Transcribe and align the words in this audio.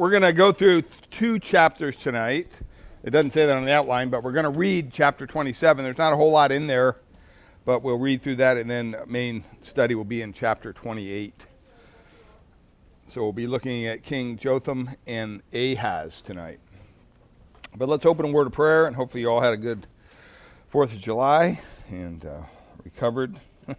we're 0.00 0.08
going 0.08 0.22
to 0.22 0.32
go 0.32 0.50
through 0.50 0.80
two 1.10 1.38
chapters 1.38 1.94
tonight. 1.94 2.48
It 3.02 3.10
doesn't 3.10 3.32
say 3.32 3.44
that 3.44 3.54
on 3.54 3.66
the 3.66 3.72
outline, 3.72 4.08
but 4.08 4.22
we're 4.22 4.32
going 4.32 4.44
to 4.44 4.48
read 4.48 4.94
chapter 4.94 5.26
27. 5.26 5.84
There's 5.84 5.98
not 5.98 6.14
a 6.14 6.16
whole 6.16 6.30
lot 6.30 6.50
in 6.50 6.66
there, 6.66 6.96
but 7.66 7.82
we'll 7.82 7.98
read 7.98 8.22
through 8.22 8.36
that, 8.36 8.56
and 8.56 8.70
then 8.70 8.96
main 9.06 9.44
study 9.60 9.94
will 9.94 10.06
be 10.06 10.22
in 10.22 10.32
chapter 10.32 10.72
28. 10.72 11.46
So 13.08 13.20
we'll 13.20 13.34
be 13.34 13.46
looking 13.46 13.84
at 13.84 14.02
King 14.02 14.38
Jotham 14.38 14.88
and 15.06 15.42
Ahaz 15.52 16.22
tonight. 16.22 16.60
But 17.76 17.90
let's 17.90 18.06
open 18.06 18.24
a 18.24 18.32
word 18.32 18.46
of 18.46 18.54
prayer, 18.54 18.86
and 18.86 18.96
hopefully 18.96 19.20
you 19.20 19.28
all 19.28 19.42
had 19.42 19.52
a 19.52 19.58
good 19.58 19.86
Fourth 20.70 20.94
of 20.94 20.98
July 20.98 21.60
and 21.90 22.24
uh, 22.24 22.40
recovered. 22.84 23.38
but 23.66 23.76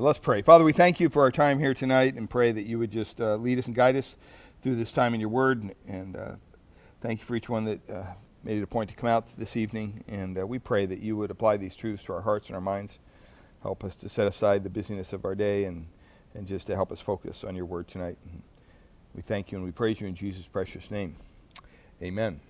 let's 0.00 0.20
pray. 0.20 0.42
Father, 0.42 0.62
we 0.62 0.72
thank 0.72 1.00
you 1.00 1.08
for 1.08 1.22
our 1.22 1.32
time 1.32 1.58
here 1.58 1.74
tonight, 1.74 2.14
and 2.14 2.30
pray 2.30 2.52
that 2.52 2.66
you 2.66 2.78
would 2.78 2.92
just 2.92 3.20
uh, 3.20 3.34
lead 3.34 3.58
us 3.58 3.66
and 3.66 3.74
guide 3.74 3.96
us 3.96 4.14
through 4.62 4.76
this 4.76 4.92
time 4.92 5.14
in 5.14 5.20
your 5.20 5.28
Word. 5.28 5.74
And 5.86 6.16
uh, 6.16 6.32
thank 7.00 7.20
you 7.20 7.26
for 7.26 7.36
each 7.36 7.48
one 7.48 7.64
that 7.64 7.90
uh, 7.90 8.02
made 8.44 8.58
it 8.58 8.62
a 8.62 8.66
point 8.66 8.90
to 8.90 8.96
come 8.96 9.08
out 9.08 9.26
this 9.36 9.56
evening. 9.56 10.04
And 10.08 10.38
uh, 10.38 10.46
we 10.46 10.58
pray 10.58 10.86
that 10.86 11.00
you 11.00 11.16
would 11.16 11.30
apply 11.30 11.56
these 11.56 11.74
truths 11.76 12.04
to 12.04 12.12
our 12.12 12.22
hearts 12.22 12.48
and 12.48 12.54
our 12.54 12.60
minds. 12.60 12.98
Help 13.62 13.84
us 13.84 13.96
to 13.96 14.08
set 14.08 14.26
aside 14.26 14.62
the 14.62 14.70
busyness 14.70 15.12
of 15.12 15.24
our 15.24 15.34
day 15.34 15.64
and 15.64 15.86
and 16.34 16.46
just 16.46 16.66
to 16.66 16.74
help 16.74 16.92
us 16.92 17.00
focus 17.00 17.44
on 17.44 17.56
your 17.56 17.64
word 17.64 17.88
tonight. 17.88 18.18
We 19.14 19.22
thank 19.22 19.50
you 19.50 19.58
and 19.58 19.64
we 19.64 19.72
praise 19.72 20.00
you 20.00 20.06
in 20.06 20.14
Jesus' 20.14 20.46
precious 20.46 20.90
name. 20.90 21.16
Amen. 22.02 22.40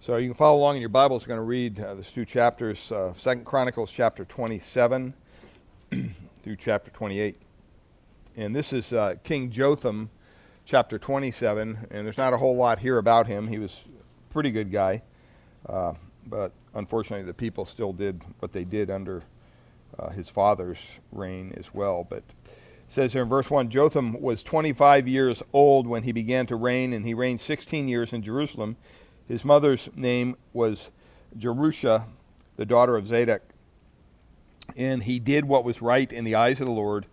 So 0.00 0.16
you 0.16 0.28
can 0.28 0.34
follow 0.36 0.58
along 0.58 0.76
in 0.76 0.80
your 0.80 0.90
Bibles. 0.90 1.22
We're 1.22 1.28
going 1.28 1.38
to 1.38 1.42
read 1.42 1.80
uh, 1.80 1.94
these 1.94 2.10
two 2.10 2.24
chapters, 2.24 2.90
uh, 2.92 3.14
Second 3.16 3.44
Chronicles 3.44 3.90
chapter 3.90 4.24
27 4.24 5.14
through 6.42 6.56
chapter 6.56 6.90
28. 6.90 7.36
And 8.36 8.54
this 8.54 8.72
is 8.72 8.92
uh, 8.92 9.14
King 9.22 9.50
Jotham, 9.50 10.10
chapter 10.70 11.00
27. 11.00 11.88
And 11.90 12.06
there's 12.06 12.16
not 12.16 12.32
a 12.32 12.38
whole 12.38 12.56
lot 12.56 12.78
here 12.78 12.98
about 12.98 13.26
him. 13.26 13.48
He 13.48 13.58
was 13.58 13.80
a 13.88 14.32
pretty 14.32 14.52
good 14.52 14.70
guy. 14.70 15.02
Uh, 15.68 15.94
but 16.26 16.52
unfortunately, 16.74 17.26
the 17.26 17.34
people 17.34 17.66
still 17.66 17.92
did 17.92 18.22
what 18.38 18.52
they 18.52 18.62
did 18.62 18.88
under 18.88 19.24
uh, 19.98 20.10
his 20.10 20.28
father's 20.28 20.78
reign 21.10 21.52
as 21.56 21.74
well. 21.74 22.06
But 22.08 22.22
it 22.46 22.54
says 22.86 23.12
here 23.12 23.22
in 23.22 23.28
verse 23.28 23.50
1 23.50 23.68
Jotham 23.68 24.20
was 24.20 24.44
25 24.44 25.08
years 25.08 25.42
old 25.52 25.88
when 25.88 26.04
he 26.04 26.12
began 26.12 26.46
to 26.46 26.54
reign, 26.54 26.92
and 26.92 27.04
he 27.04 27.14
reigned 27.14 27.40
16 27.40 27.88
years 27.88 28.12
in 28.12 28.22
Jerusalem. 28.22 28.76
His 29.26 29.44
mother's 29.44 29.90
name 29.96 30.36
was 30.52 30.90
Jerusha, 31.36 32.06
the 32.56 32.64
daughter 32.64 32.96
of 32.96 33.08
Zadok. 33.08 33.42
And 34.76 35.02
he 35.02 35.18
did 35.18 35.46
what 35.46 35.64
was 35.64 35.82
right 35.82 36.12
in 36.12 36.22
the 36.22 36.36
eyes 36.36 36.60
of 36.60 36.66
the 36.66 36.72
Lord, 36.72 37.06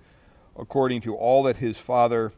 according 0.55 1.01
to 1.01 1.15
all 1.15 1.41
that 1.43 1.57
his 1.57 1.79
father 1.79 2.33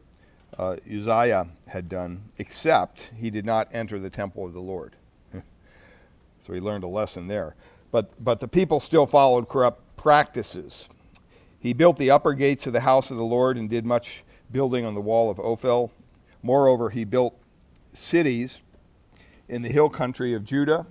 uh, 0.58 0.76
Uzziah 0.86 1.48
had 1.66 1.88
done, 1.88 2.22
except 2.38 3.10
he 3.16 3.30
did 3.30 3.44
not 3.44 3.68
enter 3.72 3.98
the 3.98 4.10
temple 4.10 4.44
of 4.44 4.52
the 4.52 4.60
Lord. 4.60 4.96
so 5.34 6.52
he 6.52 6.60
learned 6.60 6.84
a 6.84 6.88
lesson 6.88 7.28
there. 7.28 7.54
But, 7.90 8.10
but 8.22 8.40
the 8.40 8.48
people 8.48 8.80
still 8.80 9.06
followed 9.06 9.48
corrupt 9.48 9.82
practices. 9.96 10.88
He 11.58 11.72
built 11.72 11.96
the 11.96 12.10
upper 12.10 12.32
gates 12.32 12.66
of 12.66 12.72
the 12.72 12.80
house 12.80 13.10
of 13.10 13.16
the 13.16 13.24
Lord 13.24 13.56
and 13.56 13.68
did 13.68 13.84
much 13.84 14.22
building 14.50 14.84
on 14.84 14.94
the 14.94 15.00
wall 15.00 15.30
of 15.30 15.38
Ophel. 15.38 15.90
Moreover, 16.42 16.90
he 16.90 17.04
built 17.04 17.36
cities 17.92 18.60
in 19.48 19.62
the 19.62 19.68
hill 19.68 19.90
country 19.90 20.32
of 20.32 20.44
Judah, 20.44 20.86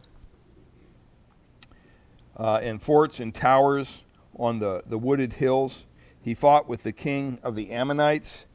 uh, 2.37 2.59
and 2.61 2.81
forts 2.81 3.19
and 3.19 3.33
towers 3.33 4.01
on 4.37 4.59
the, 4.59 4.83
the 4.85 4.97
wooded 4.97 5.33
hills. 5.33 5.83
He 6.21 6.33
fought 6.33 6.67
with 6.67 6.83
the 6.83 6.91
king 6.91 7.39
of 7.41 7.55
the 7.55 7.71
Ammonites. 7.71 8.45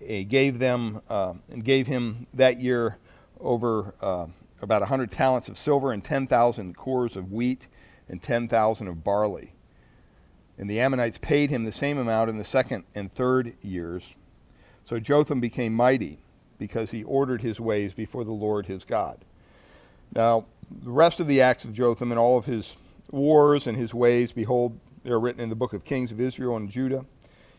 He 0.00 0.24
gave 0.24 0.58
them 0.58 1.02
uh, 1.08 1.34
and 1.50 1.64
gave 1.64 1.86
him 1.86 2.26
that 2.34 2.60
year 2.60 2.98
over 3.40 3.94
uh, 4.00 4.26
about 4.62 4.82
a 4.82 4.86
hundred 4.86 5.10
talents 5.10 5.48
of 5.48 5.58
silver 5.58 5.92
and 5.92 6.04
ten 6.04 6.26
thousand 6.26 6.76
cores 6.76 7.16
of 7.16 7.32
wheat 7.32 7.66
and 8.08 8.22
ten 8.22 8.48
thousand 8.48 8.88
of 8.88 9.04
barley. 9.04 9.52
And 10.56 10.68
the 10.68 10.80
Ammonites 10.80 11.18
paid 11.18 11.50
him 11.50 11.64
the 11.64 11.72
same 11.72 11.98
amount 11.98 12.30
in 12.30 12.38
the 12.38 12.44
second 12.44 12.84
and 12.94 13.12
third 13.14 13.54
years. 13.62 14.02
So 14.84 14.98
Jotham 14.98 15.40
became 15.40 15.72
mighty 15.72 16.18
because 16.58 16.90
he 16.90 17.04
ordered 17.04 17.42
his 17.42 17.60
ways 17.60 17.94
before 17.94 18.24
the 18.24 18.32
Lord 18.32 18.66
his 18.66 18.84
God. 18.84 19.24
Now, 20.14 20.46
the 20.82 20.90
rest 20.90 21.20
of 21.20 21.26
the 21.26 21.40
acts 21.40 21.64
of 21.64 21.72
Jotham 21.72 22.10
and 22.10 22.18
all 22.18 22.36
of 22.36 22.46
his 22.46 22.76
wars 23.10 23.66
and 23.66 23.76
his 23.76 23.94
ways, 23.94 24.32
behold, 24.32 24.78
they 25.04 25.10
are 25.10 25.20
written 25.20 25.40
in 25.40 25.48
the 25.48 25.54
book 25.54 25.72
of 25.72 25.84
Kings 25.84 26.10
of 26.10 26.20
Israel 26.20 26.56
and 26.56 26.68
Judah. 26.68 27.04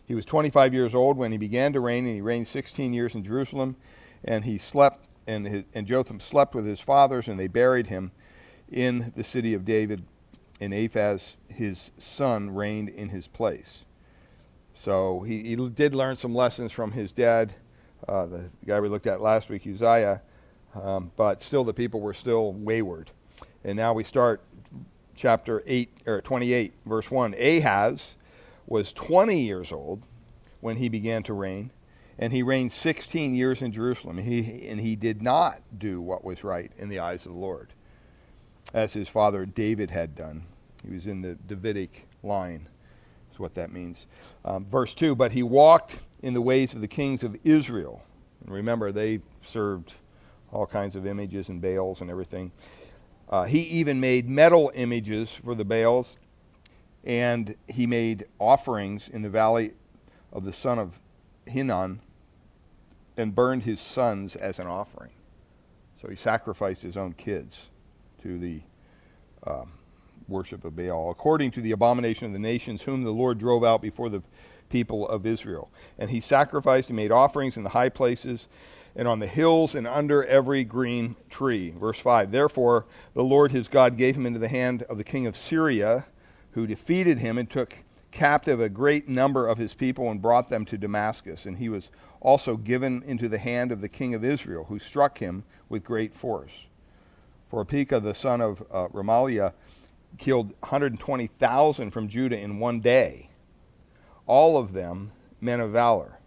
He 0.10 0.16
was 0.16 0.26
25 0.26 0.74
years 0.74 0.96
old 0.96 1.18
when 1.18 1.32
he 1.32 1.38
began 1.38 1.72
to 1.74 1.80
reign, 1.80 2.04
and 2.08 2.16
he 2.16 2.22
reigned 2.22 2.48
16 2.48 2.94
years 2.94 3.14
in 3.14 3.24
Jerusalem. 3.24 3.76
And 4.24 4.44
he 4.44 4.58
slept, 4.58 5.06
and, 5.28 5.46
his, 5.46 5.64
and 5.76 5.86
Jotham 5.86 6.20
slept 6.20 6.56
with 6.56 6.66
his 6.66 6.80
fathers, 6.80 7.28
and 7.28 7.40
they 7.40 7.46
buried 7.46 7.86
him 7.86 8.12
in 8.72 9.14
the 9.16 9.24
city 9.24 9.54
of 9.54 9.66
David. 9.66 10.04
And 10.60 10.74
Ahaz, 10.74 11.38
his 11.48 11.92
son, 12.00 12.56
reigned 12.56 12.90
in 12.90 13.10
his 13.10 13.28
place. 13.28 13.86
So 14.74 15.20
he, 15.22 15.44
he 15.44 15.56
did 15.56 15.94
learn 15.94 16.16
some 16.16 16.34
lessons 16.34 16.72
from 16.72 16.94
his 16.94 17.12
dad, 17.12 17.54
uh, 18.08 18.26
the 18.26 18.50
guy 18.66 18.80
we 18.80 18.90
looked 18.90 19.06
at 19.06 19.22
last 19.22 19.48
week, 19.48 19.68
Uzziah. 19.68 20.24
Um, 20.74 21.12
but 21.18 21.40
still, 21.40 21.64
the 21.64 21.74
people 21.74 22.02
were 22.02 22.16
still 22.16 22.54
wayward. 22.54 23.12
And 23.64 23.78
now 23.78 23.94
we 23.94 24.04
start 24.04 24.42
chapter 25.16 25.62
8 25.68 25.92
or 26.08 26.22
28, 26.22 26.74
verse 26.88 27.12
1. 27.12 27.36
Ahaz 27.36 28.16
was 28.70 28.94
20 28.94 29.40
years 29.42 29.72
old 29.72 30.04
when 30.62 30.78
he 30.78 30.90
began 30.90 31.24
to 31.24 31.34
reign, 31.34 31.72
and 32.20 32.32
he 32.32 32.44
reigned 32.44 32.72
16 32.72 33.34
years 33.34 33.62
in 33.62 33.72
Jerusalem. 33.72 34.18
He, 34.18 34.68
and 34.68 34.80
he 34.80 34.96
did 34.96 35.22
not 35.22 35.62
do 35.78 36.00
what 36.00 36.24
was 36.24 36.44
right 36.44 36.72
in 36.78 36.88
the 36.88 37.00
eyes 37.00 37.26
of 37.26 37.34
the 37.34 37.38
Lord, 37.38 37.74
as 38.74 38.94
his 38.94 39.10
father 39.10 39.46
David 39.46 39.90
had 39.90 40.16
done. 40.16 40.44
He 40.86 40.94
was 40.94 41.08
in 41.08 41.22
the 41.22 41.36
Davidic 41.48 42.08
line, 42.24 42.68
is 43.34 43.40
what 43.40 43.56
that 43.56 43.72
means. 43.72 44.06
Um, 44.46 44.66
verse 44.66 44.94
2 44.94 45.16
But 45.16 45.32
he 45.32 45.44
walked 45.44 46.00
in 46.22 46.34
the 46.34 46.42
ways 46.42 46.74
of 46.74 46.82
the 46.82 46.88
kings 46.88 47.24
of 47.24 47.36
Israel. 47.44 48.04
And 48.46 48.54
remember, 48.54 48.92
they 48.92 49.20
served 49.44 49.94
all 50.52 50.66
kinds 50.66 50.96
of 50.96 51.08
images 51.08 51.50
and 51.50 51.62
Baals 51.62 52.02
and 52.02 52.10
everything. 52.10 52.52
Uh, 53.30 53.44
he 53.44 53.60
even 53.62 54.00
made 54.00 54.28
metal 54.28 54.72
images 54.74 55.30
for 55.30 55.56
the 55.56 55.66
Baals, 55.66 56.18
and 57.04 57.56
he 57.68 57.88
made 57.88 58.26
offerings 58.40 59.10
in 59.10 59.22
the 59.22 59.30
valley 59.30 59.72
of 60.32 60.44
the 60.44 60.54
son 60.54 60.80
of 60.80 61.00
Hinnom 61.46 62.02
and 63.18 63.34
burned 63.34 63.64
his 63.64 63.80
sons 63.80 64.36
as 64.36 64.60
an 64.60 64.68
offering. 64.68 65.12
So 66.02 66.08
he 66.08 66.16
sacrificed 66.16 66.82
his 66.82 66.96
own 66.96 67.14
kids 67.14 67.64
to 68.24 68.38
the 68.38 68.62
um, 69.46 69.72
worship 70.28 70.64
of 70.64 70.76
Baal, 70.76 71.10
according 71.10 71.52
to 71.52 71.62
the 71.62 71.72
abomination 71.72 72.28
of 72.28 72.34
the 72.34 72.40
nations, 72.40 72.84
whom 72.84 73.04
the 73.04 73.12
Lord 73.12 73.38
drove 73.38 73.64
out 73.64 73.82
before 73.82 74.10
the 74.10 74.22
people 74.70 75.08
of 75.08 75.26
Israel. 75.26 75.70
And 75.98 76.10
he 76.10 76.20
sacrificed 76.20 76.90
and 76.90 76.96
made 76.96 77.12
offerings 77.12 77.58
in 77.58 77.64
the 77.64 77.70
high 77.70 77.90
places 77.90 78.48
and 78.96 79.08
on 79.08 79.20
the 79.20 79.28
hills 79.28 79.76
and 79.76 79.88
under 79.88 80.24
every 80.26 80.64
green 80.64 81.16
tree. 81.30 81.72
Verse 81.72 82.00
5 82.00 82.32
Therefore, 82.32 82.86
the 83.14 83.24
Lord 83.24 83.52
his 83.52 83.68
God 83.68 83.98
gave 83.98 84.16
him 84.16 84.26
into 84.26 84.40
the 84.40 84.48
hand 84.48 84.84
of 84.84 84.98
the 84.98 85.04
king 85.04 85.28
of 85.28 85.38
Syria, 85.38 86.06
who 86.52 86.68
defeated 86.68 87.20
him 87.20 87.38
and 87.38 87.50
took 87.50 87.78
captive 88.12 88.60
a 88.60 88.70
great 88.70 89.08
number 89.08 89.48
of 89.48 89.58
his 89.58 89.74
people 89.74 90.10
and 90.10 90.22
brought 90.22 90.50
them 90.50 90.66
to 90.66 90.78
Damascus. 90.78 91.46
And 91.46 91.58
he 91.58 91.70
was 91.70 91.90
also 92.22 92.58
given 92.58 93.04
into 93.04 93.30
the 93.30 93.38
hand 93.38 93.72
of 93.72 93.82
the 93.82 93.90
king 93.90 94.14
of 94.14 94.24
Israel, 94.24 94.66
who 94.66 94.80
struck 94.80 95.20
him 95.20 95.44
with 95.70 95.84
great 95.84 96.14
force. 96.14 96.52
For 97.50 97.64
Pekah, 97.66 98.00
the 98.00 98.16
son 98.16 98.42
of 98.42 98.62
uh, 98.72 98.88
Remaliah, 98.88 99.54
killed 100.18 100.54
120,000 100.60 101.92
from 101.92 102.08
Judah 102.08 102.40
in 102.40 102.60
one 102.60 102.80
day, 102.80 103.30
all 104.26 104.58
of 104.58 104.74
them 104.74 105.12
men 105.42 105.60
of 105.60 105.72
valor 105.72 106.20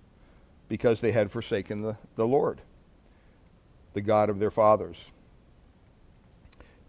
because 0.68 1.00
they 1.00 1.12
had 1.12 1.30
forsaken 1.30 1.82
the, 1.82 1.96
the 2.16 2.26
Lord, 2.26 2.60
the 3.92 4.00
God 4.00 4.30
of 4.30 4.38
their 4.38 4.50
fathers. 4.50 4.96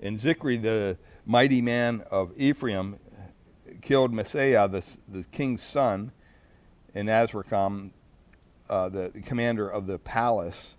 And 0.02 0.18
Zichri, 0.18 0.62
the 0.62 0.98
mighty 1.25 1.62
man 1.62 2.04
of 2.10 2.31
Ephraim, 2.38 2.98
killed 3.84 4.14
Maaseiah, 4.14 4.72
the, 4.72 5.18
the 5.20 5.24
king's 5.26 5.62
son, 5.62 6.12
and 6.96 7.10
Azrikam, 7.10 7.92
uh, 8.70 8.90
the, 8.90 9.12
the, 9.14 9.22
commander 9.22 9.70
of 9.70 9.88
the 9.88 10.00
palace, 10.00 10.76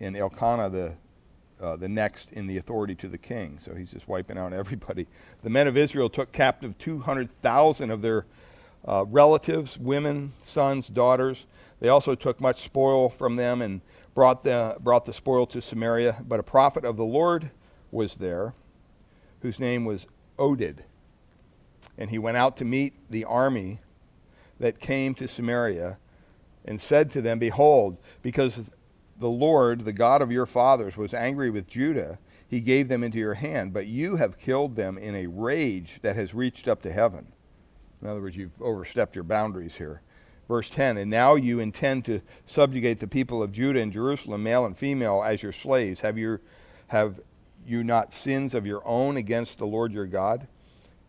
and 0.00 0.16
Elkanah, 0.16 0.70
the, 0.70 0.92
uh, 1.60 1.76
the 1.76 1.88
next 1.88 2.32
in 2.32 2.46
the 2.46 2.58
authority 2.58 2.94
to 2.94 3.08
the 3.08 3.18
king. 3.18 3.58
So 3.58 3.74
he's 3.74 3.90
just 3.90 4.06
wiping 4.06 4.36
out 4.36 4.52
everybody. 4.52 5.06
The 5.42 5.50
men 5.50 5.66
of 5.66 5.76
Israel 5.76 6.10
took 6.10 6.30
captive 6.32 6.76
200,000 6.78 7.90
of 7.90 8.02
their 8.02 8.26
uh, 8.86 9.04
relatives, 9.08 9.78
women, 9.78 10.32
sons, 10.42 10.88
daughters, 10.88 11.46
they 11.80 11.88
also 11.88 12.14
took 12.14 12.40
much 12.40 12.62
spoil 12.62 13.08
from 13.08 13.36
them 13.36 13.60
and 13.60 13.80
brought 14.14 14.42
the, 14.42 14.76
brought 14.80 15.04
the 15.04 15.12
spoil 15.12 15.46
to 15.46 15.60
Samaria. 15.60 16.24
But 16.26 16.40
a 16.40 16.42
prophet 16.42 16.84
of 16.84 16.96
the 16.96 17.04
Lord 17.04 17.50
was 17.90 18.16
there, 18.16 18.54
whose 19.40 19.60
name 19.60 19.84
was 19.84 20.06
Oded. 20.38 20.78
And 21.98 22.10
he 22.10 22.18
went 22.18 22.36
out 22.36 22.56
to 22.58 22.64
meet 22.64 22.94
the 23.10 23.24
army 23.24 23.80
that 24.60 24.80
came 24.80 25.14
to 25.14 25.28
Samaria 25.28 25.98
and 26.64 26.80
said 26.80 27.10
to 27.12 27.22
them, 27.22 27.38
Behold, 27.38 27.96
because 28.22 28.62
the 29.18 29.28
Lord, 29.28 29.84
the 29.84 29.92
God 29.92 30.22
of 30.22 30.32
your 30.32 30.46
fathers, 30.46 30.96
was 30.96 31.14
angry 31.14 31.50
with 31.50 31.66
Judah, 31.66 32.18
he 32.48 32.60
gave 32.60 32.88
them 32.88 33.02
into 33.02 33.18
your 33.18 33.34
hand, 33.34 33.72
but 33.72 33.86
you 33.86 34.16
have 34.16 34.38
killed 34.38 34.76
them 34.76 34.98
in 34.98 35.14
a 35.14 35.26
rage 35.26 35.98
that 36.02 36.16
has 36.16 36.34
reached 36.34 36.68
up 36.68 36.82
to 36.82 36.92
heaven. 36.92 37.32
In 38.00 38.08
other 38.08 38.20
words, 38.20 38.36
you've 38.36 38.60
overstepped 38.60 39.14
your 39.14 39.24
boundaries 39.24 39.74
here. 39.74 40.02
Verse 40.48 40.70
10 40.70 40.96
And 40.96 41.10
now 41.10 41.34
you 41.34 41.58
intend 41.58 42.04
to 42.04 42.20
subjugate 42.44 43.00
the 43.00 43.08
people 43.08 43.42
of 43.42 43.52
Judah 43.52 43.80
and 43.80 43.92
Jerusalem, 43.92 44.42
male 44.42 44.64
and 44.64 44.76
female, 44.76 45.22
as 45.24 45.42
your 45.42 45.52
slaves. 45.52 46.00
Have 46.00 46.16
you, 46.16 46.38
have 46.88 47.20
you 47.66 47.82
not 47.82 48.12
sins 48.12 48.54
of 48.54 48.66
your 48.66 48.86
own 48.86 49.16
against 49.16 49.58
the 49.58 49.66
Lord 49.66 49.92
your 49.92 50.06
God? 50.06 50.46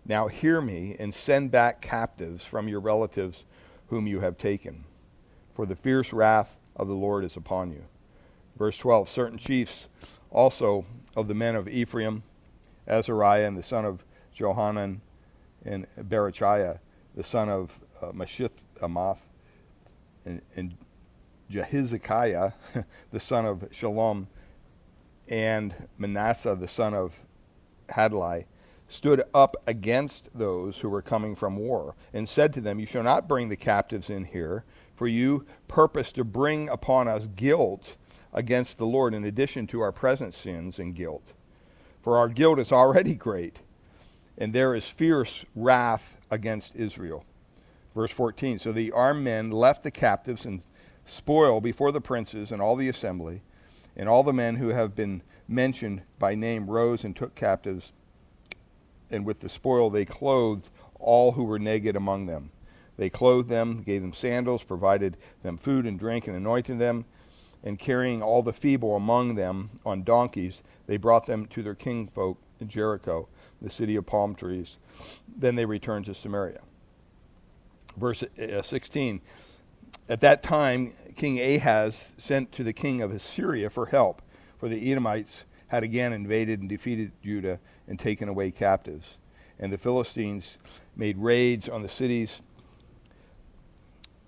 Now 0.08 0.28
hear 0.30 0.62
me 0.62 0.96
and 0.98 1.14
send 1.14 1.52
back 1.52 1.82
captives 1.82 2.46
from 2.46 2.70
your 2.70 2.80
relatives 2.80 3.44
whom 3.88 4.08
you 4.08 4.22
have 4.22 4.38
taken, 4.38 4.86
for 5.54 5.66
the 5.66 5.76
fierce 5.76 6.14
wrath 6.14 6.58
of 6.78 6.88
the 6.88 6.94
Lord 6.94 7.26
is 7.26 7.36
upon 7.36 7.72
you. 7.72 7.84
Verse 8.58 8.78
12 8.78 9.10
Certain 9.10 9.38
chiefs 9.38 9.88
also 10.32 10.86
of 11.16 11.28
the 11.28 11.34
men 11.34 11.56
of 11.56 11.68
Ephraim, 11.68 12.24
Azariah 12.88 13.46
and 13.46 13.58
the 13.58 13.64
son 13.64 13.84
of 13.84 14.06
Johanan, 14.34 15.02
and 15.66 15.86
Berechiah, 16.00 16.80
the 17.14 17.24
son 17.24 17.50
of 17.50 17.72
uh, 18.02 18.12
Meshillemoth, 18.12 19.20
and, 20.26 20.42
and 20.56 20.78
Jehizkiah, 21.52 22.54
the 23.12 23.20
son 23.20 23.46
of 23.46 23.68
Shalom, 23.72 24.28
and 25.28 25.76
Manasseh, 25.98 26.56
the 26.56 26.68
son 26.68 26.94
of 26.94 27.14
Hadlai, 27.90 28.46
stood 28.88 29.24
up 29.34 29.56
against 29.68 30.30
those 30.34 30.80
who 30.80 30.90
were 30.90 31.02
coming 31.02 31.36
from 31.36 31.58
war, 31.58 31.96
and 32.14 32.28
said 32.28 32.54
to 32.54 32.62
them, 32.62 32.80
You 32.80 32.86
shall 32.86 33.04
not 33.04 33.28
bring 33.28 33.50
the 33.50 33.56
captives 33.56 34.10
in 34.10 34.26
here, 34.26 34.64
for 34.96 35.08
you 35.08 35.46
purpose 35.68 36.12
to 36.14 36.24
bring 36.24 36.70
upon 36.70 37.08
us 37.08 37.28
guilt 37.28 37.96
against 38.34 38.78
the 38.78 38.86
Lord 38.86 39.14
in 39.14 39.26
addition 39.26 39.68
to 39.68 39.82
our 39.82 39.92
present 39.92 40.34
sins 40.34 40.80
and 40.80 40.96
guilt. 40.96 41.34
For 42.02 42.18
our 42.18 42.30
guilt 42.30 42.60
is 42.60 42.72
already 42.72 43.16
great, 43.16 43.60
and 44.38 44.54
there 44.54 44.74
is 44.74 44.86
fierce 44.86 45.44
wrath 45.56 46.16
against 46.32 46.76
Israel. 46.76 47.26
Verse 47.94 48.12
14 48.12 48.60
So 48.60 48.72
the 48.72 48.92
armed 48.92 49.24
men 49.24 49.52
left 49.52 49.84
the 49.84 49.92
captives 49.92 50.46
and 50.46 50.62
spoil 51.04 51.60
before 51.60 51.92
the 51.92 52.02
princes 52.02 52.52
and 52.52 52.62
all 52.62 52.76
the 52.76 52.90
assembly, 52.90 53.42
and 53.96 54.08
all 54.08 54.24
the 54.24 54.34
men 54.34 54.56
who 54.56 54.70
have 54.70 54.96
been 54.96 55.22
mentioned 55.48 56.02
by 56.20 56.36
name 56.36 56.70
rose 56.70 57.04
and 57.04 57.16
took 57.16 57.34
captives, 57.36 57.92
and 59.12 59.26
with 59.26 59.40
the 59.40 59.50
spoil 59.50 59.90
they 59.90 60.06
clothed 60.06 60.70
all 61.00 61.32
who 61.34 61.44
were 61.44 61.60
naked 61.60 61.96
among 61.96 62.26
them. 62.26 62.52
They 62.98 63.10
clothed 63.10 63.50
them, 63.50 63.84
gave 63.84 64.02
them 64.02 64.14
sandals, 64.14 64.64
provided 64.64 65.18
them 65.44 65.58
food 65.58 65.86
and 65.86 66.00
drink, 66.00 66.28
and 66.28 66.36
anointed 66.36 66.80
them 66.80 67.06
and 67.64 67.78
carrying 67.78 68.22
all 68.22 68.42
the 68.42 68.54
feeble 68.54 68.96
among 68.96 69.36
them 69.36 69.70
on 69.86 70.04
donkeys, 70.04 70.62
they 70.86 70.98
brought 70.98 71.26
them 71.26 71.46
to 71.48 71.64
their 71.64 71.76
kinfolk 71.76 72.38
in 72.60 72.68
Jericho, 72.68 73.28
the 73.62 73.70
city 73.70 73.96
of 73.96 74.06
palm 74.06 74.36
trees. 74.36 74.78
Then 75.38 75.56
they 75.56 75.66
returned 75.66 76.06
to 76.06 76.14
Samaria. 76.14 76.62
Verse 77.98 78.24
uh, 78.24 78.62
16 78.62 79.22
At 80.08 80.22
that 80.22 80.44
time, 80.44 80.94
King 81.16 81.40
Ahaz 81.40 82.14
sent 82.18 82.52
to 82.54 82.64
the 82.64 82.74
king 82.74 83.02
of 83.02 83.12
Assyria 83.12 83.70
for 83.70 83.88
help, 83.88 84.22
for 84.58 84.70
the 84.70 84.92
Edomites 84.92 85.46
had 85.68 85.84
again 85.84 86.14
invaded 86.14 86.60
and 86.60 86.70
defeated 86.70 87.12
Judah 87.24 87.60
and 87.88 88.00
taken 88.00 88.30
away 88.30 88.52
captives. 88.52 89.06
And 89.60 89.72
the 89.72 89.78
Philistines 89.78 90.58
made 90.96 91.18
raids 91.18 91.68
on 91.68 91.82
the 91.82 91.90
cities 91.90 92.42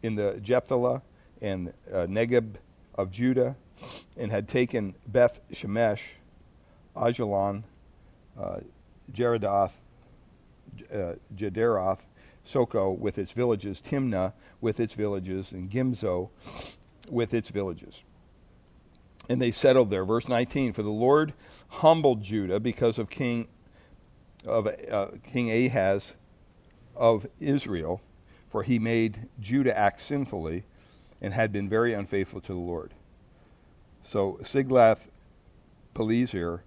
in 0.02 0.16
the 0.16 0.40
Shephelah 0.44 1.02
and 1.42 1.74
uh, 1.92 2.08
Negeb 2.08 2.56
of 2.96 3.12
Judah 3.12 3.56
and 4.18 4.32
had 4.32 4.48
taken 4.48 4.96
Beth 5.08 5.40
Shemesh, 5.54 6.02
Ajalon, 6.96 7.64
uh, 8.38 8.60
Jeridath, 9.14 9.72
uh, 10.94 11.14
Jederoth, 11.36 12.00
Soko 12.44 12.92
with 12.92 13.18
its 13.18 13.32
villages, 13.32 13.82
Timnah 13.82 14.34
with 14.60 14.80
its 14.80 14.94
villages, 14.94 15.52
and 15.52 15.70
Gimzo 15.70 16.30
with 17.10 17.34
its 17.34 17.50
villages. 17.50 18.04
And 19.30 19.42
they 19.42 19.52
settled 19.52 19.90
there. 19.90 20.04
Verse 20.04 20.28
19 20.28 20.74
For 20.74 20.84
the 20.84 20.90
Lord 20.90 21.34
humbled 21.70 22.22
Judah 22.22 22.60
because 22.60 23.00
of 23.00 23.10
King, 23.10 23.48
of, 24.46 24.68
uh, 24.68 25.08
King 25.24 25.50
Ahaz 25.52 26.16
of 26.96 27.26
Israel, 27.40 28.02
for 28.50 28.64
he 28.64 28.80
made 28.80 29.30
Judah 29.40 29.78
act 29.78 30.02
sinfully 30.02 30.66
and 31.22 31.34
had 31.34 31.52
been 31.52 31.68
very 31.70 31.94
unfaithful 31.94 32.42
to 32.42 32.54
the 32.54 32.60
Lord. 32.60 32.94
So 34.02 34.40
Tiglath-Pileser, 34.44 36.64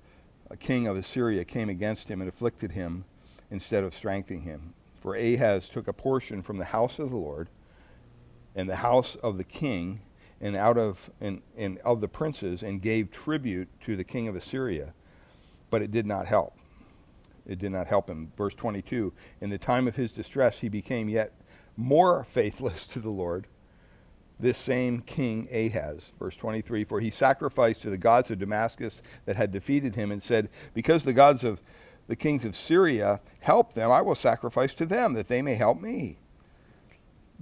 a 0.51 0.57
king 0.57 0.87
of 0.87 0.97
Assyria, 0.97 1.45
came 1.45 1.69
against 1.69 2.09
him 2.09 2.21
and 2.21 2.29
afflicted 2.29 2.71
him 2.73 3.05
instead 3.51 3.85
of 3.85 3.95
strengthening 3.95 4.43
him. 4.43 4.75
For 5.01 5.17
Ahaz 5.17 5.69
took 5.69 5.89
a 5.89 5.93
portion 5.93 6.43
from 6.43 6.59
the 6.59 6.67
house 6.67 6.99
of 6.99 7.11
the 7.11 7.17
Lord 7.17 7.49
and 8.55 8.69
the 8.69 8.77
house 8.77 9.17
of 9.17 9.39
the 9.39 9.45
king 9.45 10.01
and 10.43 10.57
out 10.57 10.77
of 10.77 11.09
and, 11.21 11.41
and 11.57 11.79
of 11.79 12.01
the 12.01 12.09
princes 12.09 12.63
and 12.63 12.83
gave 12.83 13.11
tribute 13.11 13.69
to 13.87 13.97
the 13.97 14.05
king 14.05 14.29
of 14.29 14.37
Assyria, 14.37 14.93
but 15.71 15.81
it 15.81 15.91
did 15.91 16.05
not 16.05 16.27
help. 16.27 16.59
It 17.47 17.59
did 17.59 17.73
not 17.73 17.87
help 17.87 18.11
him. 18.11 18.33
Verse 18.37 18.55
22 18.55 19.13
In 19.41 19.51
the 19.51 19.59
time 19.59 19.89
of 19.89 19.97
his 19.97 20.13
distress, 20.13 20.59
he 20.59 20.69
became 20.69 21.09
yet 21.09 21.33
more 21.77 22.25
faithless 22.25 22.87
to 22.89 23.01
the 23.01 23.11
Lord 23.11 23.47
this 24.43 24.59
same 24.59 25.01
king 25.01 25.49
Ahaz. 25.53 26.13
Verse 26.19 26.37
23 26.37 26.85
For 26.85 27.01
he 27.01 27.11
sacrificed 27.11 27.83
to 27.83 27.91
the 27.91 27.97
gods 27.97 28.31
of 28.31 28.39
Damascus 28.39 29.01
that 29.25 29.37
had 29.37 29.53
defeated 29.53 29.95
him 29.95 30.11
and 30.11 30.23
said, 30.23 30.51
Because 30.75 31.05
the 31.05 31.13
gods 31.13 31.45
of 31.45 31.61
the 32.09 32.17
kings 32.17 32.45
of 32.45 32.57
Syria 32.57 33.21
help 33.41 33.75
them, 33.75 33.91
I 33.91 34.03
will 34.03 34.17
sacrifice 34.17 34.75
to 34.75 34.87
them 34.87 35.15
that 35.15 35.29
they 35.29 35.41
may 35.41 35.55
help 35.55 35.81
me. 35.81 36.19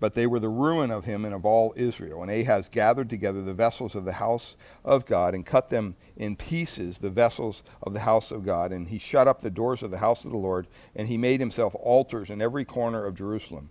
But 0.01 0.15
they 0.15 0.27
were 0.27 0.41
the 0.41 0.49
ruin 0.49 0.91
of 0.91 1.05
him 1.05 1.27
and 1.27 1.35
of 1.35 1.45
all 1.45 1.75
Israel. 1.77 2.23
And 2.23 2.31
Ahaz 2.31 2.69
gathered 2.71 3.11
together 3.11 3.43
the 3.43 3.53
vessels 3.53 3.95
of 3.95 4.07
the 4.07 4.15
house 4.15 4.57
of 4.83 5.05
God 5.05 5.35
and 5.35 5.45
cut 5.45 5.69
them 5.69 5.95
in 6.17 6.37
pieces, 6.37 6.99
the 6.99 7.11
vessels 7.11 7.63
of 7.83 7.93
the 7.93 8.01
house 8.01 8.31
of 8.31 8.45
God. 8.45 8.73
And 8.73 8.89
he 8.89 8.99
shut 8.99 9.29
up 9.29 9.43
the 9.43 9.51
doors 9.51 9.83
of 9.83 9.91
the 9.91 9.99
house 9.99 10.25
of 10.25 10.31
the 10.31 10.39
Lord, 10.39 10.67
and 10.97 11.07
he 11.07 11.19
made 11.19 11.39
himself 11.39 11.75
altars 11.75 12.31
in 12.31 12.41
every 12.41 12.65
corner 12.65 13.05
of 13.05 13.15
Jerusalem. 13.15 13.69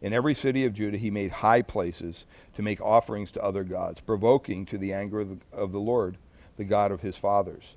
In 0.00 0.12
every 0.12 0.34
city 0.34 0.64
of 0.64 0.72
Judah 0.72 0.98
he 0.98 1.10
made 1.10 1.30
high 1.30 1.62
places 1.62 2.24
to 2.54 2.62
make 2.62 2.80
offerings 2.80 3.30
to 3.32 3.42
other 3.42 3.64
gods, 3.64 4.00
provoking 4.00 4.64
to 4.66 4.78
the 4.78 4.92
anger 4.92 5.20
of 5.52 5.72
the, 5.72 5.78
Lord, 5.78 6.16
the 6.56 6.64
God 6.64 6.90
of 6.90 7.00
his 7.02 7.16
fathers. 7.16 7.76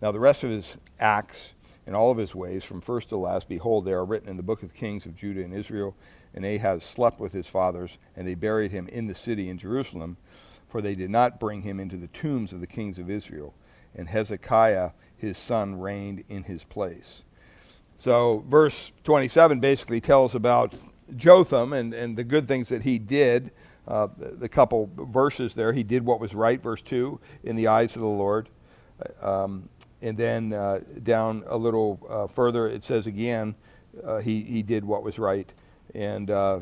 Now 0.00 0.12
the 0.12 0.20
rest 0.20 0.44
of 0.44 0.50
his 0.50 0.76
acts 1.00 1.54
and 1.86 1.94
all 1.94 2.10
of 2.10 2.18
his 2.18 2.34
ways, 2.34 2.64
from 2.64 2.80
first 2.80 3.08
to 3.10 3.16
last, 3.16 3.48
behold, 3.48 3.84
they 3.84 3.92
are 3.92 4.04
written 4.04 4.28
in 4.28 4.36
the 4.36 4.42
book 4.42 4.62
of 4.62 4.72
Kings 4.72 5.04
of 5.04 5.16
Judah 5.16 5.44
and 5.44 5.52
Israel. 5.52 5.94
And 6.34 6.44
Ahaz 6.44 6.82
slept 6.82 7.20
with 7.20 7.32
his 7.32 7.46
fathers, 7.46 7.98
and 8.16 8.26
they 8.26 8.34
buried 8.34 8.72
him 8.72 8.88
in 8.88 9.06
the 9.06 9.14
city 9.14 9.48
in 9.48 9.58
Jerusalem, 9.58 10.16
for 10.68 10.82
they 10.82 10.94
did 10.94 11.10
not 11.10 11.38
bring 11.38 11.62
him 11.62 11.78
into 11.78 11.96
the 11.96 12.08
tombs 12.08 12.52
of 12.52 12.60
the 12.60 12.66
kings 12.66 12.98
of 12.98 13.08
Israel. 13.08 13.54
And 13.94 14.08
Hezekiah 14.08 14.90
his 15.24 15.38
son 15.38 15.80
reigned 15.80 16.24
in 16.28 16.44
his 16.44 16.64
place. 16.64 17.22
So, 17.96 18.44
verse 18.48 18.92
27 19.04 19.60
basically 19.60 20.00
tells 20.00 20.34
about 20.34 20.74
Jotham 21.16 21.72
and, 21.72 21.94
and 21.94 22.16
the 22.16 22.24
good 22.24 22.46
things 22.48 22.68
that 22.68 22.82
he 22.82 22.98
did. 22.98 23.50
Uh, 23.86 24.08
the, 24.16 24.30
the, 24.30 24.48
couple 24.48 24.90
verses 24.96 25.54
there, 25.54 25.72
he 25.72 25.82
did 25.82 26.04
what 26.04 26.18
was 26.18 26.34
right, 26.34 26.62
verse 26.62 26.80
2, 26.80 27.20
in 27.44 27.54
the 27.54 27.66
eyes 27.66 27.94
of 27.96 28.00
the 28.00 28.08
Lord. 28.08 28.48
Um, 29.20 29.68
and 30.00 30.16
then 30.16 30.54
uh, 30.54 30.80
down 31.02 31.44
a 31.46 31.56
little 31.56 32.00
uh, 32.08 32.26
further, 32.26 32.66
it 32.66 32.82
says 32.82 33.06
again, 33.06 33.54
uh, 34.02 34.18
he, 34.18 34.40
he 34.40 34.62
did 34.62 34.84
what 34.84 35.02
was 35.02 35.18
right. 35.18 35.52
And 35.94 36.30
uh, 36.30 36.60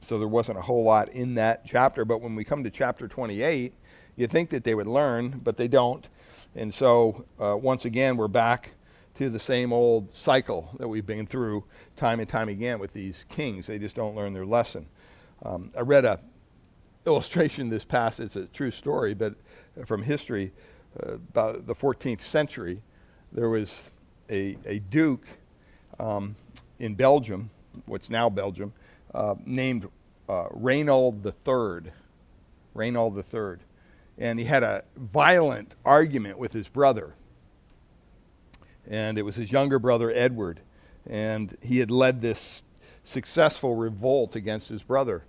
so 0.00 0.18
there 0.18 0.28
wasn't 0.28 0.58
a 0.58 0.62
whole 0.62 0.84
lot 0.84 1.10
in 1.10 1.34
that 1.34 1.66
chapter. 1.66 2.04
But 2.04 2.20
when 2.20 2.34
we 2.34 2.44
come 2.44 2.64
to 2.64 2.70
chapter 2.70 3.08
28, 3.08 3.72
you 4.16 4.26
think 4.26 4.50
that 4.50 4.64
they 4.64 4.74
would 4.74 4.86
learn, 4.86 5.40
but 5.44 5.56
they 5.56 5.68
don't. 5.68 6.06
And 6.54 6.72
so 6.72 7.24
uh, 7.40 7.56
once 7.56 7.84
again, 7.84 8.16
we're 8.16 8.28
back 8.28 8.72
to 9.16 9.30
the 9.30 9.38
same 9.38 9.72
old 9.72 10.12
cycle 10.12 10.70
that 10.78 10.88
we've 10.88 11.06
been 11.06 11.26
through 11.26 11.64
time 11.96 12.20
and 12.20 12.28
time 12.28 12.48
again 12.48 12.78
with 12.78 12.92
these 12.92 13.24
kings. 13.28 13.66
They 13.66 13.78
just 13.78 13.96
don't 13.96 14.14
learn 14.14 14.32
their 14.32 14.46
lesson. 14.46 14.86
Um, 15.44 15.72
I 15.76 15.80
read 15.80 16.04
a 16.04 16.20
illustration 17.06 17.68
this 17.68 17.84
past. 17.84 18.20
It's 18.20 18.36
a 18.36 18.46
true 18.46 18.70
story, 18.70 19.14
but 19.14 19.34
from 19.86 20.02
history, 20.02 20.52
uh, 21.02 21.14
about 21.14 21.66
the 21.66 21.74
14th 21.74 22.20
century, 22.20 22.82
there 23.32 23.48
was 23.48 23.82
a, 24.30 24.56
a 24.64 24.78
duke 24.78 25.26
um, 25.98 26.36
in 26.78 26.94
Belgium, 26.94 27.50
what's 27.86 28.10
now 28.10 28.28
Belgium, 28.28 28.72
uh, 29.14 29.34
named 29.44 29.88
uh, 30.28 30.46
Reynold 30.50 31.24
III. 31.26 31.92
Reynold 32.74 33.24
III. 33.32 33.56
And 34.18 34.38
he 34.38 34.44
had 34.44 34.62
a 34.62 34.84
violent 34.96 35.74
argument 35.84 36.38
with 36.38 36.52
his 36.52 36.68
brother 36.68 37.14
and 38.88 39.18
it 39.18 39.22
was 39.22 39.36
his 39.36 39.52
younger 39.52 39.78
brother 39.78 40.10
Edward, 40.10 40.60
and 41.08 41.56
he 41.62 41.78
had 41.78 41.90
led 41.90 42.20
this 42.20 42.62
successful 43.04 43.74
revolt 43.74 44.34
against 44.34 44.68
his 44.68 44.82
brother. 44.82 45.24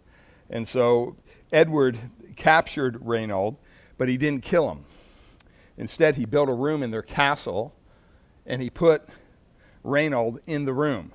And 0.49 0.67
so 0.67 1.15
Edward 1.51 1.99
captured 2.35 3.05
Reynold, 3.05 3.57
but 3.97 4.09
he 4.09 4.17
didn't 4.17 4.43
kill 4.43 4.71
him. 4.71 4.85
Instead, 5.77 6.15
he 6.15 6.25
built 6.25 6.49
a 6.49 6.53
room 6.53 6.83
in 6.83 6.91
their 6.91 7.01
castle 7.01 7.73
and 8.45 8.61
he 8.61 8.69
put 8.69 9.07
Reynold 9.83 10.39
in 10.47 10.65
the 10.65 10.73
room. 10.73 11.11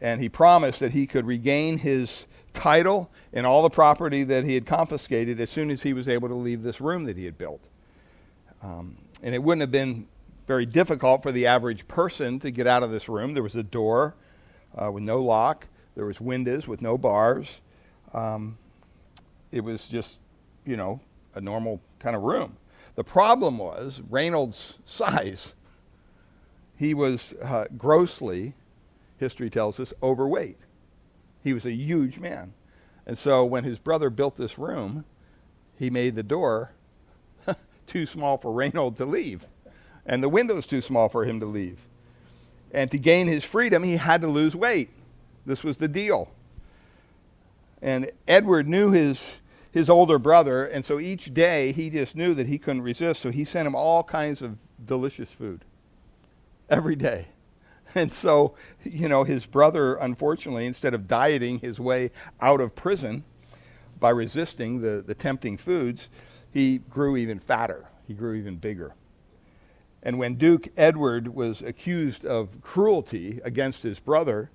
And 0.00 0.20
he 0.20 0.28
promised 0.28 0.80
that 0.80 0.92
he 0.92 1.06
could 1.06 1.26
regain 1.26 1.78
his 1.78 2.26
title 2.52 3.10
and 3.32 3.46
all 3.46 3.62
the 3.62 3.70
property 3.70 4.24
that 4.24 4.44
he 4.44 4.54
had 4.54 4.66
confiscated 4.66 5.40
as 5.40 5.50
soon 5.50 5.70
as 5.70 5.82
he 5.82 5.92
was 5.92 6.08
able 6.08 6.28
to 6.28 6.34
leave 6.34 6.62
this 6.62 6.80
room 6.80 7.04
that 7.04 7.16
he 7.16 7.24
had 7.24 7.38
built. 7.38 7.62
Um, 8.62 8.96
and 9.22 9.34
it 9.34 9.42
wouldn't 9.42 9.60
have 9.60 9.70
been 9.70 10.06
very 10.46 10.66
difficult 10.66 11.22
for 11.22 11.32
the 11.32 11.46
average 11.46 11.86
person 11.88 12.38
to 12.40 12.50
get 12.50 12.66
out 12.66 12.82
of 12.82 12.90
this 12.90 13.08
room. 13.08 13.34
There 13.34 13.42
was 13.42 13.56
a 13.56 13.62
door 13.62 14.14
uh, 14.76 14.90
with 14.90 15.02
no 15.02 15.18
lock, 15.18 15.66
there 15.94 16.04
was 16.04 16.20
windows 16.20 16.68
with 16.68 16.82
no 16.82 16.98
bars. 16.98 17.60
Um, 18.12 18.58
it 19.50 19.64
was 19.64 19.86
just, 19.86 20.18
you 20.64 20.76
know, 20.76 21.00
a 21.34 21.40
normal 21.40 21.80
kind 21.98 22.14
of 22.14 22.22
room. 22.22 22.56
The 22.94 23.04
problem 23.04 23.58
was 23.58 24.02
Reynolds' 24.08 24.78
size. 24.84 25.54
He 26.76 26.94
was 26.94 27.34
uh, 27.42 27.66
grossly, 27.76 28.54
history 29.18 29.50
tells 29.50 29.80
us, 29.80 29.92
overweight. 30.02 30.58
He 31.42 31.52
was 31.52 31.64
a 31.64 31.72
huge 31.72 32.18
man. 32.18 32.52
And 33.06 33.16
so 33.16 33.44
when 33.44 33.64
his 33.64 33.78
brother 33.78 34.10
built 34.10 34.36
this 34.36 34.58
room, 34.58 35.04
he 35.78 35.90
made 35.90 36.14
the 36.16 36.22
door 36.22 36.72
too 37.86 38.06
small 38.06 38.36
for 38.36 38.52
Reynold 38.52 38.96
to 38.96 39.04
leave, 39.04 39.46
and 40.04 40.22
the 40.22 40.28
windows 40.28 40.66
too 40.66 40.80
small 40.80 41.08
for 41.08 41.24
him 41.24 41.38
to 41.40 41.46
leave. 41.46 41.78
And 42.72 42.90
to 42.90 42.98
gain 42.98 43.28
his 43.28 43.44
freedom, 43.44 43.84
he 43.84 43.96
had 43.96 44.20
to 44.22 44.26
lose 44.26 44.56
weight. 44.56 44.90
This 45.44 45.62
was 45.62 45.78
the 45.78 45.88
deal. 45.88 46.28
And 47.80 48.10
Edward 48.26 48.66
knew 48.66 48.90
his, 48.90 49.36
his 49.70 49.88
older 49.88 50.18
brother, 50.18 50.64
and 50.64 50.84
so 50.84 50.98
each 50.98 51.32
day 51.32 51.72
he 51.72 51.90
just 51.90 52.16
knew 52.16 52.34
that 52.34 52.48
he 52.48 52.58
couldn't 52.58 52.82
resist, 52.82 53.20
so 53.20 53.30
he 53.30 53.44
sent 53.44 53.66
him 53.66 53.74
all 53.74 54.02
kinds 54.02 54.42
of 54.42 54.56
delicious 54.84 55.30
food 55.30 55.64
every 56.68 56.96
day. 56.96 57.28
And 57.96 58.12
so, 58.12 58.54
you 58.84 59.08
know, 59.08 59.24
his 59.24 59.46
brother, 59.46 59.94
unfortunately, 59.94 60.66
instead 60.66 60.92
of 60.92 61.08
dieting 61.08 61.60
his 61.60 61.80
way 61.80 62.10
out 62.42 62.60
of 62.60 62.74
prison 62.74 63.24
by 63.98 64.10
resisting 64.10 64.82
the, 64.82 65.02
the 65.04 65.14
tempting 65.14 65.56
foods, 65.56 66.10
he 66.52 66.78
grew 66.78 67.16
even 67.16 67.38
fatter. 67.38 67.86
He 68.06 68.12
grew 68.12 68.34
even 68.34 68.56
bigger. 68.56 68.94
And 70.02 70.18
when 70.18 70.34
Duke 70.34 70.68
Edward 70.76 71.34
was 71.34 71.62
accused 71.62 72.26
of 72.26 72.60
cruelty 72.60 73.40
against 73.42 73.82
his 73.82 73.98
brother, 73.98 74.50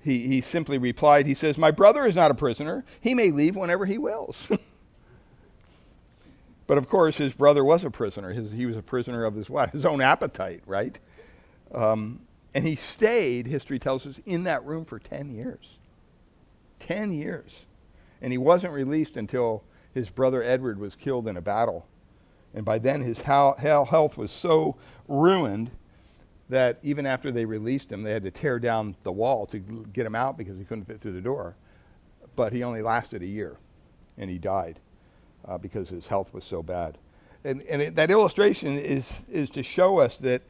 he, 0.00 0.28
he 0.28 0.40
simply 0.40 0.78
replied, 0.78 1.26
he 1.26 1.34
says, 1.34 1.58
My 1.58 1.72
brother 1.72 2.06
is 2.06 2.14
not 2.14 2.30
a 2.30 2.34
prisoner. 2.34 2.84
He 3.00 3.16
may 3.16 3.32
leave 3.32 3.56
whenever 3.56 3.84
he 3.84 3.98
wills. 3.98 4.50
but 6.68 6.78
of 6.78 6.88
course, 6.88 7.16
his 7.16 7.34
brother 7.34 7.64
was 7.64 7.84
a 7.84 7.90
prisoner. 7.90 8.32
His, 8.32 8.52
he 8.52 8.64
was 8.64 8.76
a 8.76 8.82
prisoner 8.82 9.24
of 9.24 9.34
his 9.34 9.50
what? 9.50 9.70
His 9.70 9.84
own 9.84 10.00
appetite, 10.00 10.62
right? 10.66 10.96
Um, 11.74 12.20
and 12.56 12.66
he 12.66 12.74
stayed, 12.74 13.46
history 13.46 13.78
tells 13.78 14.06
us, 14.06 14.18
in 14.24 14.44
that 14.44 14.64
room 14.64 14.86
for 14.86 14.98
10 14.98 15.28
years. 15.28 15.76
10 16.80 17.12
years. 17.12 17.66
And 18.22 18.32
he 18.32 18.38
wasn't 18.38 18.72
released 18.72 19.18
until 19.18 19.62
his 19.92 20.08
brother 20.08 20.42
Edward 20.42 20.78
was 20.78 20.94
killed 20.94 21.28
in 21.28 21.36
a 21.36 21.42
battle. 21.42 21.86
And 22.54 22.64
by 22.64 22.78
then, 22.78 23.02
his 23.02 23.20
health 23.20 24.16
was 24.16 24.30
so 24.30 24.76
ruined 25.06 25.70
that 26.48 26.78
even 26.82 27.04
after 27.04 27.30
they 27.30 27.44
released 27.44 27.92
him, 27.92 28.02
they 28.02 28.12
had 28.12 28.22
to 28.22 28.30
tear 28.30 28.58
down 28.58 28.96
the 29.02 29.12
wall 29.12 29.44
to 29.48 29.58
get 29.58 30.06
him 30.06 30.14
out 30.14 30.38
because 30.38 30.56
he 30.56 30.64
couldn't 30.64 30.86
fit 30.86 31.02
through 31.02 31.12
the 31.12 31.20
door. 31.20 31.56
But 32.36 32.54
he 32.54 32.64
only 32.64 32.80
lasted 32.80 33.20
a 33.20 33.26
year, 33.26 33.58
and 34.16 34.30
he 34.30 34.38
died 34.38 34.80
uh, 35.46 35.58
because 35.58 35.90
his 35.90 36.06
health 36.06 36.32
was 36.32 36.46
so 36.46 36.62
bad. 36.62 36.96
And, 37.44 37.60
and 37.64 37.82
it, 37.82 37.96
that 37.96 38.10
illustration 38.10 38.78
is, 38.78 39.26
is 39.30 39.50
to 39.50 39.62
show 39.62 39.98
us 39.98 40.16
that 40.20 40.40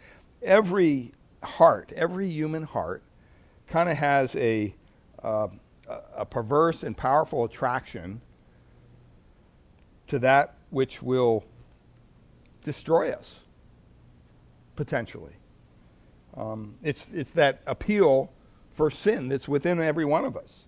every 0.41 1.11
heart, 1.47 1.93
every 1.97 2.29
human 2.29 2.65
heart, 2.65 3.03
kind 3.67 3.89
of 3.89 3.97
has 3.97 4.35
a, 4.37 4.75
uh, 5.23 5.49
a 6.15 6.25
perverse 6.25 6.83
and 6.83 6.97
powerful 6.97 7.45
attraction 7.45 8.21
to 10.09 10.19
that 10.21 10.55
which 10.71 11.03
will 11.03 11.45
destroy 12.63 13.11
us, 13.11 13.37
potentially. 14.75 15.33
Um, 16.37 16.75
it's, 16.83 17.11
it's 17.13 17.31
that 17.33 17.63
appeal 17.67 18.31
for 18.73 18.91
sin 18.91 19.29
that's 19.29 19.49
within 19.49 19.81
every 19.81 20.05
one 20.05 20.25
of 20.25 20.37
us. 20.37 20.67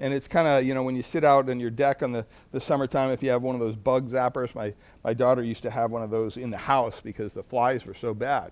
And 0.00 0.12
it's 0.12 0.26
kind 0.26 0.48
of, 0.48 0.64
you 0.64 0.74
know, 0.74 0.82
when 0.82 0.96
you 0.96 1.02
sit 1.02 1.22
out 1.22 1.48
on 1.48 1.60
your 1.60 1.70
deck 1.70 2.02
on 2.02 2.12
the, 2.12 2.26
the 2.50 2.60
summertime, 2.60 3.10
if 3.10 3.22
you 3.22 3.30
have 3.30 3.42
one 3.42 3.54
of 3.54 3.60
those 3.60 3.76
bug 3.76 4.10
zappers, 4.10 4.54
my, 4.54 4.74
my 5.04 5.14
daughter 5.14 5.42
used 5.42 5.62
to 5.62 5.70
have 5.70 5.90
one 5.90 6.02
of 6.02 6.10
those 6.10 6.36
in 6.36 6.50
the 6.50 6.56
house 6.56 7.00
because 7.00 7.34
the 7.34 7.42
flies 7.42 7.84
were 7.84 7.94
so 7.94 8.14
bad 8.14 8.50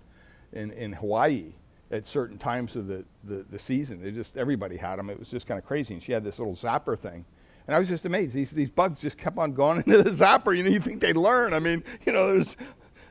in, 0.53 0.71
in 0.73 0.93
Hawaii 0.93 1.55
at 1.91 2.07
certain 2.07 2.39
times 2.39 2.77
of 2.77 2.87
the, 2.87 3.05
the, 3.25 3.45
the 3.51 3.59
season. 3.59 4.03
They 4.03 4.13
just, 4.13 4.37
everybody 4.37 4.77
had 4.77 4.97
them. 4.97 5.11
It 5.11 5.19
was 5.19 5.29
just 5.29 5.47
kind 5.47 5.59
of 5.59 5.67
crazy. 5.67 5.95
And 5.95 6.03
she 6.03 6.13
had 6.13 6.25
this 6.25 6.39
little 6.39 6.55
zapper 6.55 6.99
thing. 6.99 7.25
And 7.67 7.75
I 7.75 7.79
was 7.79 7.89
just 7.89 8.05
amazed. 8.05 8.35
These, 8.35 8.51
these 8.53 8.71
bugs 8.71 9.01
just 9.01 9.19
kept 9.19 9.39
on 9.39 9.53
going 9.53 9.79
into 9.87 10.03
the 10.03 10.11
zapper. 10.11 10.57
You 10.57 10.63
know, 10.63 10.71
you 10.71 10.81
think 10.81 11.01
they'd 11.01 11.17
learn. 11.17 11.53
I 11.53 11.59
mean, 11.59 11.83
you 12.07 12.13
know, 12.13 12.29
there's 12.29 12.57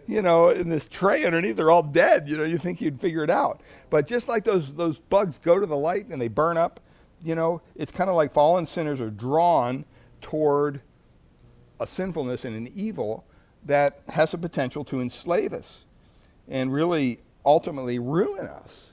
you 0.09 0.24
know, 0.24 0.50
in 0.50 0.69
this 0.69 0.88
tray 0.88 1.24
underneath, 1.24 1.55
they're 1.55 1.69
all 1.69 1.83
dead. 1.83 2.27
You 2.27 2.36
know, 2.36 2.43
you 2.43 2.57
think 2.57 2.81
you'd 2.81 3.00
figure 3.00 3.24
it 3.24 3.29
out. 3.29 3.62
But 3.91 4.07
just 4.07 4.27
like 4.27 4.43
those, 4.43 4.74
those 4.74 4.98
bugs 4.98 5.38
go 5.38 5.59
to 5.59 5.67
the 5.67 5.77
light 5.77 6.07
and 6.07 6.19
they 6.19 6.27
burn 6.27 6.57
up, 6.57 6.79
you 7.24 7.36
know, 7.36 7.62
it's 7.75 7.91
kind 7.91 8.09
of 8.09 8.15
like 8.15 8.33
fallen 8.33 8.65
sinners 8.65 9.01
are 9.01 9.12
drawn 9.12 9.86
toward 10.19 10.81
a 11.79 11.86
sinfulness 11.86 12.43
and 12.43 12.55
an 12.55 12.71
evil 12.75 13.24
that 13.65 14.01
has 14.09 14.33
a 14.33 14.38
potential 14.39 14.83
to 14.86 15.00
enslave 15.00 15.53
us 15.53 15.86
and 16.48 16.74
really 16.74 17.19
ultimately 17.46 18.00
ruin 18.00 18.48
us. 18.48 18.88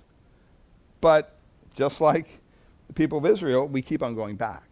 But 1.00 1.36
just 1.74 2.00
like 2.00 2.40
the 2.86 2.92
people 2.92 3.18
of 3.18 3.26
Israel, 3.26 3.66
we 3.66 3.82
keep 3.82 4.02
on 4.02 4.14
going 4.14 4.36
back. 4.36 4.62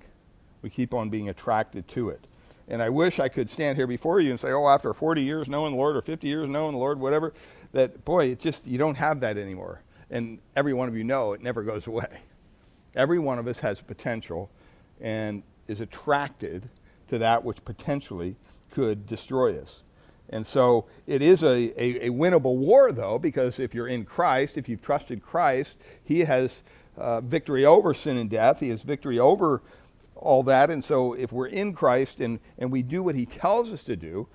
We 0.63 0.71
keep 0.71 0.95
on 0.95 1.11
being 1.11 1.29
attracted 1.29 1.87
to 1.89 2.09
it. 2.09 2.27
And 2.69 2.83
I 2.83 2.89
wish 2.89 3.21
I 3.21 3.29
could 3.29 3.51
stand 3.51 3.77
here 3.77 3.87
before 3.87 4.21
you 4.21 4.31
and 4.31 4.41
say, 4.41 4.51
oh, 4.51 4.67
after 4.67 4.95
40 4.95 5.23
years 5.23 5.49
knowing 5.49 5.73
the 5.73 5.79
Lord 5.79 5.97
or 5.97 6.03
50 6.03 6.27
years 6.27 6.49
knowing 6.49 6.73
the 6.73 6.79
Lord, 6.79 6.99
whatever, 6.99 7.35
that, 7.73 8.05
boy, 8.05 8.27
it's 8.27 8.43
just, 8.43 8.67
you 8.67 8.79
don't 8.79 8.95
have 8.95 9.21
that 9.21 9.37
anymore. 9.37 9.83
And 10.11 10.39
every 10.57 10.73
one 10.73 10.89
of 10.89 10.97
you 10.97 11.05
know 11.05 11.35
it 11.35 11.43
never 11.43 11.63
goes 11.63 11.87
away. 11.87 12.09
Every 12.97 13.19
one 13.19 13.39
of 13.39 13.47
us 13.47 13.59
has 13.59 13.81
potential 13.81 14.51
and 15.01 15.43
is 15.69 15.81
attracted 15.81 16.69
to 17.09 17.19
that 17.19 17.45
which 17.45 17.65
potentially 17.65 18.37
could 18.71 19.07
destroy 19.07 19.59
us. 19.61 19.84
And 20.31 20.47
so 20.47 20.87
it 21.07 21.23
is 21.23 21.43
a, 21.43 21.73
a, 21.77 22.07
a, 22.07 22.11
winnable 22.11 22.57
war, 22.57 22.93
though, 22.93 23.19
because 23.19 23.59
if 23.59 23.75
you're 23.75 23.89
in 23.89 24.05
Christ, 24.05 24.57
if 24.57 24.69
you've 24.69 24.81
trusted 24.81 25.23
Christ, 25.23 25.77
He 26.03 26.21
has 26.21 26.63
uh, 26.97 27.21
victory 27.21 27.67
over 27.67 27.95
sin 27.95 28.17
and 28.17 28.31
death. 28.31 28.61
He 28.61 28.71
has 28.71 28.83
victory 28.83 29.19
over 29.19 29.63
all 30.17 30.43
that. 30.45 30.71
And 30.71 30.83
so 30.83 31.13
if 31.15 31.33
we're 31.33 31.49
in 31.49 31.73
Christ 31.73 32.21
and, 32.21 32.39
and 32.59 32.71
we 32.71 32.83
do 32.83 33.03
what 33.03 33.15
he 33.15 33.27
tells 33.27 33.73
us 33.73 33.83
to 33.85 33.97
do, 33.97 34.27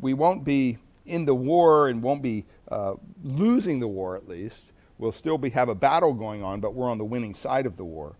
we 0.00 0.14
won't 0.14 0.44
be 0.44 0.78
in 1.06 1.24
the 1.24 1.34
war 1.34 1.88
and 1.88 2.02
won't 2.02 2.22
be 2.22 2.44
uh, 2.70 2.94
losing 3.24 3.80
the 3.80 3.88
war 3.88 4.16
at 4.16 4.28
least. 4.28 4.62
We'll 4.98 5.12
still 5.12 5.38
be, 5.38 5.50
have 5.50 5.68
a 5.68 5.74
battle 5.74 6.12
going 6.12 6.42
on, 6.42 6.60
but 6.60 6.74
we're 6.74 6.90
on 6.90 6.98
the 6.98 7.04
winning 7.04 7.34
side 7.34 7.66
of 7.66 7.76
the 7.76 7.84
war. 7.84 8.16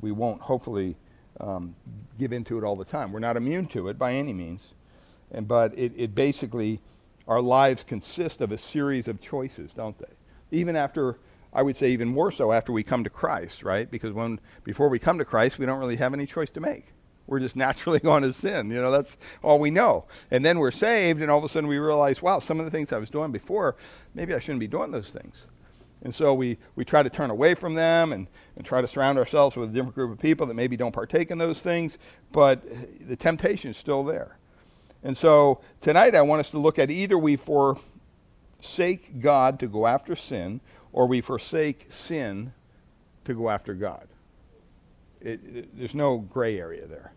We 0.00 0.12
won't 0.12 0.40
hopefully 0.40 0.96
um, 1.40 1.74
give 2.18 2.32
into 2.32 2.58
it 2.58 2.64
all 2.64 2.76
the 2.76 2.84
time. 2.84 3.12
We're 3.12 3.20
not 3.20 3.36
immune 3.36 3.66
to 3.68 3.88
it 3.88 3.98
by 3.98 4.14
any 4.14 4.32
means. 4.32 4.74
And, 5.32 5.46
but 5.46 5.76
it, 5.78 5.92
it 5.96 6.14
basically, 6.14 6.80
our 7.28 7.40
lives 7.40 7.84
consist 7.84 8.40
of 8.40 8.52
a 8.52 8.58
series 8.58 9.08
of 9.08 9.20
choices, 9.20 9.72
don't 9.72 9.98
they? 9.98 10.58
Even 10.58 10.76
after 10.76 11.18
I 11.52 11.62
would 11.62 11.76
say 11.76 11.90
even 11.90 12.08
more 12.08 12.30
so 12.30 12.52
after 12.52 12.72
we 12.72 12.82
come 12.82 13.04
to 13.04 13.10
Christ, 13.10 13.62
right? 13.62 13.90
Because 13.90 14.12
when 14.12 14.40
before 14.62 14.88
we 14.88 14.98
come 14.98 15.18
to 15.18 15.24
Christ, 15.24 15.58
we 15.58 15.66
don't 15.66 15.78
really 15.78 15.96
have 15.96 16.14
any 16.14 16.26
choice 16.26 16.50
to 16.50 16.60
make. 16.60 16.92
We're 17.26 17.40
just 17.40 17.56
naturally 17.66 18.00
going 18.00 18.22
to 18.22 18.32
sin. 18.32 18.70
You 18.70 18.80
know, 18.80 18.90
that's 18.90 19.16
all 19.42 19.58
we 19.58 19.70
know. 19.70 20.04
And 20.30 20.44
then 20.44 20.58
we're 20.58 20.70
saved, 20.70 21.20
and 21.22 21.30
all 21.30 21.38
of 21.38 21.44
a 21.44 21.48
sudden 21.48 21.68
we 21.68 21.78
realize, 21.78 22.22
wow, 22.22 22.38
some 22.38 22.58
of 22.58 22.64
the 22.64 22.70
things 22.70 22.92
I 22.92 22.98
was 22.98 23.10
doing 23.10 23.32
before, 23.32 23.76
maybe 24.14 24.34
I 24.34 24.38
shouldn't 24.38 24.60
be 24.60 24.68
doing 24.68 24.90
those 24.90 25.10
things. 25.10 25.46
And 26.02 26.14
so 26.14 26.32
we, 26.32 26.56
we 26.76 26.84
try 26.84 27.02
to 27.02 27.10
turn 27.10 27.28
away 27.30 27.54
from 27.54 27.74
them 27.74 28.12
and, 28.12 28.26
and 28.56 28.64
try 28.64 28.80
to 28.80 28.88
surround 28.88 29.18
ourselves 29.18 29.54
with 29.54 29.68
a 29.68 29.72
different 29.72 29.94
group 29.94 30.10
of 30.10 30.18
people 30.18 30.46
that 30.46 30.54
maybe 30.54 30.76
don't 30.76 30.92
partake 30.92 31.30
in 31.30 31.36
those 31.36 31.60
things, 31.60 31.98
but 32.32 32.62
the 33.06 33.16
temptation 33.16 33.72
is 33.72 33.76
still 33.76 34.02
there. 34.02 34.38
And 35.02 35.16
so 35.16 35.60
tonight 35.80 36.14
I 36.14 36.22
want 36.22 36.40
us 36.40 36.50
to 36.50 36.58
look 36.58 36.78
at 36.78 36.90
either 36.90 37.18
we 37.18 37.36
forsake 37.36 39.20
God 39.20 39.58
to 39.60 39.66
go 39.66 39.86
after 39.86 40.14
sin, 40.14 40.60
or 40.92 41.06
we 41.06 41.20
forsake 41.20 41.86
sin 41.88 42.52
to 43.24 43.34
go 43.34 43.48
after 43.48 43.74
God. 43.74 44.08
It, 45.20 45.40
it, 45.54 45.78
there's 45.78 45.94
no 45.94 46.18
gray 46.18 46.58
area 46.58 46.86
there. 46.86 47.12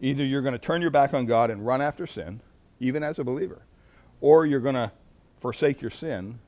Either 0.00 0.24
you're 0.24 0.42
going 0.42 0.52
to 0.52 0.58
turn 0.58 0.82
your 0.82 0.90
back 0.90 1.14
on 1.14 1.24
God 1.24 1.50
and 1.50 1.64
run 1.64 1.80
after 1.80 2.06
sin, 2.06 2.40
even 2.80 3.02
as 3.02 3.18
a 3.18 3.24
believer, 3.24 3.62
or 4.20 4.44
you're 4.44 4.60
going 4.60 4.74
to 4.74 4.90
forsake 5.40 5.80
your 5.80 5.90
sin, 5.90 6.38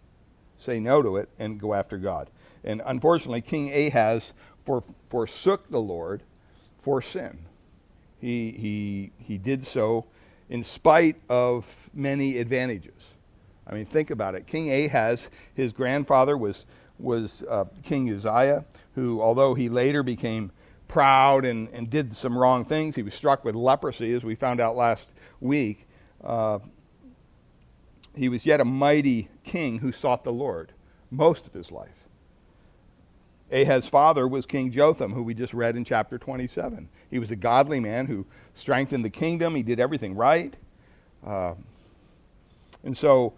say 0.58 0.80
no 0.80 1.02
to 1.02 1.16
it, 1.16 1.28
and 1.38 1.60
go 1.60 1.74
after 1.74 1.96
God. 1.96 2.28
And 2.64 2.82
unfortunately, 2.84 3.40
King 3.40 3.72
Ahaz 3.72 4.32
for, 4.64 4.82
forsook 5.08 5.70
the 5.70 5.80
Lord 5.80 6.22
for 6.82 7.00
sin. 7.00 7.38
He, 8.26 8.50
he, 8.50 9.12
he 9.24 9.38
did 9.38 9.64
so, 9.64 10.04
in 10.50 10.64
spite 10.64 11.16
of 11.28 11.64
many 11.94 12.38
advantages. 12.38 13.14
I 13.64 13.74
mean, 13.74 13.86
think 13.86 14.10
about 14.10 14.34
it. 14.34 14.48
King 14.48 14.68
Ahaz, 14.68 15.30
his 15.54 15.72
grandfather 15.72 16.36
was, 16.36 16.66
was 16.98 17.44
uh, 17.48 17.66
King 17.84 18.12
Uzziah, 18.12 18.64
who, 18.96 19.22
although 19.22 19.54
he 19.54 19.68
later 19.68 20.02
became 20.02 20.50
proud 20.88 21.44
and, 21.44 21.68
and 21.68 21.88
did 21.88 22.12
some 22.12 22.36
wrong 22.36 22.64
things, 22.64 22.96
he 22.96 23.02
was 23.04 23.14
struck 23.14 23.44
with 23.44 23.54
leprosy, 23.54 24.12
as 24.12 24.24
we 24.24 24.34
found 24.34 24.58
out 24.58 24.74
last 24.74 25.06
week. 25.40 25.86
Uh, 26.24 26.58
he 28.16 28.28
was 28.28 28.44
yet 28.44 28.60
a 28.60 28.64
mighty 28.64 29.28
king 29.44 29.78
who 29.78 29.92
sought 29.92 30.24
the 30.24 30.32
Lord 30.32 30.72
most 31.12 31.46
of 31.46 31.52
his 31.52 31.70
life. 31.70 32.08
Ahaz's 33.52 33.88
father 33.88 34.26
was 34.26 34.46
King 34.46 34.72
Jotham, 34.72 35.12
who 35.12 35.22
we 35.22 35.32
just 35.32 35.54
read 35.54 35.76
in 35.76 35.84
chapter 35.84 36.18
27. 36.18 36.88
He 37.10 37.18
was 37.18 37.30
a 37.30 37.36
godly 37.36 37.80
man 37.80 38.06
who 38.06 38.26
strengthened 38.54 39.04
the 39.04 39.10
kingdom. 39.10 39.54
He 39.54 39.62
did 39.62 39.80
everything 39.80 40.14
right. 40.14 40.54
Uh, 41.26 41.54
and 42.84 42.96
so, 42.96 43.34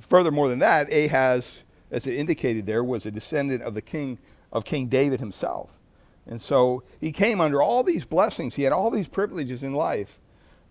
furthermore 0.00 0.48
than 0.48 0.60
that, 0.60 0.92
Ahaz, 0.92 1.58
as 1.90 2.06
it 2.06 2.14
indicated 2.14 2.66
there, 2.66 2.84
was 2.84 3.06
a 3.06 3.10
descendant 3.10 3.62
of 3.62 3.74
the 3.74 3.82
king 3.82 4.18
of 4.52 4.64
King 4.64 4.86
David 4.86 5.20
himself. 5.20 5.70
And 6.26 6.40
so 6.40 6.82
he 7.00 7.12
came 7.12 7.40
under 7.40 7.62
all 7.62 7.82
these 7.82 8.04
blessings. 8.04 8.54
He 8.54 8.62
had 8.62 8.72
all 8.72 8.90
these 8.90 9.08
privileges 9.08 9.62
in 9.62 9.74
life. 9.74 10.18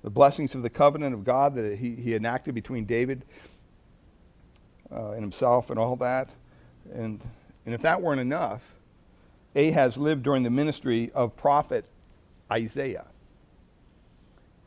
The 0.03 0.09
blessings 0.09 0.55
of 0.55 0.63
the 0.63 0.69
covenant 0.69 1.13
of 1.13 1.25
God 1.25 1.55
that 1.55 1.77
he, 1.77 1.95
he 1.95 2.15
enacted 2.15 2.55
between 2.55 2.85
David 2.85 3.23
uh, 4.91 5.11
and 5.11 5.21
himself 5.21 5.69
and 5.69 5.77
all 5.77 5.95
that. 5.97 6.29
And, 6.93 7.21
and 7.65 7.75
if 7.75 7.81
that 7.81 8.01
weren't 8.01 8.21
enough, 8.21 8.61
Ahaz 9.55 9.97
lived 9.97 10.23
during 10.23 10.43
the 10.43 10.49
ministry 10.49 11.11
of 11.13 11.35
prophet 11.35 11.85
Isaiah. 12.51 13.05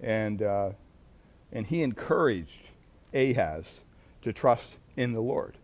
And, 0.01 0.43
uh, 0.43 0.71
and 1.53 1.67
he 1.67 1.83
encouraged 1.83 2.63
Ahaz 3.15 3.81
to 4.23 4.33
trust 4.33 4.71
in 4.97 5.13
the 5.13 5.21
Lord. 5.21 5.57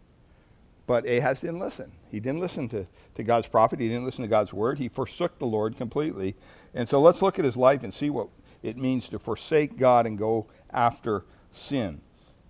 But 0.87 1.06
Ahaz 1.06 1.40
didn't 1.40 1.58
listen. 1.58 1.92
He 2.10 2.20
didn't 2.20 2.40
listen 2.40 2.68
to, 2.70 2.87
to 3.16 3.22
God's 3.22 3.46
prophet. 3.46 3.78
He 3.78 3.88
didn't 3.88 4.04
listen 4.04 4.22
to 4.22 4.28
God's 4.28 4.52
word. 4.52 4.78
He 4.78 4.88
forsook 4.88 5.38
the 5.38 5.46
Lord 5.46 5.76
completely. 5.76 6.34
And 6.75 6.88
so 6.88 7.00
let's 7.00 7.20
look 7.20 7.38
at 7.38 7.44
his 7.44 7.56
life 7.56 7.82
and 7.82 7.92
see 7.92 8.10
what 8.10 8.28
it 8.62 8.76
means 8.76 9.08
to 9.08 9.18
forsake 9.18 9.76
God 9.76 10.06
and 10.06 10.16
go 10.16 10.46
after 10.70 11.25
sin. 11.52 12.00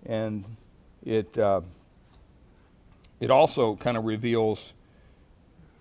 And 0.05 0.45
it, 1.05 1.37
uh, 1.37 1.61
it 3.19 3.29
also 3.29 3.75
kind 3.75 3.97
of 3.97 4.05
reveals 4.05 4.73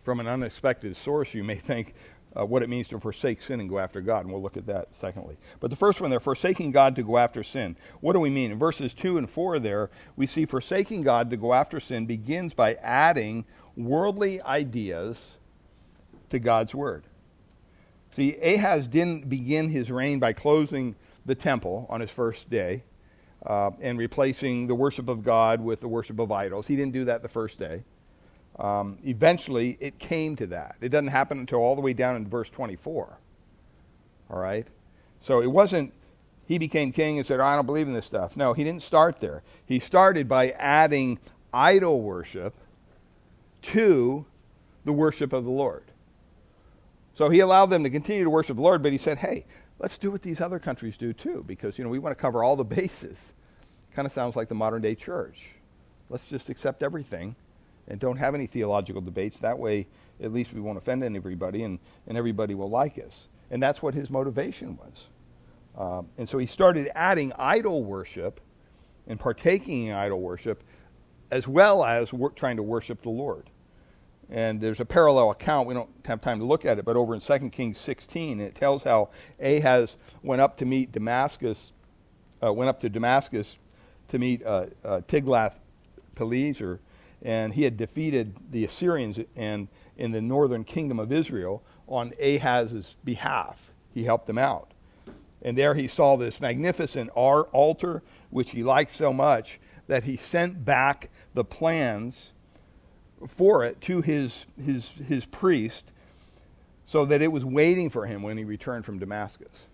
from 0.04 0.20
an 0.20 0.26
unexpected 0.26 0.96
source, 0.96 1.34
you 1.34 1.44
may 1.44 1.54
think, 1.56 1.94
uh, 2.36 2.44
what 2.44 2.62
it 2.62 2.68
means 2.68 2.88
to 2.88 3.00
forsake 3.00 3.42
sin 3.42 3.60
and 3.60 3.68
go 3.68 3.78
after 3.78 4.00
God. 4.00 4.24
And 4.24 4.32
we'll 4.32 4.42
look 4.42 4.56
at 4.56 4.66
that 4.66 4.94
secondly. 4.94 5.36
But 5.60 5.70
the 5.70 5.76
first 5.76 6.00
one 6.00 6.10
there, 6.10 6.20
forsaking 6.20 6.70
God 6.70 6.96
to 6.96 7.02
go 7.02 7.16
after 7.16 7.42
sin. 7.42 7.76
What 8.00 8.12
do 8.12 8.20
we 8.20 8.30
mean? 8.30 8.52
In 8.52 8.58
verses 8.58 8.94
2 8.94 9.18
and 9.18 9.28
4 9.28 9.58
there, 9.58 9.90
we 10.16 10.26
see 10.26 10.46
forsaking 10.46 11.02
God 11.02 11.30
to 11.30 11.36
go 11.36 11.54
after 11.54 11.80
sin 11.80 12.06
begins 12.06 12.54
by 12.54 12.74
adding 12.74 13.44
worldly 13.76 14.42
ideas 14.42 15.38
to 16.30 16.38
God's 16.38 16.74
word. 16.74 17.04
See, 18.10 18.36
Ahaz 18.40 18.88
didn't 18.88 19.28
begin 19.28 19.68
his 19.68 19.90
reign 19.90 20.18
by 20.18 20.32
closing 20.32 20.96
the 21.26 21.34
temple 21.34 21.86
on 21.90 22.00
his 22.00 22.10
first 22.10 22.48
day 22.48 22.84
uh, 23.44 23.70
and 23.80 23.98
replacing 23.98 24.66
the 24.66 24.74
worship 24.74 25.08
of 25.08 25.22
God 25.22 25.60
with 25.60 25.80
the 25.80 25.88
worship 25.88 26.18
of 26.18 26.32
idols. 26.32 26.66
He 26.66 26.76
didn't 26.76 26.92
do 26.92 27.04
that 27.04 27.22
the 27.22 27.28
first 27.28 27.58
day. 27.58 27.84
Um, 28.58 28.98
eventually, 29.04 29.76
it 29.80 29.98
came 29.98 30.34
to 30.36 30.46
that. 30.48 30.76
It 30.80 30.88
doesn't 30.88 31.08
happen 31.08 31.38
until 31.38 31.58
all 31.58 31.76
the 31.76 31.80
way 31.80 31.92
down 31.92 32.16
in 32.16 32.28
verse 32.28 32.50
24. 32.50 33.18
All 34.30 34.38
right? 34.38 34.66
So 35.20 35.40
it 35.40 35.46
wasn't 35.50 35.92
he 36.48 36.56
became 36.56 36.92
king 36.92 37.18
and 37.18 37.26
said, 37.26 37.40
I 37.40 37.54
don't 37.54 37.66
believe 37.66 37.86
in 37.86 37.92
this 37.92 38.06
stuff. 38.06 38.34
No, 38.34 38.54
he 38.54 38.64
didn't 38.64 38.82
start 38.82 39.20
there. 39.20 39.42
He 39.66 39.78
started 39.78 40.30
by 40.30 40.50
adding 40.52 41.18
idol 41.52 42.00
worship 42.00 42.54
to 43.62 44.24
the 44.86 44.92
worship 44.92 45.34
of 45.34 45.44
the 45.44 45.50
Lord. 45.50 45.84
So 47.12 47.28
he 47.28 47.40
allowed 47.40 47.66
them 47.66 47.84
to 47.84 47.90
continue 47.90 48.24
to 48.24 48.30
worship 48.30 48.56
the 48.56 48.62
Lord, 48.62 48.82
but 48.82 48.92
he 48.92 48.98
said, 48.98 49.18
hey, 49.18 49.44
let's 49.78 49.98
do 49.98 50.10
what 50.10 50.22
these 50.22 50.40
other 50.40 50.58
countries 50.58 50.96
do 50.96 51.12
too, 51.12 51.44
because 51.46 51.76
you 51.76 51.84
know 51.84 51.90
we 51.90 51.98
want 51.98 52.16
to 52.16 52.20
cover 52.20 52.42
all 52.42 52.56
the 52.56 52.64
bases. 52.64 53.34
Kind 53.94 54.06
of 54.06 54.12
sounds 54.12 54.34
like 54.34 54.48
the 54.48 54.54
modern 54.54 54.80
day 54.80 54.94
church. 54.94 55.48
Let's 56.08 56.30
just 56.30 56.48
accept 56.48 56.82
everything 56.82 57.36
and 57.88 57.98
don't 57.98 58.16
have 58.16 58.34
any 58.34 58.46
theological 58.46 59.00
debates. 59.00 59.38
That 59.38 59.58
way, 59.58 59.86
at 60.22 60.32
least 60.32 60.52
we 60.52 60.60
won't 60.60 60.78
offend 60.78 61.02
everybody 61.02 61.62
and, 61.62 61.78
and 62.06 62.16
everybody 62.16 62.54
will 62.54 62.70
like 62.70 62.98
us. 62.98 63.28
And 63.50 63.62
that's 63.62 63.82
what 63.82 63.94
his 63.94 64.10
motivation 64.10 64.76
was. 64.76 65.06
Um, 65.76 66.08
and 66.18 66.28
so 66.28 66.38
he 66.38 66.46
started 66.46 66.90
adding 66.94 67.32
idol 67.38 67.84
worship 67.84 68.40
and 69.06 69.18
partaking 69.18 69.86
in 69.86 69.94
idol 69.94 70.20
worship 70.20 70.62
as 71.30 71.46
well 71.46 71.84
as 71.84 72.12
wor- 72.12 72.30
trying 72.30 72.56
to 72.56 72.62
worship 72.62 73.02
the 73.02 73.10
Lord. 73.10 73.48
And 74.30 74.60
there's 74.60 74.80
a 74.80 74.84
parallel 74.84 75.30
account. 75.30 75.66
We 75.66 75.74
don't 75.74 75.88
have 76.04 76.20
time 76.20 76.38
to 76.40 76.44
look 76.44 76.66
at 76.66 76.78
it, 76.78 76.84
but 76.84 76.96
over 76.96 77.14
in 77.14 77.20
2 77.20 77.50
Kings 77.50 77.78
16, 77.78 78.40
it 78.40 78.54
tells 78.54 78.82
how 78.82 79.08
Ahaz 79.40 79.96
went 80.22 80.42
up 80.42 80.58
to 80.58 80.66
meet 80.66 80.92
Damascus, 80.92 81.72
uh, 82.44 82.52
went 82.52 82.68
up 82.68 82.80
to 82.80 82.90
Damascus 82.90 83.56
to 84.08 84.18
meet 84.18 84.44
uh, 84.44 84.66
uh, 84.84 85.00
Tiglath-Pileser, 85.08 86.80
and 87.22 87.54
he 87.54 87.64
had 87.64 87.76
defeated 87.76 88.34
the 88.50 88.64
Assyrians 88.64 89.18
and 89.36 89.68
in 89.96 90.12
the 90.12 90.20
northern 90.20 90.64
kingdom 90.64 90.98
of 90.98 91.12
Israel 91.12 91.62
on 91.88 92.12
Ahaz's 92.20 92.94
behalf. 93.04 93.72
He 93.92 94.04
helped 94.04 94.26
them 94.26 94.38
out. 94.38 94.72
And 95.42 95.56
there 95.56 95.74
he 95.74 95.88
saw 95.88 96.16
this 96.16 96.40
magnificent 96.40 97.10
altar, 97.10 98.02
which 98.30 98.50
he 98.50 98.62
liked 98.62 98.90
so 98.90 99.12
much 99.12 99.60
that 99.86 100.04
he 100.04 100.16
sent 100.16 100.64
back 100.64 101.10
the 101.34 101.44
plans 101.44 102.32
for 103.26 103.64
it 103.64 103.80
to 103.82 104.00
his, 104.00 104.46
his, 104.64 104.90
his 105.06 105.24
priest 105.24 105.84
so 106.86 107.04
that 107.04 107.20
it 107.20 107.32
was 107.32 107.44
waiting 107.44 107.90
for 107.90 108.06
him 108.06 108.22
when 108.22 108.38
he 108.38 108.44
returned 108.44 108.84
from 108.84 108.98
Damascus. 108.98 109.66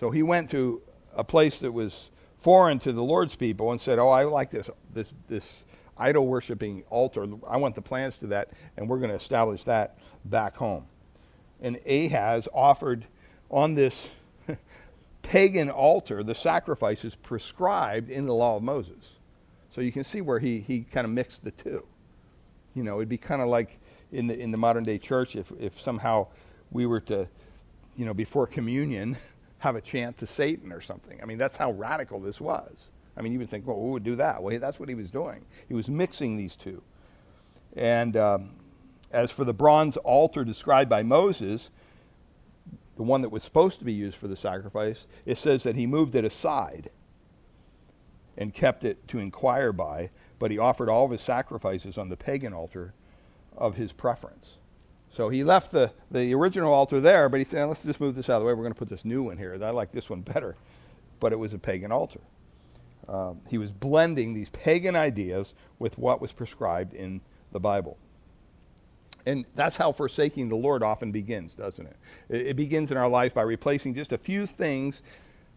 So 0.00 0.10
he 0.10 0.22
went 0.22 0.50
to 0.50 0.80
a 1.14 1.24
place 1.24 1.58
that 1.60 1.72
was 1.72 2.08
foreign 2.38 2.78
to 2.80 2.92
the 2.92 3.02
Lord's 3.02 3.34
people 3.34 3.72
and 3.72 3.80
said, 3.80 3.98
Oh, 3.98 4.08
I 4.08 4.24
like 4.24 4.50
this, 4.50 4.70
this, 4.94 5.12
this 5.28 5.64
idol 5.98 6.26
worshiping 6.26 6.84
altar. 6.90 7.26
I 7.46 7.56
want 7.56 7.74
the 7.74 7.82
plans 7.82 8.16
to 8.18 8.28
that, 8.28 8.50
and 8.76 8.88
we're 8.88 8.98
going 8.98 9.10
to 9.10 9.16
establish 9.16 9.64
that 9.64 9.98
back 10.24 10.56
home. 10.56 10.86
And 11.60 11.78
Ahaz 11.86 12.48
offered 12.54 13.04
on 13.50 13.74
this 13.74 14.08
pagan 15.22 15.70
altar 15.70 16.22
the 16.22 16.34
sacrifices 16.34 17.14
prescribed 17.14 18.10
in 18.10 18.26
the 18.26 18.34
law 18.34 18.56
of 18.56 18.62
Moses. 18.62 19.18
So 19.74 19.80
you 19.80 19.92
can 19.92 20.04
see 20.04 20.20
where 20.20 20.38
he, 20.38 20.60
he 20.60 20.80
kind 20.80 21.04
of 21.04 21.10
mixed 21.10 21.44
the 21.44 21.50
two. 21.50 21.84
You 22.74 22.82
know, 22.84 22.96
it'd 22.96 23.08
be 23.08 23.18
kind 23.18 23.42
of 23.42 23.48
like 23.48 23.78
in 24.12 24.26
the, 24.26 24.38
in 24.38 24.50
the 24.50 24.56
modern 24.56 24.84
day 24.84 24.98
church 24.98 25.36
if, 25.36 25.52
if 25.58 25.80
somehow 25.80 26.28
we 26.70 26.86
were 26.86 27.00
to, 27.00 27.28
you 27.96 28.04
know, 28.04 28.14
before 28.14 28.46
communion, 28.46 29.16
have 29.58 29.74
a 29.76 29.80
chant 29.80 30.16
to 30.18 30.26
Satan 30.26 30.72
or 30.72 30.80
something. 30.80 31.20
I 31.20 31.26
mean, 31.26 31.38
that's 31.38 31.56
how 31.56 31.72
radical 31.72 32.20
this 32.20 32.40
was. 32.40 32.90
I 33.18 33.22
mean, 33.22 33.32
you 33.32 33.38
would 33.40 33.50
think, 33.50 33.66
well, 33.66 33.76
who 33.76 33.90
would 33.90 34.04
do 34.04 34.16
that? 34.16 34.42
Well, 34.42 34.56
that's 34.58 34.78
what 34.78 34.88
he 34.88 34.94
was 34.94 35.10
doing. 35.10 35.44
He 35.66 35.74
was 35.74 35.90
mixing 35.90 36.36
these 36.36 36.54
two. 36.54 36.82
And 37.76 38.16
um, 38.16 38.50
as 39.10 39.30
for 39.30 39.44
the 39.44 39.52
bronze 39.52 39.96
altar 39.98 40.44
described 40.44 40.88
by 40.88 41.02
Moses, 41.02 41.70
the 42.96 43.02
one 43.02 43.22
that 43.22 43.30
was 43.30 43.42
supposed 43.42 43.80
to 43.80 43.84
be 43.84 43.92
used 43.92 44.16
for 44.16 44.28
the 44.28 44.36
sacrifice, 44.36 45.06
it 45.26 45.36
says 45.36 45.64
that 45.64 45.74
he 45.74 45.86
moved 45.86 46.14
it 46.14 46.24
aside 46.24 46.90
and 48.36 48.54
kept 48.54 48.84
it 48.84 49.06
to 49.08 49.18
inquire 49.18 49.72
by, 49.72 50.10
but 50.38 50.52
he 50.52 50.58
offered 50.58 50.88
all 50.88 51.04
of 51.04 51.10
his 51.10 51.20
sacrifices 51.20 51.98
on 51.98 52.08
the 52.08 52.16
pagan 52.16 52.52
altar 52.52 52.94
of 53.56 53.74
his 53.74 53.92
preference. 53.92 54.58
So 55.10 55.28
he 55.28 55.42
left 55.42 55.72
the, 55.72 55.90
the 56.12 56.32
original 56.34 56.72
altar 56.72 57.00
there, 57.00 57.28
but 57.28 57.40
he 57.40 57.44
said, 57.44 57.64
let's 57.64 57.82
just 57.82 58.00
move 58.00 58.14
this 58.14 58.28
out 58.28 58.36
of 58.36 58.42
the 58.42 58.46
way. 58.46 58.52
We're 58.52 58.62
going 58.62 58.74
to 58.74 58.78
put 58.78 58.88
this 58.88 59.04
new 59.04 59.24
one 59.24 59.38
here. 59.38 59.58
I 59.60 59.70
like 59.70 59.90
this 59.90 60.08
one 60.08 60.20
better. 60.20 60.54
But 61.18 61.32
it 61.32 61.36
was 61.36 61.52
a 61.52 61.58
pagan 61.58 61.90
altar. 61.90 62.20
Um, 63.08 63.40
he 63.48 63.58
was 63.58 63.72
blending 63.72 64.34
these 64.34 64.50
pagan 64.50 64.94
ideas 64.94 65.54
with 65.78 65.96
what 65.98 66.20
was 66.20 66.32
prescribed 66.32 66.94
in 66.94 67.20
the 67.52 67.60
Bible. 67.60 67.96
And 69.26 69.44
that's 69.54 69.76
how 69.76 69.92
forsaking 69.92 70.48
the 70.48 70.56
Lord 70.56 70.82
often 70.82 71.12
begins, 71.12 71.54
doesn't 71.54 71.86
it? 71.86 71.96
It, 72.28 72.46
it 72.48 72.56
begins 72.56 72.90
in 72.90 72.96
our 72.96 73.08
lives 73.08 73.32
by 73.32 73.42
replacing 73.42 73.94
just 73.94 74.12
a 74.12 74.18
few 74.18 74.46
things 74.46 75.02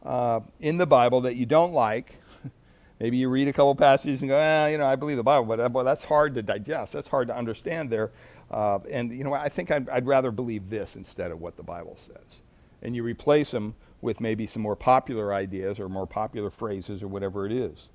uh, 0.04 0.42
in 0.60 0.78
the 0.78 0.86
Bible 0.86 1.22
that 1.22 1.36
you 1.36 1.46
don't 1.46 1.74
like. 1.74 2.16
Maybe 3.00 3.18
you 3.18 3.30
read 3.30 3.48
a 3.48 3.54
couple 3.54 3.76
passages 3.76 4.22
and 4.22 4.30
go, 4.30 4.40
ah, 4.40 4.68
you 4.68 4.78
know, 4.78 4.86
I 4.86 4.96
believe 4.96 5.18
the 5.18 5.24
Bible, 5.24 5.46
but 5.46 5.60
uh, 5.60 5.70
well, 5.72 5.84
that's 5.86 6.06
hard 6.06 6.36
to 6.36 6.42
digest. 6.42 6.94
That's 6.94 7.08
hard 7.08 7.28
to 7.28 7.36
understand 7.36 7.90
there. 7.90 8.12
Uh, 8.50 8.80
and, 8.90 9.14
you 9.14 9.24
know, 9.24 9.34
I 9.34 9.50
think 9.50 9.72
I'd, 9.72 9.88
I'd 9.90 10.06
rather 10.06 10.32
believe 10.32 10.70
this 10.70 10.96
instead 10.96 11.32
of 11.32 11.40
what 11.40 11.56
the 11.56 11.64
Bible 11.64 11.98
says. 12.06 12.40
And 12.82 12.96
you 12.96 13.04
replace 13.04 13.52
them 13.52 13.76
with 14.02 14.20
maybe 14.20 14.48
some 14.48 14.62
more 14.62 14.76
popular 14.76 15.34
ideas 15.34 15.80
or 15.80 15.90
more 15.90 16.08
popular 16.08 16.50
phrases 16.50 17.04
or 17.04 17.08
whatever 17.08 17.46
it 17.46 17.52
is. 17.52 17.90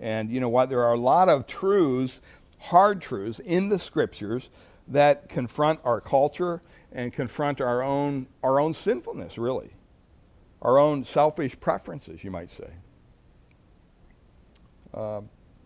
And 0.00 0.30
you 0.30 0.40
know 0.40 0.48
what? 0.48 0.68
There 0.70 0.84
are 0.84 0.94
a 0.94 0.98
lot 0.98 1.28
of 1.28 1.46
truths, 1.46 2.20
hard 2.58 3.00
truths 3.00 3.38
in 3.40 3.68
the 3.68 3.78
scriptures 3.78 4.48
that 4.88 5.28
confront 5.28 5.80
our 5.84 6.00
culture 6.00 6.62
and 6.92 7.12
confront 7.12 7.60
our 7.60 7.82
own, 7.82 8.26
our 8.42 8.60
own 8.60 8.72
sinfulness, 8.72 9.38
really. 9.38 9.70
our 10.62 10.78
own 10.78 11.04
selfish 11.04 11.58
preferences, 11.60 12.24
you 12.24 12.30
might 12.30 12.50
say. 12.50 12.70
Uh, 14.94 15.20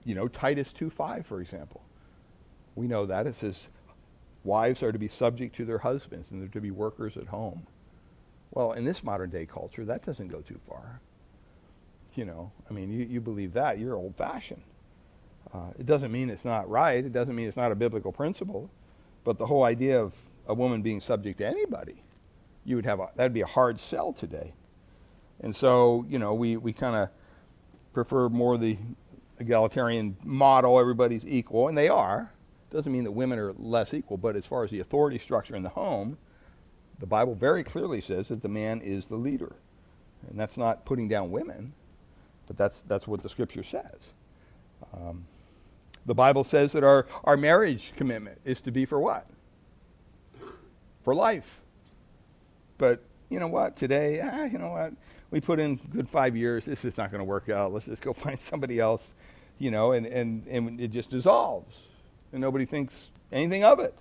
you 0.05 0.15
know, 0.15 0.29
Titus 0.29 0.73
2.5, 0.73 1.25
for 1.25 1.41
example. 1.41 1.83
We 2.75 2.89
know 2.89 3.07
that. 3.07 3.27
It 3.27 3.37
says, 3.37 3.69
wives 4.45 4.83
are 4.83 4.93
to 4.93 4.99
be 4.99 5.09
subject 5.09 5.55
to 5.57 5.65
their 5.65 5.79
husbands 5.79 6.31
and 6.31 6.41
they're 6.41 6.49
to 6.49 6.61
be 6.61 6.71
workers 6.71 7.17
at 7.17 7.29
home. 7.29 7.67
Well, 8.51 8.73
in 8.73 8.85
this 8.85 9.05
modern 9.05 9.31
day 9.31 9.47
culture, 9.47 9.85
that 9.85 10.05
doesn't 10.05 10.29
go 10.29 10.41
too 10.41 10.59
far. 10.69 11.01
You 12.15 12.25
know, 12.25 12.51
I 12.69 12.73
mean, 12.73 12.91
you, 12.91 13.05
you 13.05 13.21
believe 13.21 13.53
that, 13.53 13.79
you're 13.79 13.95
old 13.95 14.17
fashioned. 14.17 14.63
Uh, 15.53 15.71
it 15.79 15.87
doesn't 15.87 16.11
mean 16.11 16.31
it's 16.31 16.45
not 16.45 16.69
right. 16.69 17.05
It 17.05 17.13
doesn't 17.13 17.35
mean 17.35 17.47
it's 17.49 17.57
not 17.57 17.73
a 17.73 17.77
biblical 17.77 18.13
principle. 18.13 18.71
But 19.25 19.39
the 19.39 19.47
whole 19.47 19.65
idea 19.65 20.01
of 20.01 20.15
a 20.47 20.55
woman 20.55 20.83
being 20.83 21.01
subject 21.01 21.39
to 21.39 21.47
anybody, 21.47 22.03
you 22.65 22.77
would 22.77 22.87
have 22.87 23.01
a, 23.01 23.09
that'd 23.15 23.35
be 23.35 23.43
a 23.43 23.47
hard 23.47 23.79
sell 23.79 24.13
today. 24.13 24.53
And 25.41 25.55
so, 25.55 26.05
you 26.09 26.19
know, 26.19 26.35
we, 26.35 26.57
we 26.57 26.73
kind 26.73 26.97
of 26.97 27.11
prefer 27.93 28.29
more 28.29 28.59
the 28.59 28.77
egalitarian 29.39 30.17
model, 30.25 30.79
everybody's 30.79 31.27
equal, 31.27 31.69
and 31.69 31.79
they 31.79 31.89
are. 31.89 32.33
Doesn't 32.71 32.93
mean 32.93 33.05
that 33.05 33.13
women 33.13 33.39
are 33.39 33.53
less 33.53 33.95
equal, 33.95 34.17
but 34.17 34.37
as 34.37 34.45
far 34.45 34.65
as 34.65 34.71
the 34.71 34.81
authority 34.81 35.19
structure 35.19 35.55
in 35.55 35.63
the 35.63 35.69
home, 35.69 36.19
the 36.99 37.07
Bible 37.07 37.35
very 37.35 37.63
clearly 37.63 38.01
says 38.01 38.29
that 38.29 38.43
the 38.43 38.49
man 38.49 38.81
is 38.81 39.07
the 39.07 39.17
leader. 39.17 39.55
And 40.29 40.39
that's 40.39 40.57
not 40.57 40.85
putting 40.85 41.09
down 41.09 41.31
women, 41.31 41.73
but 42.47 42.57
that's, 42.57 42.81
that's 42.83 43.07
what 43.07 43.23
the 43.23 43.29
scripture 43.29 43.63
says. 43.63 44.13
Um, 44.93 45.27
the 46.07 46.15
Bible 46.15 46.43
says 46.43 46.73
that 46.73 46.83
our, 46.83 47.07
our 47.25 47.37
marriage 47.37 47.93
commitment 47.97 48.41
is 48.45 48.61
to 48.63 48.71
be 48.71 48.85
for 48.85 48.99
what? 48.99 49.27
For 51.05 51.15
life. 51.15 51.61
But 52.79 53.03
you 53.29 53.39
know 53.39 53.49
what? 53.49 53.77
Today, 53.77 54.21
ah, 54.23 54.45
you 54.45 54.59
know 54.59 54.71
what? 54.71 54.93
We 55.31 55.41
put 55.41 55.61
in 55.61 55.77
good 55.77 56.09
five 56.09 56.37
years. 56.37 56.65
This 56.65 56.85
is 56.85 56.97
not 56.97 57.11
going 57.11 57.21
to 57.21 57.25
work 57.25 57.49
out. 57.49 57.73
Let's 57.73 57.87
just 57.87 58.03
go 58.03 58.13
find 58.15 58.41
somebody 58.41 58.81
else, 58.81 59.15
you 59.59 59.71
know, 59.71 59.93
and, 59.93 60.07
and, 60.07 60.47
and 60.47 60.81
it 60.81 60.89
just 60.89 61.11
dissolves. 61.11 61.77
And 62.33 62.41
nobody 62.41 62.67
thinks 62.67 63.11
anything 63.31 63.65
of 63.65 63.79
it. 63.79 63.95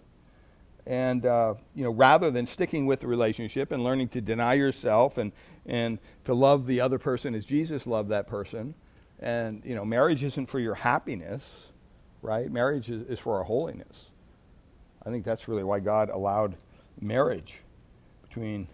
And, 0.88 1.26
uh, 1.26 1.56
you 1.76 1.84
know, 1.84 1.92
rather 1.92 2.32
than 2.32 2.46
sticking 2.46 2.86
with 2.86 3.02
the 3.02 3.08
relationship 3.08 3.74
and 3.74 3.84
learning 3.84 4.08
to 4.10 4.22
deny 4.22 4.54
yourself 4.54 5.18
and, 5.18 5.34
and 5.66 6.00
to 6.24 6.34
love 6.34 6.66
the 6.66 6.80
other 6.80 6.98
person 6.98 7.36
as 7.36 7.46
Jesus 7.46 7.86
loved 7.86 8.08
that 8.10 8.26
person, 8.26 8.74
and, 9.20 9.62
you 9.66 9.76
know, 9.76 9.84
marriage 9.84 10.24
isn't 10.24 10.46
for 10.46 10.62
your 10.62 10.76
happiness, 10.76 11.66
right? 12.22 12.50
Marriage 12.50 12.90
is, 12.90 13.02
is 13.10 13.20
for 13.20 13.36
our 13.36 13.44
holiness. 13.44 14.06
I 15.06 15.10
think 15.10 15.26
that's 15.26 15.50
really 15.50 15.66
why 15.66 15.82
God 15.82 16.10
allowed 16.10 16.56
marriage 17.02 17.56
between 18.22 18.70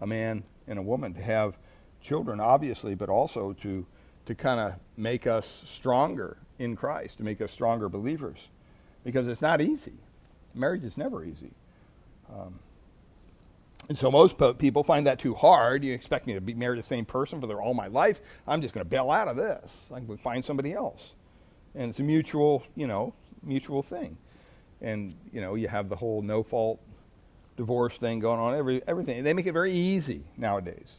a 0.00 0.06
man 0.06 0.44
and 0.68 0.78
a 0.78 0.82
woman 0.82 1.14
to 1.14 1.22
have 1.22 1.56
children, 2.00 2.38
obviously, 2.38 2.94
but 2.94 3.08
also 3.08 3.54
to, 3.54 3.84
to 4.26 4.34
kind 4.36 4.60
of 4.60 4.74
make 4.96 5.26
us 5.26 5.62
stronger 5.64 6.36
in 6.60 6.76
Christ, 6.76 7.16
to 7.16 7.24
make 7.24 7.40
us 7.40 7.50
stronger 7.50 7.88
believers. 7.88 8.38
Because 9.02 9.26
it's 9.26 9.42
not 9.42 9.60
easy. 9.60 9.94
Marriage 10.54 10.84
is 10.84 10.96
never 10.96 11.24
easy. 11.24 11.50
Um, 12.32 12.58
and 13.88 13.98
so 13.98 14.10
most 14.10 14.36
people 14.58 14.82
find 14.82 15.06
that 15.06 15.18
too 15.18 15.34
hard. 15.34 15.84
You 15.84 15.92
expect 15.92 16.26
me 16.26 16.34
to 16.34 16.40
be 16.40 16.54
married 16.54 16.76
to 16.76 16.82
the 16.82 16.86
same 16.86 17.04
person 17.04 17.40
for 17.40 17.46
their, 17.46 17.60
all 17.60 17.74
my 17.74 17.88
life. 17.88 18.20
I'm 18.46 18.62
just 18.62 18.72
going 18.72 18.84
to 18.84 18.88
bail 18.88 19.10
out 19.10 19.28
of 19.28 19.36
this. 19.36 19.86
I 19.92 20.00
can 20.00 20.16
find 20.16 20.44
somebody 20.44 20.72
else. 20.72 21.12
And 21.74 21.90
it's 21.90 21.98
a 21.98 22.02
mutual, 22.02 22.62
you 22.76 22.86
know, 22.86 23.12
mutual 23.42 23.82
thing. 23.82 24.16
And, 24.80 25.14
you 25.32 25.40
know, 25.40 25.54
you 25.54 25.68
have 25.68 25.88
the 25.88 25.96
whole 25.96 26.22
no 26.22 26.42
fault 26.42 26.80
divorce 27.56 27.96
thing 27.98 28.20
going 28.20 28.40
on, 28.40 28.54
every, 28.54 28.82
everything. 28.86 29.22
They 29.22 29.34
make 29.34 29.46
it 29.46 29.52
very 29.52 29.72
easy 29.72 30.24
nowadays. 30.36 30.94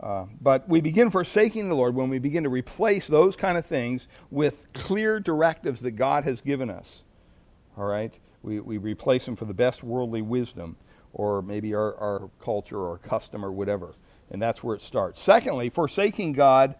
Uh, 0.00 0.24
but 0.40 0.66
we 0.68 0.80
begin 0.80 1.10
forsaking 1.10 1.68
the 1.68 1.74
Lord 1.74 1.94
when 1.94 2.08
we 2.08 2.18
begin 2.18 2.44
to 2.44 2.48
replace 2.48 3.06
those 3.06 3.36
kind 3.36 3.58
of 3.58 3.66
things 3.66 4.08
with 4.30 4.72
clear 4.72 5.20
directives 5.20 5.82
that 5.82 5.92
God 5.92 6.24
has 6.24 6.40
given 6.40 6.70
us. 6.70 7.02
All 7.76 7.84
right? 7.84 8.12
We, 8.42 8.60
we 8.60 8.78
replace 8.78 9.24
them 9.26 9.36
for 9.36 9.44
the 9.44 9.54
best 9.54 9.82
worldly 9.82 10.22
wisdom 10.22 10.76
or 11.12 11.42
maybe 11.42 11.74
our, 11.74 11.94
our 11.96 12.30
culture 12.40 12.78
or 12.78 12.98
custom 12.98 13.44
or 13.44 13.52
whatever. 13.52 13.94
And 14.30 14.40
that's 14.40 14.62
where 14.62 14.76
it 14.76 14.82
starts. 14.82 15.20
Secondly, 15.20 15.70
forsaking 15.70 16.32
God 16.32 16.76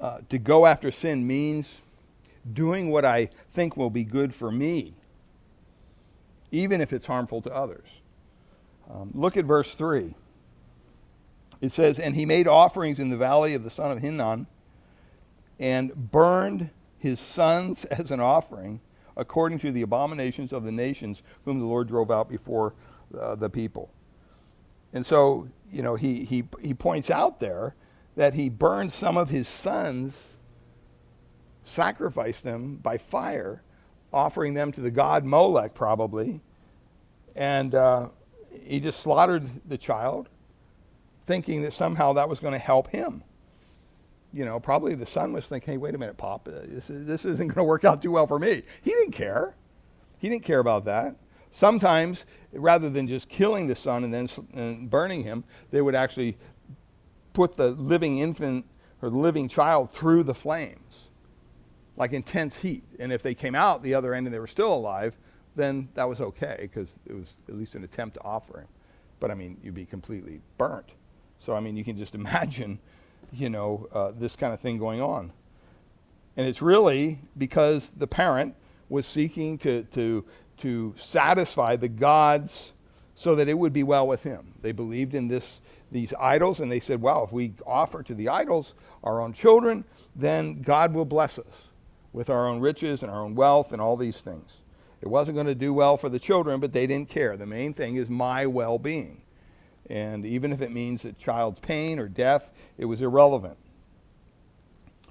uh, 0.00 0.18
to 0.30 0.38
go 0.38 0.66
after 0.66 0.90
sin 0.90 1.26
means 1.26 1.82
doing 2.52 2.90
what 2.90 3.04
I 3.04 3.30
think 3.52 3.76
will 3.76 3.90
be 3.90 4.04
good 4.04 4.34
for 4.34 4.50
me, 4.50 4.94
even 6.50 6.80
if 6.80 6.92
it's 6.92 7.06
harmful 7.06 7.40
to 7.42 7.54
others. 7.54 7.86
Um, 8.90 9.10
look 9.14 9.36
at 9.36 9.44
verse 9.44 9.74
3. 9.74 10.14
It 11.60 11.72
says, 11.72 11.98
And 11.98 12.14
he 12.14 12.26
made 12.26 12.46
offerings 12.46 12.98
in 12.98 13.08
the 13.08 13.16
valley 13.16 13.54
of 13.54 13.64
the 13.64 13.70
son 13.70 13.90
of 13.90 14.00
Hinnom 14.00 14.46
and 15.58 15.94
burned 15.94 16.70
his 16.98 17.20
sons 17.20 17.84
as 17.86 18.10
an 18.10 18.20
offering 18.20 18.80
according 19.16 19.58
to 19.60 19.72
the 19.72 19.82
abominations 19.82 20.52
of 20.52 20.64
the 20.64 20.72
nations 20.72 21.22
whom 21.44 21.58
the 21.58 21.66
Lord 21.66 21.88
drove 21.88 22.10
out 22.10 22.28
before 22.28 22.74
uh, 23.18 23.34
the 23.34 23.48
people. 23.48 23.90
And 24.92 25.04
so, 25.04 25.48
you 25.72 25.82
know, 25.82 25.96
he, 25.96 26.24
he, 26.24 26.44
he 26.60 26.74
points 26.74 27.10
out 27.10 27.40
there 27.40 27.74
that 28.16 28.34
he 28.34 28.48
burned 28.48 28.92
some 28.92 29.16
of 29.16 29.28
his 29.28 29.48
sons, 29.48 30.36
sacrificed 31.64 32.44
them 32.44 32.76
by 32.76 32.98
fire, 32.98 33.62
offering 34.12 34.54
them 34.54 34.70
to 34.72 34.80
the 34.80 34.90
god 34.90 35.24
Molech, 35.24 35.74
probably. 35.74 36.40
And 37.34 37.74
uh, 37.74 38.08
he 38.62 38.78
just 38.78 39.00
slaughtered 39.00 39.50
the 39.68 39.76
child, 39.76 40.28
thinking 41.26 41.62
that 41.62 41.72
somehow 41.72 42.12
that 42.12 42.28
was 42.28 42.38
going 42.38 42.52
to 42.52 42.58
help 42.58 42.88
him. 42.88 43.24
You 44.34 44.44
know, 44.44 44.58
probably 44.58 44.94
the 44.94 45.06
son 45.06 45.32
was 45.32 45.46
thinking, 45.46 45.74
hey, 45.74 45.76
wait 45.78 45.94
a 45.94 45.98
minute, 45.98 46.16
Pop, 46.16 46.48
uh, 46.48 46.60
this, 46.64 46.90
is, 46.90 47.06
this 47.06 47.24
isn't 47.24 47.48
going 47.48 47.56
to 47.56 47.64
work 47.64 47.84
out 47.84 48.02
too 48.02 48.10
well 48.10 48.26
for 48.26 48.38
me. 48.38 48.62
He 48.82 48.90
didn't 48.90 49.12
care. 49.12 49.54
He 50.18 50.28
didn't 50.28 50.42
care 50.42 50.58
about 50.58 50.84
that. 50.86 51.16
Sometimes, 51.52 52.24
rather 52.52 52.90
than 52.90 53.06
just 53.06 53.28
killing 53.28 53.68
the 53.68 53.76
son 53.76 54.02
and 54.02 54.12
then 54.12 54.28
and 54.54 54.90
burning 54.90 55.22
him, 55.22 55.44
they 55.70 55.80
would 55.80 55.94
actually 55.94 56.36
put 57.32 57.56
the 57.56 57.70
living 57.70 58.18
infant 58.18 58.64
or 59.00 59.10
the 59.10 59.18
living 59.18 59.48
child 59.48 59.92
through 59.92 60.24
the 60.24 60.34
flames, 60.34 61.10
like 61.96 62.12
intense 62.12 62.58
heat. 62.58 62.82
And 62.98 63.12
if 63.12 63.22
they 63.22 63.34
came 63.34 63.54
out 63.54 63.82
the 63.82 63.94
other 63.94 64.14
end 64.14 64.26
and 64.26 64.34
they 64.34 64.40
were 64.40 64.46
still 64.48 64.72
alive, 64.74 65.16
then 65.54 65.88
that 65.94 66.08
was 66.08 66.20
okay 66.20 66.56
because 66.62 66.96
it 67.06 67.12
was 67.12 67.34
at 67.48 67.54
least 67.54 67.74
an 67.74 67.84
attempt 67.84 68.14
to 68.14 68.22
offer 68.22 68.60
him. 68.60 68.68
But 69.20 69.30
I 69.30 69.34
mean, 69.34 69.58
you'd 69.62 69.74
be 69.74 69.86
completely 69.86 70.40
burnt. 70.58 70.90
So 71.38 71.54
I 71.54 71.60
mean, 71.60 71.76
you 71.76 71.84
can 71.84 71.96
just 71.96 72.14
imagine, 72.16 72.78
you 73.34 73.50
know, 73.50 73.88
uh, 73.92 74.12
this 74.16 74.36
kind 74.36 74.52
of 74.52 74.60
thing 74.60 74.78
going 74.78 75.00
on. 75.00 75.32
And 76.36 76.46
it's 76.46 76.62
really 76.62 77.20
because 77.38 77.92
the 77.96 78.06
parent 78.06 78.54
was 78.88 79.06
seeking 79.06 79.58
to, 79.58 79.84
to 79.94 80.24
to 80.58 80.94
satisfy 80.96 81.76
the 81.76 81.88
gods 81.88 82.72
so 83.14 83.34
that 83.34 83.48
it 83.48 83.58
would 83.58 83.72
be 83.72 83.82
well 83.82 84.06
with 84.06 84.22
him. 84.22 84.54
They 84.62 84.72
believed 84.72 85.14
in 85.14 85.28
this, 85.28 85.60
these 85.90 86.12
idols, 86.18 86.60
and 86.60 86.70
they 86.70 86.80
said, 86.80 87.00
well, 87.00 87.24
if 87.24 87.32
we 87.32 87.54
offer 87.66 88.02
to 88.02 88.14
the 88.14 88.28
idols 88.28 88.74
our 89.02 89.20
own 89.20 89.32
children, 89.32 89.84
then 90.16 90.62
God 90.62 90.94
will 90.94 91.04
bless 91.04 91.38
us 91.38 91.68
with 92.12 92.30
our 92.30 92.48
own 92.48 92.60
riches 92.60 93.02
and 93.02 93.10
our 93.10 93.22
own 93.22 93.34
wealth 93.34 93.72
and 93.72 93.80
all 93.80 93.96
these 93.96 94.18
things. 94.18 94.58
It 95.00 95.08
wasn't 95.08 95.34
going 95.34 95.46
to 95.46 95.54
do 95.54 95.74
well 95.74 95.96
for 95.96 96.08
the 96.08 96.18
children, 96.18 96.60
but 96.60 96.72
they 96.72 96.86
didn't 96.86 97.10
care. 97.10 97.36
The 97.36 97.46
main 97.46 97.74
thing 97.74 97.96
is 97.96 98.08
my 98.08 98.46
well 98.46 98.78
being. 98.78 99.20
And 99.90 100.24
even 100.24 100.52
if 100.52 100.60
it 100.62 100.72
means 100.72 101.04
a 101.04 101.12
child's 101.12 101.58
pain 101.58 101.98
or 101.98 102.08
death, 102.08 102.50
it 102.78 102.86
was 102.86 103.02
irrelevant. 103.02 103.56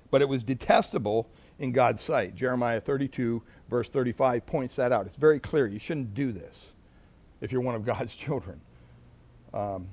But 0.09 0.21
it 0.21 0.29
was 0.29 0.43
detestable 0.43 1.27
in 1.59 1.71
God's 1.71 2.01
sight. 2.01 2.35
Jeremiah 2.35 2.81
32, 2.81 3.41
verse 3.69 3.89
35, 3.89 4.45
points 4.45 4.75
that 4.75 4.91
out. 4.91 5.05
It's 5.05 5.15
very 5.15 5.39
clear. 5.39 5.67
You 5.67 5.79
shouldn't 5.79 6.13
do 6.13 6.31
this 6.31 6.71
if 7.41 7.51
you're 7.51 7.61
one 7.61 7.75
of 7.75 7.85
God's 7.85 8.15
children. 8.15 8.59
Um, 9.53 9.87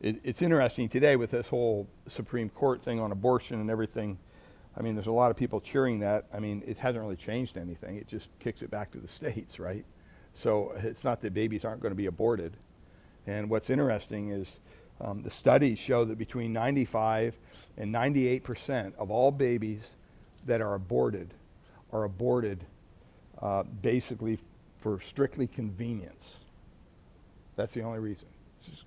it, 0.00 0.20
it's 0.22 0.42
interesting 0.42 0.88
today 0.88 1.16
with 1.16 1.30
this 1.30 1.48
whole 1.48 1.88
Supreme 2.06 2.48
Court 2.50 2.82
thing 2.82 3.00
on 3.00 3.12
abortion 3.12 3.60
and 3.60 3.70
everything. 3.70 4.18
I 4.76 4.82
mean, 4.82 4.94
there's 4.94 5.06
a 5.06 5.12
lot 5.12 5.30
of 5.30 5.36
people 5.36 5.60
cheering 5.60 6.00
that. 6.00 6.26
I 6.32 6.38
mean, 6.38 6.62
it 6.66 6.76
hasn't 6.76 7.02
really 7.02 7.16
changed 7.16 7.56
anything. 7.56 7.96
It 7.96 8.06
just 8.06 8.28
kicks 8.38 8.62
it 8.62 8.70
back 8.70 8.92
to 8.92 8.98
the 8.98 9.08
states, 9.08 9.58
right? 9.58 9.84
So 10.34 10.74
it's 10.76 11.02
not 11.02 11.22
that 11.22 11.32
babies 11.32 11.64
aren't 11.64 11.80
going 11.80 11.92
to 11.92 11.96
be 11.96 12.06
aborted. 12.06 12.56
And 13.26 13.50
what's 13.50 13.70
interesting 13.70 14.30
is 14.30 14.60
um, 15.00 15.22
the 15.22 15.30
studies 15.30 15.78
show 15.78 16.04
that 16.04 16.16
between 16.16 16.52
95 16.52 17.36
and 17.76 17.92
98 17.92 18.44
percent 18.44 18.94
of 18.98 19.10
all 19.10 19.30
babies 19.30 19.96
that 20.46 20.60
are 20.60 20.74
aborted 20.74 21.34
are 21.92 22.04
aborted 22.04 22.64
uh, 23.42 23.64
basically 23.82 24.38
for 24.78 25.00
strictly 25.00 25.46
convenience. 25.46 26.36
That's 27.56 27.74
the 27.74 27.82
only 27.82 27.98
reason. 27.98 28.28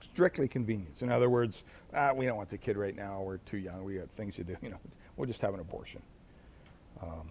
Strictly 0.01 0.47
convenience. 0.47 1.01
In 1.01 1.11
other 1.11 1.29
words, 1.29 1.63
ah, 1.93 2.11
we 2.13 2.25
don't 2.25 2.37
want 2.37 2.49
the 2.49 2.57
kid 2.57 2.77
right 2.77 2.95
now. 2.95 3.21
We're 3.21 3.37
too 3.37 3.57
young. 3.57 3.83
We 3.83 3.95
got 3.95 4.09
things 4.11 4.35
to 4.35 4.43
do. 4.43 4.55
You 4.61 4.71
know, 4.71 4.79
we'll 5.15 5.27
just 5.27 5.41
have 5.41 5.53
an 5.53 5.59
abortion. 5.59 6.01
Um, 7.01 7.29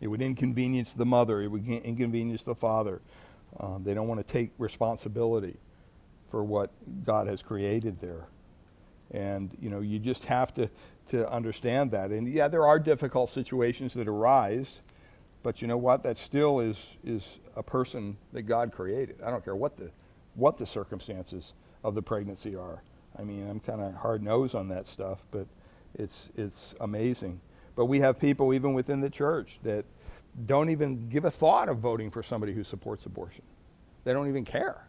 it 0.00 0.08
would 0.08 0.22
inconvenience 0.22 0.94
the 0.94 1.06
mother. 1.06 1.42
It 1.42 1.48
would 1.48 1.66
inconvenience 1.66 2.42
the 2.42 2.54
father. 2.54 3.00
Um, 3.58 3.84
they 3.84 3.94
don't 3.94 4.08
want 4.08 4.26
to 4.26 4.32
take 4.32 4.50
responsibility 4.58 5.56
for 6.30 6.44
what 6.44 6.70
God 7.04 7.26
has 7.26 7.42
created 7.42 8.00
there. 8.00 8.26
And, 9.10 9.50
you 9.60 9.70
know, 9.70 9.80
you 9.80 9.98
just 9.98 10.24
have 10.24 10.54
to, 10.54 10.70
to 11.08 11.28
understand 11.30 11.90
that. 11.90 12.10
And 12.10 12.28
yeah, 12.28 12.48
there 12.48 12.66
are 12.66 12.78
difficult 12.78 13.30
situations 13.30 13.94
that 13.94 14.06
arise, 14.06 14.80
but 15.42 15.60
you 15.60 15.68
know 15.68 15.76
what? 15.76 16.02
That 16.02 16.16
still 16.16 16.60
is, 16.60 16.78
is 17.04 17.38
a 17.56 17.62
person 17.62 18.16
that 18.32 18.42
God 18.42 18.72
created. 18.72 19.16
I 19.24 19.30
don't 19.30 19.44
care 19.44 19.56
what 19.56 19.76
the, 19.76 19.90
what 20.34 20.58
the 20.58 20.66
circumstances 20.66 21.54
of 21.82 21.94
the 21.94 22.02
pregnancy 22.02 22.54
are. 22.54 22.82
I 23.18 23.22
mean, 23.22 23.48
I'm 23.48 23.58
kind 23.58 23.80
of 23.80 23.94
hard 23.94 24.22
nosed 24.22 24.54
on 24.54 24.68
that 24.68 24.86
stuff, 24.86 25.18
but 25.32 25.46
it's, 25.94 26.30
it's 26.36 26.74
amazing. 26.80 27.40
But 27.74 27.86
we 27.86 28.00
have 28.00 28.18
people, 28.20 28.54
even 28.54 28.74
within 28.74 29.00
the 29.00 29.10
church, 29.10 29.58
that 29.64 29.84
don't 30.46 30.70
even 30.70 31.08
give 31.08 31.24
a 31.24 31.30
thought 31.30 31.68
of 31.68 31.78
voting 31.78 32.10
for 32.10 32.22
somebody 32.22 32.52
who 32.52 32.62
supports 32.62 33.06
abortion. 33.06 33.42
They 34.04 34.12
don't 34.12 34.28
even 34.28 34.44
care. 34.44 34.86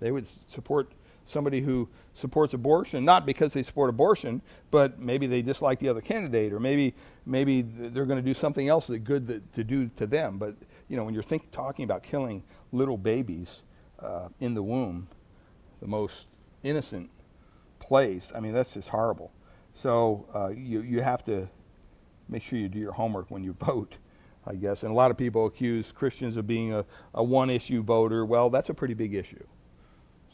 They 0.00 0.10
would 0.10 0.26
support 0.48 0.92
somebody 1.28 1.60
who 1.60 1.88
supports 2.14 2.54
abortion, 2.54 3.04
not 3.04 3.26
because 3.26 3.52
they 3.52 3.62
support 3.62 3.90
abortion, 3.90 4.40
but 4.70 4.98
maybe 4.98 5.26
they 5.26 5.42
dislike 5.42 5.78
the 5.78 5.88
other 5.88 6.00
candidate, 6.00 6.52
or 6.52 6.60
maybe 6.60 6.94
maybe 7.26 7.62
they're 7.62 8.06
going 8.06 8.22
to 8.22 8.26
do 8.26 8.34
something 8.34 8.68
else 8.68 8.86
that 8.86 9.00
good 9.00 9.26
that, 9.28 9.52
to 9.52 9.62
do 9.62 9.88
to 9.96 10.06
them. 10.06 10.38
But 10.38 10.56
you 10.88 10.96
know, 10.96 11.04
when 11.04 11.14
you're 11.14 11.22
think, 11.22 11.50
talking 11.50 11.84
about 11.84 12.02
killing 12.02 12.42
little 12.72 12.96
babies 12.96 13.62
uh, 14.00 14.28
in 14.40 14.54
the 14.54 14.62
womb, 14.62 15.08
the 15.80 15.86
most 15.86 16.26
innocent 16.62 17.10
place, 17.78 18.32
I 18.34 18.40
mean, 18.40 18.52
that's 18.52 18.74
just 18.74 18.88
horrible. 18.88 19.32
So 19.74 20.26
uh, 20.34 20.48
you 20.48 20.80
you 20.80 21.02
have 21.02 21.24
to 21.26 21.48
make 22.28 22.42
sure 22.42 22.58
you 22.58 22.68
do 22.68 22.78
your 22.78 22.92
homework 22.92 23.30
when 23.30 23.44
you 23.44 23.52
vote. 23.60 23.98
I 24.46 24.54
guess. 24.54 24.82
And 24.82 24.90
a 24.90 24.94
lot 24.94 25.10
of 25.10 25.18
people 25.18 25.44
accuse 25.44 25.92
Christians 25.92 26.38
of 26.38 26.46
being 26.46 26.72
a, 26.72 26.82
a 27.12 27.22
one 27.22 27.50
issue 27.50 27.82
voter. 27.82 28.24
Well, 28.24 28.48
that's 28.48 28.70
a 28.70 28.74
pretty 28.74 28.94
big 28.94 29.12
issue. 29.12 29.44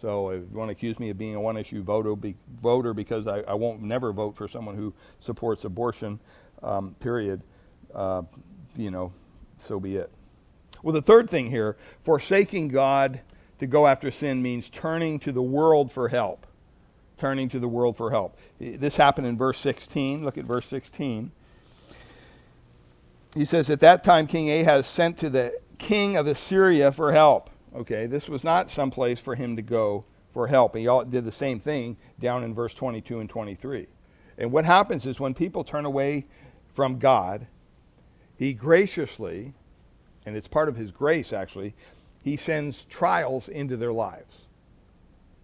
So 0.00 0.30
if 0.30 0.42
you 0.50 0.58
want 0.58 0.68
to 0.68 0.72
accuse 0.72 0.98
me 0.98 1.10
of 1.10 1.18
being 1.18 1.34
a 1.34 1.40
one 1.40 1.56
issue 1.56 1.82
voter, 1.82 2.14
be, 2.16 2.34
voter 2.60 2.92
because 2.92 3.26
I, 3.26 3.40
I, 3.40 3.54
won't 3.54 3.80
never 3.80 4.12
vote 4.12 4.36
for 4.36 4.48
someone 4.48 4.76
who 4.76 4.92
supports 5.18 5.64
abortion, 5.64 6.18
um, 6.62 6.94
period, 7.00 7.42
uh, 7.94 8.22
you 8.76 8.90
know, 8.90 9.12
so 9.58 9.78
be 9.78 9.96
it. 9.96 10.10
Well, 10.82 10.92
the 10.92 11.02
third 11.02 11.30
thing 11.30 11.50
here 11.50 11.76
forsaking 12.02 12.68
God 12.68 13.20
to 13.58 13.66
go 13.66 13.86
after 13.86 14.10
sin 14.10 14.42
means 14.42 14.68
turning 14.68 15.18
to 15.20 15.32
the 15.32 15.42
world 15.42 15.92
for 15.92 16.08
help. 16.08 16.46
Turning 17.16 17.48
to 17.50 17.60
the 17.60 17.68
world 17.68 17.96
for 17.96 18.10
help. 18.10 18.36
This 18.58 18.96
happened 18.96 19.26
in 19.26 19.38
verse 19.38 19.58
16. 19.58 20.24
Look 20.24 20.36
at 20.36 20.44
verse 20.44 20.66
16. 20.66 21.30
He 23.34 23.44
says, 23.44 23.70
At 23.70 23.80
that 23.80 24.04
time, 24.04 24.26
King 24.26 24.50
Ahaz 24.50 24.86
sent 24.86 25.18
to 25.18 25.30
the 25.30 25.58
king 25.78 26.16
of 26.16 26.26
Assyria 26.26 26.92
for 26.92 27.12
help. 27.12 27.50
Okay, 27.74 28.06
this 28.06 28.28
was 28.28 28.44
not 28.44 28.70
some 28.70 28.90
place 28.90 29.18
for 29.18 29.34
him 29.34 29.56
to 29.56 29.62
go 29.62 30.04
for 30.32 30.46
help. 30.46 30.76
He 30.76 30.86
all 30.86 31.04
did 31.04 31.24
the 31.24 31.32
same 31.32 31.58
thing 31.58 31.96
down 32.20 32.44
in 32.44 32.54
verse 32.54 32.74
22 32.74 33.20
and 33.20 33.28
23. 33.28 33.86
And 34.38 34.52
what 34.52 34.64
happens 34.64 35.06
is 35.06 35.18
when 35.18 35.34
people 35.34 35.64
turn 35.64 35.84
away 35.84 36.26
from 36.72 36.98
God, 36.98 37.46
he 38.36 38.52
graciously, 38.52 39.54
and 40.26 40.36
it's 40.36 40.48
part 40.48 40.68
of 40.68 40.76
his 40.76 40.90
grace 40.90 41.32
actually, 41.32 41.74
he 42.22 42.36
sends 42.36 42.84
trials 42.84 43.48
into 43.48 43.76
their 43.76 43.92
lives. 43.92 44.42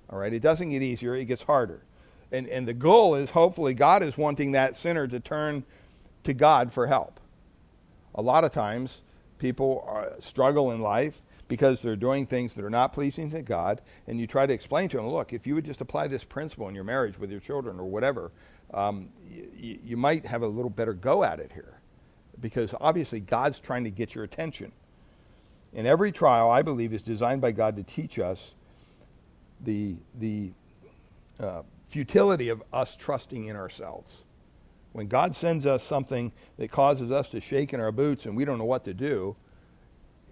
All 0.09 0.19
right, 0.19 0.33
it 0.33 0.41
doesn't 0.41 0.71
get 0.71 0.83
easier, 0.83 1.15
it 1.15 1.27
gets 1.27 1.43
harder. 1.43 1.83
And, 2.33 2.49
and 2.49 2.67
the 2.67 2.75
goal 2.75 3.15
is 3.17 3.31
hopefully 3.31 3.75
God 3.75 4.03
is 4.03 4.17
wanting 4.17 4.53
that 4.53 4.77
sinner 4.77 5.07
to 5.09 5.21
turn 5.21 5.65
to 6.25 6.33
God 6.33 6.73
for 6.73 6.87
help. 6.87 7.21
A 8.15 8.23
lot 8.23 8.45
of 8.45 8.53
times, 8.53 9.03
people 9.39 9.85
are, 9.87 10.13
struggle 10.19 10.73
in 10.73 10.81
life 10.81 11.23
because 11.51 11.83
they're 11.83 11.97
doing 11.97 12.27
things 12.27 12.55
that 12.55 12.65
are 12.65 12.71
not 12.71 12.93
pleasing 12.93 13.29
to 13.29 13.43
God, 13.43 13.81
and 14.07 14.21
you 14.21 14.27
try 14.29 14.47
to 14.47 14.53
explain 14.53 14.89
to 14.89 14.99
them, 14.99 15.09
look, 15.09 15.33
if 15.33 15.49
you 15.49 15.57
would 15.57 15.65
just 15.65 15.81
apply 15.81 16.07
this 16.07 16.23
principle 16.23 16.69
in 16.69 16.77
your 16.77 16.85
marriage 16.85 17.19
with 17.19 17.29
your 17.29 17.41
children 17.41 17.81
or 17.81 17.87
whatever, 17.87 18.31
um, 18.73 19.09
y- 19.29 19.81
you 19.85 19.97
might 19.97 20.25
have 20.25 20.43
a 20.43 20.47
little 20.47 20.71
better 20.71 20.93
go 20.93 21.25
at 21.25 21.41
it 21.41 21.51
here. 21.53 21.81
Because 22.41 22.73
obviously, 22.81 23.19
God's 23.19 23.59
trying 23.59 23.83
to 23.83 23.91
get 23.91 24.15
your 24.15 24.23
attention. 24.23 24.71
And 25.75 25.89
every 25.89 26.13
trial, 26.13 26.49
I 26.49 26.63
believe, 26.63 26.93
is 26.93 27.03
designed 27.03 27.41
by 27.41 27.51
God 27.51 27.75
to 27.79 27.83
teach 27.83 28.21
us 28.21 28.55
the, 29.61 29.97
the 30.21 30.53
uh, 31.41 31.63
futility 31.89 32.49
of 32.49 32.63
us 32.73 32.95
trusting 32.95 33.47
in 33.47 33.57
ourselves. 33.57 34.19
When 34.93 35.09
God 35.09 35.35
sends 35.35 35.67
us 35.67 35.83
something 35.83 36.31
that 36.59 36.71
causes 36.71 37.11
us 37.11 37.29
to 37.31 37.41
shake 37.41 37.75
in 37.75 37.81
our 37.81 37.91
boots 37.91 38.25
and 38.25 38.37
we 38.37 38.45
don't 38.45 38.59
know 38.59 38.65
what 38.65 38.85
to 38.85 38.95
do, 38.95 39.35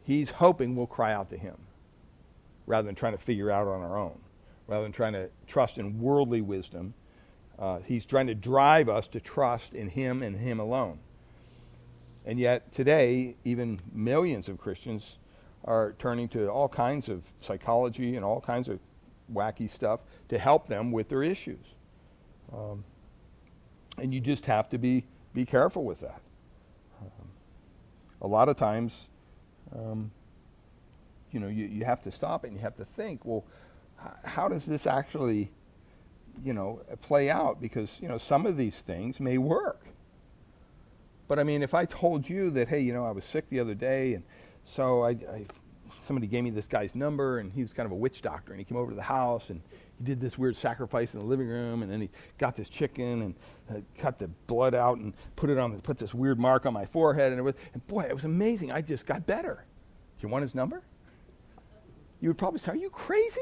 he's 0.08 0.30
hoping 0.30 0.74
we'll 0.74 0.86
cry 0.86 1.12
out 1.12 1.28
to 1.28 1.36
him 1.36 1.54
rather 2.66 2.86
than 2.86 2.94
trying 2.94 3.12
to 3.12 3.22
figure 3.22 3.50
out 3.50 3.68
on 3.68 3.82
our 3.82 3.98
own, 3.98 4.18
rather 4.66 4.82
than 4.82 4.90
trying 4.90 5.12
to 5.12 5.28
trust 5.46 5.76
in 5.76 6.00
worldly 6.00 6.40
wisdom. 6.40 6.94
Uh, 7.58 7.80
he's 7.84 8.06
trying 8.06 8.26
to 8.26 8.34
drive 8.34 8.88
us 8.88 9.06
to 9.06 9.20
trust 9.20 9.74
in 9.74 9.86
him 9.86 10.22
and 10.22 10.34
him 10.34 10.60
alone. 10.60 10.98
And 12.24 12.38
yet, 12.38 12.72
today, 12.72 13.36
even 13.44 13.80
millions 13.92 14.48
of 14.48 14.56
Christians 14.56 15.18
are 15.66 15.94
turning 15.98 16.26
to 16.30 16.48
all 16.48 16.70
kinds 16.70 17.10
of 17.10 17.22
psychology 17.40 18.16
and 18.16 18.24
all 18.24 18.40
kinds 18.40 18.70
of 18.70 18.78
wacky 19.30 19.68
stuff 19.68 20.00
to 20.30 20.38
help 20.38 20.68
them 20.68 20.90
with 20.90 21.10
their 21.10 21.22
issues. 21.22 21.74
Um, 22.50 22.82
and 23.98 24.14
you 24.14 24.20
just 24.20 24.46
have 24.46 24.70
to 24.70 24.78
be, 24.78 25.04
be 25.34 25.44
careful 25.44 25.84
with 25.84 26.00
that. 26.00 26.22
Um, 27.02 27.28
a 28.22 28.26
lot 28.26 28.48
of 28.48 28.56
times, 28.56 29.06
um, 29.74 30.11
you 31.33 31.40
know, 31.40 31.48
you, 31.48 31.66
you 31.66 31.85
have 31.85 32.02
to 32.02 32.11
stop 32.11 32.44
it 32.44 32.48
and 32.48 32.57
you 32.57 32.62
have 32.62 32.76
to 32.76 32.85
think, 32.85 33.24
well, 33.24 33.44
how 34.24 34.48
does 34.48 34.64
this 34.64 34.87
actually, 34.87 35.50
you 36.44 36.52
know, 36.52 36.81
play 37.02 37.31
out? 37.31 37.61
Because, 37.61 37.96
you 38.00 38.09
know, 38.09 38.18
some 38.18 38.46
of 38.46 38.57
these 38.57 38.81
things 38.81 39.20
may 39.20 39.38
work. 39.38 39.83
But 41.26 41.38
I 41.38 41.44
mean, 41.44 41.62
if 41.62 41.74
I 41.74 41.85
told 41.85 42.28
you 42.28 42.50
that, 42.50 42.68
hey, 42.68 42.81
you 42.81 42.92
know, 42.92 43.04
I 43.04 43.11
was 43.11 43.24
sick 43.24 43.48
the 43.50 43.61
other 43.61 43.74
day 43.74 44.14
and 44.14 44.24
so 44.64 45.02
I, 45.02 45.11
I 45.11 45.46
somebody 46.00 46.26
gave 46.26 46.44
me 46.44 46.50
this 46.50 46.66
guy's 46.66 46.94
number 46.94 47.38
and 47.38 47.52
he 47.52 47.62
was 47.62 47.72
kind 47.72 47.87
of 47.87 47.92
a 47.92 47.96
witch 47.96 48.22
doctor 48.22 48.52
and 48.52 48.59
he 48.59 48.64
came 48.64 48.78
over 48.78 48.90
to 48.90 48.96
the 48.96 49.02
house 49.02 49.50
and 49.50 49.61
he 49.98 50.04
did 50.04 50.20
this 50.20 50.38
weird 50.38 50.56
sacrifice 50.56 51.14
in 51.14 51.20
the 51.20 51.26
living 51.26 51.48
room 51.48 51.82
and 51.82 51.90
then 51.90 52.00
he 52.00 52.11
got 52.38 52.56
this 52.56 52.68
chicken 52.68 53.22
and 53.22 53.34
uh, 53.70 53.80
cut 53.98 54.18
the 54.18 54.28
blood 54.46 54.74
out 54.74 54.98
and 54.98 55.14
put 55.37 55.50
it 55.50 55.58
on 55.58 55.78
put 55.80 55.98
this 55.98 56.14
weird 56.14 56.38
mark 56.38 56.66
on 56.66 56.72
my 56.72 56.84
forehead 56.84 57.32
and 57.32 57.38
everything. 57.38 57.61
And 57.74 57.87
boy 57.87 58.02
it 58.02 58.14
was 58.14 58.24
amazing. 58.24 58.72
I 58.72 58.80
just 58.80 59.06
got 59.06 59.26
better. 59.26 59.64
Do 60.18 60.26
you 60.26 60.30
want 60.30 60.42
his 60.42 60.54
number? 60.54 60.82
You 62.20 62.28
would 62.28 62.38
probably 62.38 62.61
say 62.61 62.72
are 62.72 62.76
you 62.76 62.90
crazy? 62.90 63.40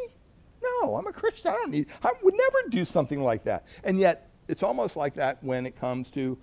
No 0.63 0.97
i'm 0.97 1.07
a 1.07 1.13
christian. 1.13 1.51
I 1.51 1.55
don't 1.55 1.71
need 1.71 1.87
i 2.03 2.13
would 2.23 2.35
never 2.35 2.69
do 2.71 2.85
something 2.85 3.21
like 3.21 3.45
that. 3.45 3.67
And 3.85 3.99
yet 3.99 4.31
it's 4.49 4.63
almost 4.63 4.97
like 4.97 5.15
that 5.15 5.43
when 5.43 5.67
it 5.67 5.79
comes 5.79 6.11
to 6.11 6.39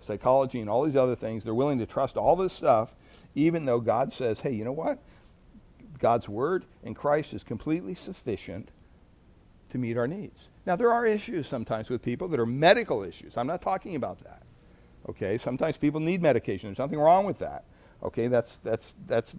psychology 0.00 0.60
and 0.60 0.70
all 0.70 0.84
these 0.84 0.96
other 0.96 1.16
things. 1.16 1.44
They're 1.44 1.54
willing 1.54 1.78
to 1.78 1.86
trust 1.86 2.16
all 2.16 2.36
this 2.36 2.52
stuff 2.52 2.94
even 3.34 3.66
though 3.66 3.80
god 3.80 4.12
says 4.12 4.40
hey 4.40 4.52
you 4.52 4.64
know 4.64 4.72
what? 4.72 4.98
God's 5.98 6.28
Word 6.28 6.64
and 6.84 6.94
Christ 6.94 7.34
is 7.34 7.42
completely 7.42 7.94
sufficient 7.94 8.70
to 9.70 9.78
meet 9.78 9.96
our 9.96 10.06
needs. 10.06 10.48
Now, 10.66 10.76
there 10.76 10.92
are 10.92 11.06
issues 11.06 11.46
sometimes 11.46 11.88
with 11.88 12.02
people 12.02 12.28
that 12.28 12.40
are 12.40 12.46
medical 12.46 13.02
issues. 13.02 13.36
I'm 13.36 13.46
not 13.46 13.62
talking 13.62 13.96
about 13.96 14.22
that. 14.24 14.42
Okay, 15.08 15.38
sometimes 15.38 15.76
people 15.76 16.00
need 16.00 16.20
medication. 16.20 16.68
There's 16.68 16.78
nothing 16.78 16.98
wrong 16.98 17.24
with 17.24 17.38
that. 17.38 17.64
Okay, 18.02 18.28
that's, 18.28 18.58
that's, 18.62 18.94
that's 19.06 19.36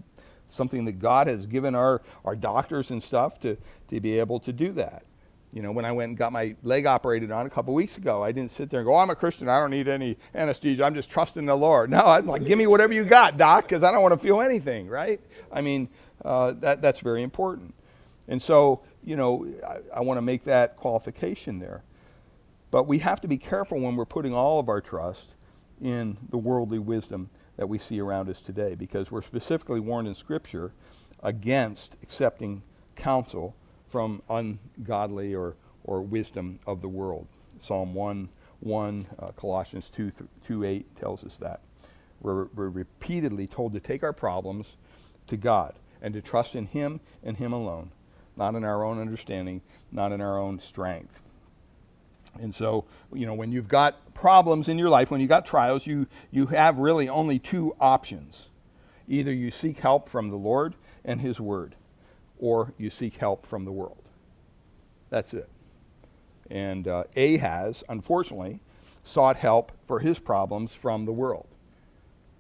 something 0.49 0.85
that 0.85 0.99
God 0.99 1.27
has 1.27 1.45
given 1.45 1.75
our, 1.75 2.01
our 2.25 2.35
doctors 2.35 2.89
and 2.89 3.01
stuff 3.01 3.39
to, 3.41 3.57
to 3.89 3.99
be 3.99 4.19
able 4.19 4.39
to 4.41 4.51
do 4.51 4.71
that. 4.73 5.03
You 5.53 5.63
know, 5.63 5.71
when 5.71 5.85
I 5.85 5.91
went 5.91 6.09
and 6.09 6.17
got 6.17 6.31
my 6.31 6.55
leg 6.61 6.85
operated 6.85 7.31
on 7.31 7.47
a 7.47 7.49
couple 7.49 7.73
weeks 7.73 7.97
ago, 7.97 8.23
I 8.23 8.31
didn't 8.31 8.51
sit 8.51 8.69
there 8.69 8.81
and 8.81 8.87
go, 8.87 8.93
oh, 8.93 8.97
I'm 8.97 9.09
a 9.09 9.15
Christian. 9.15 9.49
I 9.49 9.59
don't 9.59 9.71
need 9.71 9.87
any 9.87 10.17
anesthesia. 10.35 10.83
I'm 10.83 10.93
just 10.93 11.09
trusting 11.09 11.45
the 11.45 11.55
Lord. 11.55 11.89
No, 11.89 12.01
I'm 12.01 12.27
like, 12.27 12.45
give 12.45 12.57
me 12.57 12.67
whatever 12.67 12.93
you 12.93 13.03
got, 13.03 13.37
doc, 13.37 13.67
because 13.67 13.83
I 13.83 13.91
don't 13.91 14.03
want 14.03 14.13
to 14.13 14.19
feel 14.19 14.41
anything, 14.41 14.87
right? 14.87 15.19
I 15.51 15.61
mean, 15.61 15.89
uh, 16.23 16.51
that, 16.59 16.81
that's 16.83 16.99
very 16.99 17.23
important. 17.23 17.73
And 18.27 18.39
so, 18.39 18.81
you 19.03 19.15
know, 19.15 19.47
I, 19.65 19.97
I 19.97 20.01
want 20.01 20.17
to 20.17 20.21
make 20.21 20.43
that 20.45 20.75
qualification 20.77 21.59
there. 21.59 21.83
But 22.71 22.87
we 22.87 22.99
have 22.99 23.21
to 23.21 23.27
be 23.27 23.37
careful 23.37 23.79
when 23.79 23.95
we're 23.95 24.05
putting 24.05 24.33
all 24.33 24.59
of 24.59 24.69
our 24.69 24.81
trust 24.81 25.35
in 25.81 26.17
the 26.29 26.37
worldly 26.37 26.79
wisdom 26.79 27.29
that 27.57 27.67
we 27.67 27.77
see 27.77 27.99
around 27.99 28.29
us 28.29 28.41
today 28.41 28.75
because 28.75 29.11
we're 29.11 29.21
specifically 29.21 29.79
warned 29.79 30.07
in 30.07 30.13
Scripture 30.13 30.71
against 31.23 31.95
accepting 32.03 32.61
counsel 32.95 33.55
from 33.89 34.21
ungodly 34.29 35.33
or, 35.33 35.55
or 35.83 36.01
wisdom 36.01 36.59
of 36.67 36.81
the 36.81 36.87
world. 36.87 37.27
Psalm 37.59 37.93
1 37.93 38.29
1, 38.61 39.07
uh, 39.17 39.27
Colossians 39.37 39.89
2, 39.89 40.11
2 40.45 40.63
8 40.65 40.95
tells 40.97 41.23
us 41.23 41.37
that. 41.37 41.61
We're, 42.21 42.45
we're 42.55 42.69
repeatedly 42.69 43.47
told 43.47 43.73
to 43.73 43.79
take 43.79 44.03
our 44.03 44.13
problems 44.13 44.75
to 45.27 45.37
God 45.37 45.75
and 46.01 46.13
to 46.13 46.21
trust 46.21 46.55
in 46.55 46.65
Him 46.65 46.99
and 47.23 47.37
Him 47.37 47.53
alone, 47.53 47.91
not 48.39 48.55
in 48.55 48.63
our 48.63 48.83
own 48.83 48.99
understanding, 48.99 49.61
not 49.91 50.11
in 50.11 50.21
our 50.21 50.39
own 50.39 50.59
strength. 50.59 51.19
And 52.41 52.55
so, 52.55 52.85
you 53.13 53.25
know, 53.25 53.33
when 53.33 53.51
you've 53.51 53.67
got 53.67 54.13
problems 54.13 54.69
in 54.69 54.79
your 54.79 54.89
life, 54.89 55.11
when 55.11 55.19
you've 55.19 55.29
got 55.29 55.45
trials, 55.45 55.85
you, 55.85 56.07
you 56.31 56.47
have 56.47 56.77
really 56.77 57.09
only 57.09 57.37
two 57.37 57.75
options. 57.79 58.47
Either 59.07 59.33
you 59.33 59.51
seek 59.51 59.79
help 59.79 60.07
from 60.07 60.29
the 60.29 60.37
Lord 60.37 60.75
and 61.03 61.19
His 61.19 61.39
Word, 61.39 61.75
or 62.39 62.73
you 62.77 62.89
seek 62.89 63.15
help 63.15 63.45
from 63.45 63.65
the 63.65 63.71
world. 63.71 64.03
That's 65.09 65.33
it. 65.33 65.49
And 66.49 66.87
uh, 66.87 67.03
Ahaz, 67.17 67.83
unfortunately, 67.89 68.59
sought 69.03 69.37
help 69.37 69.71
for 69.87 69.99
his 69.99 70.19
problems 70.19 70.73
from 70.73 71.05
the 71.05 71.11
world, 71.11 71.47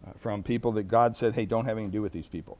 uh, 0.07 0.11
from 0.17 0.43
people 0.43 0.71
that 0.73 0.83
God 0.83 1.15
said, 1.15 1.33
hey, 1.33 1.45
don't 1.45 1.65
have 1.65 1.77
anything 1.77 1.91
to 1.91 1.97
do 1.97 2.01
with 2.01 2.13
these 2.13 2.27
people. 2.27 2.57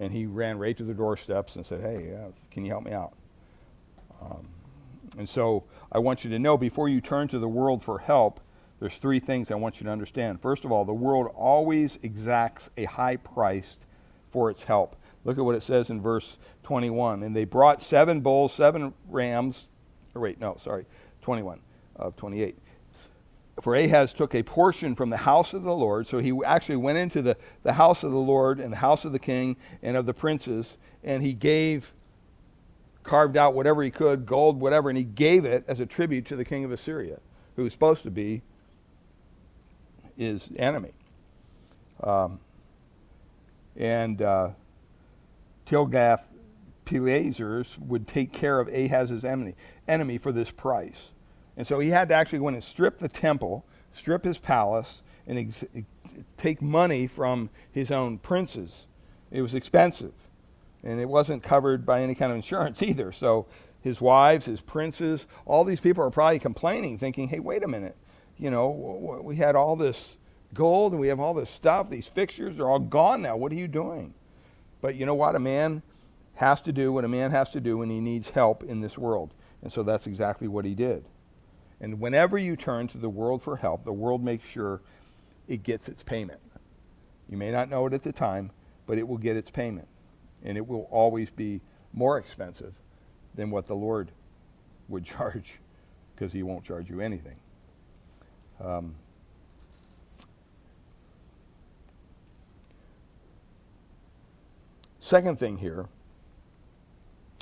And 0.00 0.12
he 0.12 0.26
ran 0.26 0.58
right 0.58 0.76
to 0.76 0.82
the 0.82 0.94
doorsteps 0.94 1.54
and 1.54 1.64
said, 1.64 1.82
hey, 1.82 2.14
uh, 2.14 2.30
can 2.50 2.64
you 2.64 2.72
help 2.72 2.84
me 2.84 2.92
out? 2.92 3.12
Um, 4.20 4.48
and 5.18 5.28
so 5.28 5.64
I 5.92 5.98
want 5.98 6.24
you 6.24 6.30
to 6.30 6.38
know 6.38 6.56
before 6.56 6.88
you 6.88 7.00
turn 7.00 7.28
to 7.28 7.38
the 7.38 7.48
world 7.48 7.82
for 7.82 7.98
help, 7.98 8.40
there's 8.80 8.96
three 8.96 9.20
things 9.20 9.50
I 9.50 9.56
want 9.56 9.78
you 9.78 9.84
to 9.84 9.90
understand. 9.90 10.40
First 10.40 10.64
of 10.64 10.72
all, 10.72 10.84
the 10.84 10.92
world 10.92 11.30
always 11.36 11.98
exacts 12.02 12.70
a 12.76 12.84
high 12.84 13.16
price 13.16 13.76
for 14.30 14.50
its 14.50 14.62
help. 14.62 14.96
Look 15.24 15.36
at 15.36 15.44
what 15.44 15.54
it 15.54 15.62
says 15.62 15.90
in 15.90 16.00
verse 16.00 16.38
21. 16.62 17.22
And 17.22 17.36
they 17.36 17.44
brought 17.44 17.82
seven 17.82 18.20
bulls, 18.20 18.54
seven 18.54 18.94
rams, 19.08 19.68
or 20.14 20.22
wait, 20.22 20.40
no, 20.40 20.56
sorry, 20.62 20.86
21 21.20 21.60
of 21.96 22.16
28. 22.16 22.56
For 23.60 23.76
Ahaz 23.76 24.14
took 24.14 24.34
a 24.34 24.42
portion 24.42 24.94
from 24.94 25.10
the 25.10 25.18
house 25.18 25.52
of 25.52 25.62
the 25.62 25.74
Lord, 25.74 26.06
so 26.06 26.18
he 26.18 26.32
actually 26.44 26.76
went 26.76 26.98
into 26.98 27.20
the, 27.20 27.36
the 27.62 27.74
house 27.74 28.02
of 28.02 28.10
the 28.10 28.18
Lord 28.18 28.58
and 28.58 28.72
the 28.72 28.78
house 28.78 29.04
of 29.04 29.12
the 29.12 29.18
king 29.18 29.56
and 29.82 29.96
of 29.96 30.06
the 30.06 30.14
princes, 30.14 30.78
and 31.04 31.22
he 31.22 31.34
gave, 31.34 31.92
carved 33.02 33.36
out 33.36 33.54
whatever 33.54 33.82
he 33.82 33.90
could, 33.90 34.24
gold, 34.24 34.58
whatever, 34.58 34.88
and 34.88 34.96
he 34.96 35.04
gave 35.04 35.44
it 35.44 35.64
as 35.68 35.80
a 35.80 35.86
tribute 35.86 36.26
to 36.26 36.36
the 36.36 36.44
king 36.44 36.64
of 36.64 36.72
Assyria, 36.72 37.18
who 37.56 37.64
was 37.64 37.72
supposed 37.72 38.02
to 38.04 38.10
be 38.10 38.42
his 40.16 40.50
enemy. 40.56 40.92
Um, 42.02 42.40
and 43.76 44.22
uh, 44.22 44.50
Tilgath 45.66 46.22
Pilesers 46.86 47.78
would 47.78 48.08
take 48.08 48.32
care 48.32 48.58
of 48.58 48.68
Ahaz's 48.68 49.24
enemy, 49.24 49.54
enemy 49.86 50.18
for 50.18 50.32
this 50.32 50.50
price. 50.50 51.10
And 51.56 51.66
so 51.66 51.78
he 51.78 51.90
had 51.90 52.08
to 52.08 52.14
actually 52.14 52.38
go 52.38 52.48
in 52.48 52.54
and 52.54 52.64
strip 52.64 52.98
the 52.98 53.08
temple, 53.08 53.64
strip 53.92 54.24
his 54.24 54.38
palace, 54.38 55.02
and 55.26 55.38
ex- 55.38 55.64
take 56.36 56.62
money 56.62 57.06
from 57.06 57.50
his 57.70 57.90
own 57.90 58.18
princes. 58.18 58.86
It 59.30 59.42
was 59.42 59.54
expensive. 59.54 60.12
And 60.82 61.00
it 61.00 61.08
wasn't 61.08 61.42
covered 61.42 61.84
by 61.84 62.02
any 62.02 62.14
kind 62.14 62.32
of 62.32 62.36
insurance 62.36 62.82
either. 62.82 63.12
So 63.12 63.46
his 63.82 64.00
wives, 64.00 64.46
his 64.46 64.60
princes, 64.60 65.26
all 65.46 65.64
these 65.64 65.80
people 65.80 66.04
are 66.04 66.10
probably 66.10 66.38
complaining, 66.38 66.98
thinking, 66.98 67.28
hey, 67.28 67.40
wait 67.40 67.62
a 67.62 67.68
minute. 67.68 67.96
You 68.38 68.50
know, 68.50 69.20
we 69.22 69.36
had 69.36 69.54
all 69.54 69.76
this 69.76 70.16
gold 70.54 70.92
and 70.92 71.00
we 71.00 71.08
have 71.08 71.20
all 71.20 71.34
this 71.34 71.50
stuff. 71.50 71.90
These 71.90 72.06
fixtures 72.06 72.58
are 72.58 72.68
all 72.68 72.78
gone 72.78 73.22
now. 73.22 73.36
What 73.36 73.52
are 73.52 73.56
you 73.56 73.68
doing? 73.68 74.14
But 74.80 74.94
you 74.94 75.04
know 75.04 75.14
what? 75.14 75.34
A 75.34 75.38
man 75.38 75.82
has 76.34 76.62
to 76.62 76.72
do 76.72 76.90
what 76.90 77.04
a 77.04 77.08
man 77.08 77.30
has 77.32 77.50
to 77.50 77.60
do 77.60 77.76
when 77.76 77.90
he 77.90 78.00
needs 78.00 78.30
help 78.30 78.62
in 78.62 78.80
this 78.80 78.96
world. 78.96 79.34
And 79.62 79.70
so 79.70 79.82
that's 79.82 80.06
exactly 80.06 80.48
what 80.48 80.64
he 80.64 80.74
did. 80.74 81.04
And 81.80 82.00
whenever 82.00 82.36
you 82.36 82.56
turn 82.56 82.88
to 82.88 82.98
the 82.98 83.08
world 83.08 83.42
for 83.42 83.56
help, 83.56 83.84
the 83.84 83.92
world 83.92 84.22
makes 84.22 84.46
sure 84.46 84.80
it 85.48 85.62
gets 85.62 85.88
its 85.88 86.02
payment. 86.02 86.40
You 87.28 87.36
may 87.36 87.50
not 87.50 87.70
know 87.70 87.86
it 87.86 87.92
at 87.92 88.02
the 88.02 88.12
time, 88.12 88.50
but 88.86 88.98
it 88.98 89.06
will 89.06 89.18
get 89.18 89.36
its 89.36 89.50
payment. 89.50 89.88
And 90.44 90.56
it 90.58 90.66
will 90.66 90.88
always 90.90 91.30
be 91.30 91.60
more 91.92 92.18
expensive 92.18 92.74
than 93.34 93.50
what 93.50 93.66
the 93.66 93.74
Lord 93.74 94.10
would 94.88 95.04
charge 95.04 95.54
because 96.14 96.32
he 96.32 96.42
won't 96.42 96.64
charge 96.64 96.90
you 96.90 97.00
anything. 97.00 97.36
Um, 98.62 98.94
second 104.98 105.38
thing 105.38 105.56
here 105.56 105.88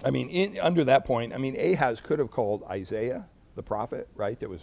I 0.05 0.11
mean, 0.11 0.29
in, 0.29 0.59
under 0.61 0.85
that 0.85 1.05
point, 1.05 1.33
I 1.33 1.38
mean, 1.38 1.57
Ahaz 1.59 2.01
could 2.01 2.18
have 2.18 2.31
called 2.31 2.62
Isaiah, 2.70 3.27
the 3.59 3.62
prophet, 3.62 4.09
right, 4.14 4.38
that 4.40 4.49
was 4.49 4.62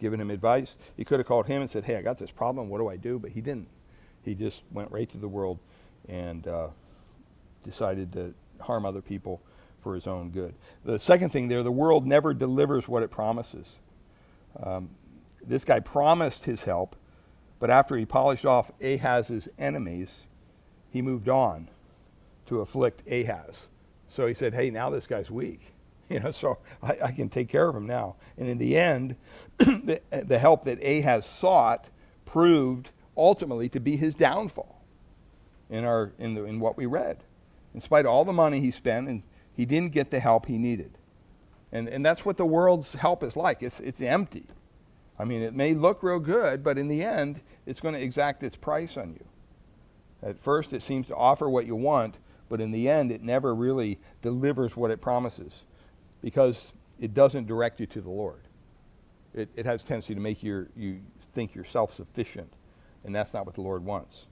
giving 0.00 0.20
him 0.20 0.30
advice. 0.30 0.78
He 0.96 1.04
could 1.04 1.18
have 1.18 1.26
called 1.26 1.46
him 1.46 1.60
and 1.60 1.70
said, 1.70 1.84
hey, 1.84 1.96
I 1.96 2.02
got 2.02 2.16
this 2.16 2.30
problem. 2.30 2.68
What 2.68 2.78
do 2.78 2.88
I 2.88 2.96
do? 2.96 3.18
But 3.18 3.32
he 3.32 3.40
didn't. 3.42 3.68
He 4.24 4.34
just 4.34 4.62
went 4.72 4.90
right 4.90 5.10
to 5.10 5.18
the 5.18 5.28
world 5.28 5.58
and 6.08 6.46
uh, 6.46 6.68
decided 7.64 8.12
to 8.12 8.32
harm 8.60 8.86
other 8.86 9.02
people 9.02 9.40
for 9.82 9.94
his 9.94 10.06
own 10.06 10.30
good. 10.30 10.54
The 10.84 10.98
second 10.98 11.30
thing 11.30 11.48
there, 11.48 11.62
the 11.62 11.72
world 11.72 12.06
never 12.06 12.32
delivers 12.34 12.88
what 12.88 13.02
it 13.02 13.10
promises. 13.10 13.74
Um, 14.62 14.90
this 15.46 15.64
guy 15.64 15.80
promised 15.80 16.44
his 16.44 16.62
help, 16.62 16.96
but 17.58 17.70
after 17.70 17.96
he 17.96 18.06
polished 18.06 18.44
off 18.44 18.70
Ahaz's 18.80 19.48
enemies, 19.58 20.24
he 20.90 21.02
moved 21.02 21.28
on 21.28 21.68
to 22.46 22.60
afflict 22.60 23.02
Ahaz. 23.10 23.66
So 24.08 24.26
he 24.26 24.34
said, 24.34 24.54
hey, 24.54 24.70
now 24.70 24.90
this 24.90 25.06
guy's 25.06 25.30
weak. 25.30 25.72
You 26.10 26.20
know, 26.20 26.30
so 26.30 26.58
I, 26.82 26.98
I 27.04 27.10
can 27.10 27.28
take 27.28 27.48
care 27.48 27.68
of 27.68 27.74
him 27.74 27.86
now. 27.86 28.16
And 28.38 28.48
in 28.48 28.58
the 28.58 28.76
end, 28.76 29.16
the, 29.58 30.00
the 30.10 30.38
help 30.38 30.64
that 30.64 30.82
Ahaz 30.82 31.26
sought 31.26 31.86
proved 32.24 32.90
ultimately 33.16 33.68
to 33.70 33.80
be 33.80 33.96
his 33.96 34.14
downfall 34.14 34.82
in, 35.68 35.84
our, 35.84 36.12
in, 36.18 36.34
the, 36.34 36.44
in 36.44 36.60
what 36.60 36.76
we 36.76 36.86
read. 36.86 37.24
In 37.74 37.80
spite 37.80 38.04
of 38.04 38.12
all 38.12 38.24
the 38.24 38.32
money 38.32 38.60
he 38.60 38.70
spent, 38.70 39.08
and 39.08 39.22
he 39.54 39.64
didn't 39.64 39.92
get 39.92 40.10
the 40.10 40.20
help 40.20 40.46
he 40.46 40.58
needed. 40.58 40.92
And, 41.72 41.88
and 41.88 42.06
that's 42.06 42.24
what 42.24 42.36
the 42.36 42.46
world's 42.46 42.94
help 42.94 43.22
is 43.22 43.36
like 43.36 43.62
it's, 43.62 43.80
it's 43.80 44.00
empty. 44.00 44.46
I 45.18 45.24
mean, 45.24 45.42
it 45.42 45.54
may 45.54 45.74
look 45.74 46.02
real 46.02 46.20
good, 46.20 46.62
but 46.62 46.78
in 46.78 46.88
the 46.88 47.02
end, 47.02 47.40
it's 47.64 47.80
going 47.80 47.94
to 47.94 48.00
exact 48.00 48.42
its 48.42 48.54
price 48.54 48.96
on 48.96 49.14
you. 49.14 49.24
At 50.22 50.38
first, 50.38 50.72
it 50.72 50.82
seems 50.82 51.08
to 51.08 51.16
offer 51.16 51.48
what 51.48 51.66
you 51.66 51.74
want, 51.74 52.16
but 52.48 52.60
in 52.60 52.70
the 52.70 52.88
end, 52.88 53.10
it 53.10 53.22
never 53.22 53.54
really 53.54 53.98
delivers 54.22 54.76
what 54.76 54.90
it 54.90 55.00
promises 55.00 55.62
because 56.26 56.72
it 56.98 57.14
doesn't 57.14 57.46
direct 57.46 57.78
you 57.78 57.86
to 57.86 58.00
the 58.00 58.10
Lord. 58.10 58.40
It, 59.32 59.48
it 59.54 59.64
has 59.64 59.84
tendency 59.84 60.12
to 60.12 60.20
make 60.20 60.42
your, 60.42 60.66
you 60.76 60.98
think 61.34 61.54
you're 61.54 61.64
self 61.64 61.94
sufficient, 61.94 62.52
and 63.04 63.14
that's 63.14 63.32
not 63.32 63.46
what 63.46 63.54
the 63.54 63.60
Lord 63.60 63.84
wants. 63.84 64.26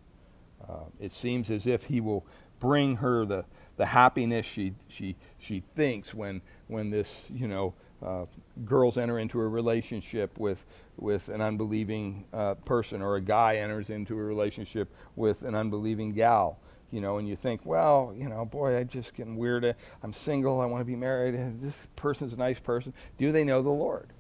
Uh, 0.68 0.86
it 0.98 1.12
seems 1.12 1.50
as 1.50 1.68
if 1.68 1.84
He 1.84 2.00
will 2.00 2.26
bring 2.58 2.96
her 2.96 3.24
the, 3.24 3.44
the 3.76 3.86
happiness 3.86 4.44
she, 4.44 4.74
she, 4.88 5.14
she 5.38 5.62
thinks 5.76 6.12
when, 6.12 6.42
when 6.66 6.90
this, 6.90 7.26
you 7.32 7.46
know, 7.46 7.74
uh, 8.04 8.24
girls 8.64 8.96
enter 8.96 9.20
into 9.20 9.40
a 9.40 9.46
relationship 9.46 10.36
with, 10.36 10.58
with 10.96 11.28
an 11.28 11.40
unbelieving 11.40 12.24
uh, 12.32 12.54
person, 12.64 13.02
or 13.02 13.14
a 13.14 13.20
guy 13.20 13.58
enters 13.58 13.88
into 13.90 14.18
a 14.18 14.22
relationship 14.22 14.92
with 15.14 15.42
an 15.42 15.54
unbelieving 15.54 16.12
gal 16.12 16.58
you 16.94 17.00
know, 17.00 17.18
and 17.18 17.28
you 17.28 17.34
think, 17.34 17.62
well, 17.64 18.14
you 18.16 18.28
know, 18.28 18.44
boy, 18.44 18.76
I'm 18.76 18.86
just 18.86 19.16
getting 19.16 19.36
weird. 19.36 19.74
I'm 20.04 20.12
single. 20.12 20.60
I 20.60 20.66
want 20.66 20.80
to 20.80 20.84
be 20.84 20.94
married. 20.94 21.34
This 21.60 21.88
person's 21.96 22.32
a 22.32 22.36
nice 22.36 22.60
person. 22.60 22.94
Do 23.18 23.32
they 23.32 23.42
know 23.42 23.62
the 23.62 23.70
Lord? 23.70 24.10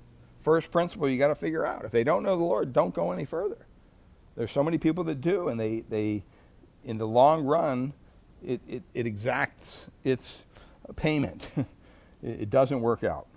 First 0.42 0.72
principle 0.72 1.08
you 1.08 1.16
got 1.16 1.28
to 1.28 1.36
figure 1.36 1.64
out. 1.64 1.84
If 1.84 1.92
they 1.92 2.02
don't 2.02 2.24
know 2.24 2.36
the 2.36 2.42
Lord, 2.42 2.72
don't 2.72 2.92
go 2.92 3.12
any 3.12 3.26
further. 3.26 3.64
There's 4.36 4.50
so 4.50 4.64
many 4.64 4.78
people 4.78 5.04
that 5.04 5.20
do, 5.20 5.48
and 5.48 5.60
they, 5.60 5.84
they 5.88 6.24
in 6.84 6.98
the 6.98 7.06
long 7.06 7.44
run, 7.44 7.92
it, 8.44 8.60
it, 8.66 8.82
it 8.92 9.06
exacts 9.06 9.88
its 10.02 10.38
payment. 10.96 11.50
it, 11.56 11.66
it, 12.22 12.50
doesn't 12.50 12.80
work 12.80 13.04
out. 13.04 13.28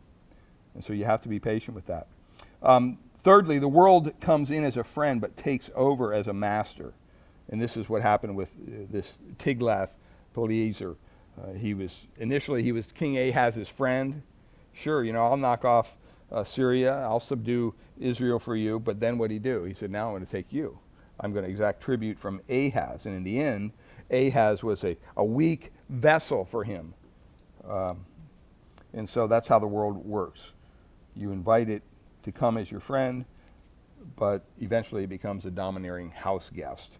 And 0.73 0.83
so 0.83 0.93
you 0.93 1.05
have 1.05 1.21
to 1.21 1.29
be 1.29 1.39
patient 1.39 1.75
with 1.75 1.85
that. 1.85 2.07
Um, 2.63 2.97
thirdly, 3.21 3.59
the 3.59 3.67
world 3.67 4.19
comes 4.19 4.49
in 4.49 4.63
as 4.63 4.77
a 4.77 4.83
friend 4.83 5.21
but 5.21 5.37
takes 5.37 5.69
over 5.75 6.11
as 6.11 6.25
a 6.25 6.33
master. 6.33 6.95
And 7.49 7.61
this 7.61 7.77
is 7.77 7.87
what 7.87 8.01
happened 8.01 8.35
with 8.35 8.49
uh, 8.49 8.85
this 8.89 9.17
Tiglath-Pileser. 9.37 10.95
Uh, 11.41 11.53
he 11.53 11.73
was 11.73 12.07
initially 12.17 12.63
he 12.63 12.71
was 12.71 12.91
King 12.91 13.17
Ahaz's 13.17 13.69
friend. 13.69 14.23
Sure, 14.73 15.03
you 15.03 15.13
know 15.13 15.23
I'll 15.23 15.37
knock 15.37 15.65
off 15.65 15.95
uh, 16.31 16.43
Syria, 16.43 16.95
I'll 17.03 17.19
subdue 17.19 17.73
Israel 17.99 18.39
for 18.39 18.55
you. 18.55 18.79
But 18.79 18.99
then 18.99 19.17
what 19.17 19.29
did 19.29 19.35
he 19.35 19.39
do? 19.39 19.63
He 19.63 19.73
said, 19.73 19.91
"Now 19.91 20.07
I'm 20.07 20.13
going 20.13 20.25
to 20.25 20.31
take 20.31 20.51
you. 20.51 20.77
I'm 21.19 21.31
going 21.31 21.45
to 21.45 21.49
exact 21.49 21.81
tribute 21.81 22.17
from 22.17 22.41
Ahaz." 22.49 23.05
And 23.05 23.15
in 23.15 23.23
the 23.23 23.39
end, 23.39 23.71
Ahaz 24.11 24.63
was 24.63 24.83
a, 24.83 24.97
a 25.15 25.23
weak 25.23 25.71
vessel 25.89 26.43
for 26.43 26.63
him. 26.63 26.93
Um, 27.67 28.05
and 28.93 29.07
so 29.07 29.27
that's 29.27 29.47
how 29.47 29.59
the 29.59 29.67
world 29.67 29.97
works. 29.97 30.53
You 31.15 31.31
invite 31.31 31.69
it 31.69 31.83
to 32.23 32.31
come 32.31 32.57
as 32.57 32.71
your 32.71 32.79
friend, 32.79 33.25
but 34.15 34.43
eventually 34.59 35.03
it 35.03 35.09
becomes 35.09 35.45
a 35.45 35.51
domineering 35.51 36.11
house 36.11 36.49
guest 36.53 36.91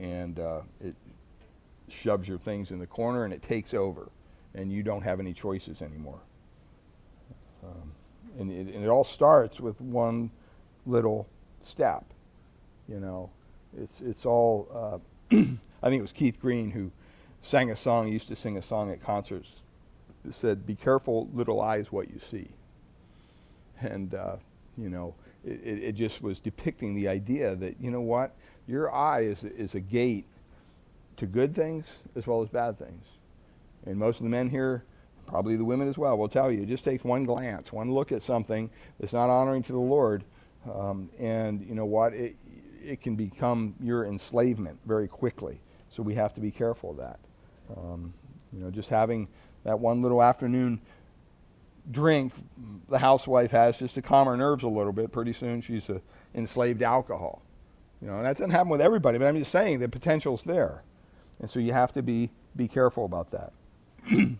and 0.00 0.38
uh, 0.38 0.60
it 0.82 0.94
shoves 1.88 2.26
your 2.26 2.38
things 2.38 2.70
in 2.70 2.78
the 2.78 2.86
corner 2.86 3.24
and 3.24 3.32
it 3.32 3.42
takes 3.42 3.74
over, 3.74 4.08
and 4.54 4.72
you 4.72 4.82
don't 4.82 5.02
have 5.02 5.20
any 5.20 5.32
choices 5.32 5.82
anymore. 5.82 6.20
Um, 7.62 7.92
and, 8.38 8.50
it, 8.50 8.74
and 8.74 8.84
it 8.84 8.88
all 8.88 9.04
starts 9.04 9.60
with 9.60 9.80
one 9.80 10.30
little 10.86 11.28
step. 11.62 12.04
You 12.88 13.00
know, 13.00 13.30
it's 13.78 14.00
it's 14.00 14.26
all. 14.26 14.68
Uh, 15.32 15.36
I 15.82 15.88
think 15.88 15.98
it 15.98 16.02
was 16.02 16.12
Keith 16.12 16.40
Green 16.40 16.70
who 16.70 16.90
sang 17.42 17.70
a 17.70 17.76
song. 17.76 18.08
Used 18.08 18.28
to 18.28 18.36
sing 18.36 18.56
a 18.56 18.62
song 18.62 18.90
at 18.90 19.02
concerts. 19.02 19.48
That 20.24 20.34
said, 20.34 20.66
"Be 20.66 20.74
careful, 20.74 21.28
little 21.34 21.60
eyes, 21.60 21.92
what 21.92 22.10
you 22.10 22.18
see." 22.18 22.48
And 23.80 24.14
uh, 24.14 24.36
you 24.76 24.88
know, 24.88 25.14
it, 25.44 25.82
it 25.82 25.92
just 25.92 26.22
was 26.22 26.40
depicting 26.40 26.94
the 26.94 27.08
idea 27.08 27.54
that 27.56 27.80
you 27.80 27.90
know 27.90 28.00
what 28.00 28.34
your 28.70 28.94
eye 28.94 29.20
is, 29.20 29.44
is 29.44 29.74
a 29.74 29.80
gate 29.80 30.26
to 31.16 31.26
good 31.26 31.54
things 31.54 31.98
as 32.16 32.26
well 32.26 32.42
as 32.42 32.48
bad 32.48 32.78
things. 32.78 33.06
And 33.84 33.96
most 33.96 34.18
of 34.18 34.24
the 34.24 34.30
men 34.30 34.48
here 34.48 34.84
probably 35.30 35.56
the 35.56 35.64
women 35.64 35.88
as 35.88 35.96
well, 35.96 36.18
will 36.18 36.28
tell 36.28 36.50
you. 36.50 36.62
It 36.62 36.68
just 36.68 36.84
takes 36.84 37.04
one 37.04 37.24
glance, 37.24 37.72
one 37.72 37.92
look 37.92 38.10
at 38.12 38.20
something 38.20 38.68
that's 38.98 39.12
not 39.12 39.30
honoring 39.30 39.62
to 39.62 39.72
the 39.72 39.78
Lord, 39.78 40.24
um, 40.70 41.08
and 41.18 41.64
you 41.66 41.74
know 41.74 41.86
what? 41.86 42.12
It, 42.12 42.36
it 42.82 43.00
can 43.00 43.14
become 43.14 43.74
your 43.80 44.06
enslavement 44.06 44.78
very 44.84 45.06
quickly. 45.06 45.60
So 45.88 46.02
we 46.02 46.14
have 46.14 46.34
to 46.34 46.40
be 46.40 46.50
careful 46.50 46.90
of 46.90 46.96
that. 46.96 47.18
Um, 47.76 48.12
you 48.52 48.60
know, 48.60 48.70
just 48.70 48.88
having 48.88 49.28
that 49.64 49.78
one 49.78 50.02
little 50.02 50.22
afternoon 50.22 50.80
drink 51.90 52.32
the 52.88 52.98
housewife 52.98 53.50
has 53.52 53.78
just 53.78 53.94
to 53.94 54.02
calm 54.02 54.26
her 54.26 54.36
nerves 54.36 54.64
a 54.64 54.68
little 54.68 54.92
bit. 54.92 55.12
Pretty 55.12 55.32
soon 55.32 55.60
she's 55.60 55.88
a 55.88 56.00
enslaved 56.34 56.82
alcohol. 56.82 57.42
You 58.00 58.08
know, 58.08 58.16
and 58.16 58.26
that 58.26 58.36
doesn't 58.36 58.50
happen 58.50 58.68
with 58.68 58.80
everybody, 58.80 59.18
but 59.18 59.26
I'm 59.26 59.38
just 59.38 59.52
saying 59.52 59.80
the 59.80 59.88
potential's 59.88 60.42
there. 60.42 60.82
And 61.40 61.50
so 61.50 61.58
you 61.58 61.72
have 61.72 61.92
to 61.94 62.02
be, 62.02 62.30
be 62.56 62.68
careful 62.68 63.04
about 63.04 63.30
that. 63.30 63.52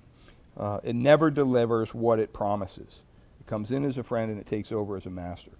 uh, 0.56 0.80
it 0.82 0.94
never 0.94 1.30
delivers 1.30 1.94
what 1.94 2.18
it 2.18 2.32
promises. 2.32 3.02
It 3.40 3.46
comes 3.46 3.70
in 3.70 3.84
as 3.84 3.98
a 3.98 4.02
friend 4.02 4.30
and 4.30 4.40
it 4.40 4.46
takes 4.46 4.72
over 4.72 4.96
as 4.96 5.06
a 5.06 5.10
master. 5.10 5.52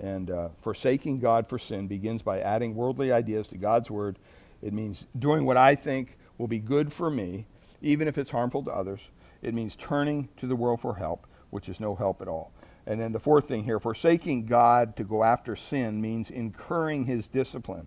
And 0.00 0.30
uh, 0.30 0.48
forsaking 0.60 1.20
God 1.20 1.48
for 1.48 1.58
sin 1.58 1.86
begins 1.86 2.22
by 2.22 2.40
adding 2.40 2.74
worldly 2.74 3.12
ideas 3.12 3.48
to 3.48 3.56
God's 3.56 3.90
word. 3.90 4.18
It 4.62 4.72
means 4.72 5.06
doing 5.18 5.44
what 5.44 5.56
I 5.56 5.74
think 5.74 6.16
will 6.38 6.48
be 6.48 6.58
good 6.58 6.92
for 6.92 7.10
me, 7.10 7.46
even 7.82 8.08
if 8.08 8.16
it's 8.16 8.30
harmful 8.30 8.62
to 8.64 8.70
others. 8.70 9.00
It 9.42 9.54
means 9.54 9.76
turning 9.76 10.28
to 10.38 10.46
the 10.46 10.56
world 10.56 10.80
for 10.80 10.94
help, 10.94 11.26
which 11.50 11.68
is 11.68 11.80
no 11.80 11.94
help 11.94 12.22
at 12.22 12.28
all. 12.28 12.52
And 12.86 13.00
then 13.00 13.12
the 13.12 13.20
fourth 13.20 13.46
thing 13.46 13.64
here 13.64 13.78
forsaking 13.78 14.46
God 14.46 14.96
to 14.96 15.04
go 15.04 15.22
after 15.22 15.54
sin 15.54 16.00
means 16.00 16.30
incurring 16.30 17.04
his 17.04 17.28
discipline. 17.28 17.86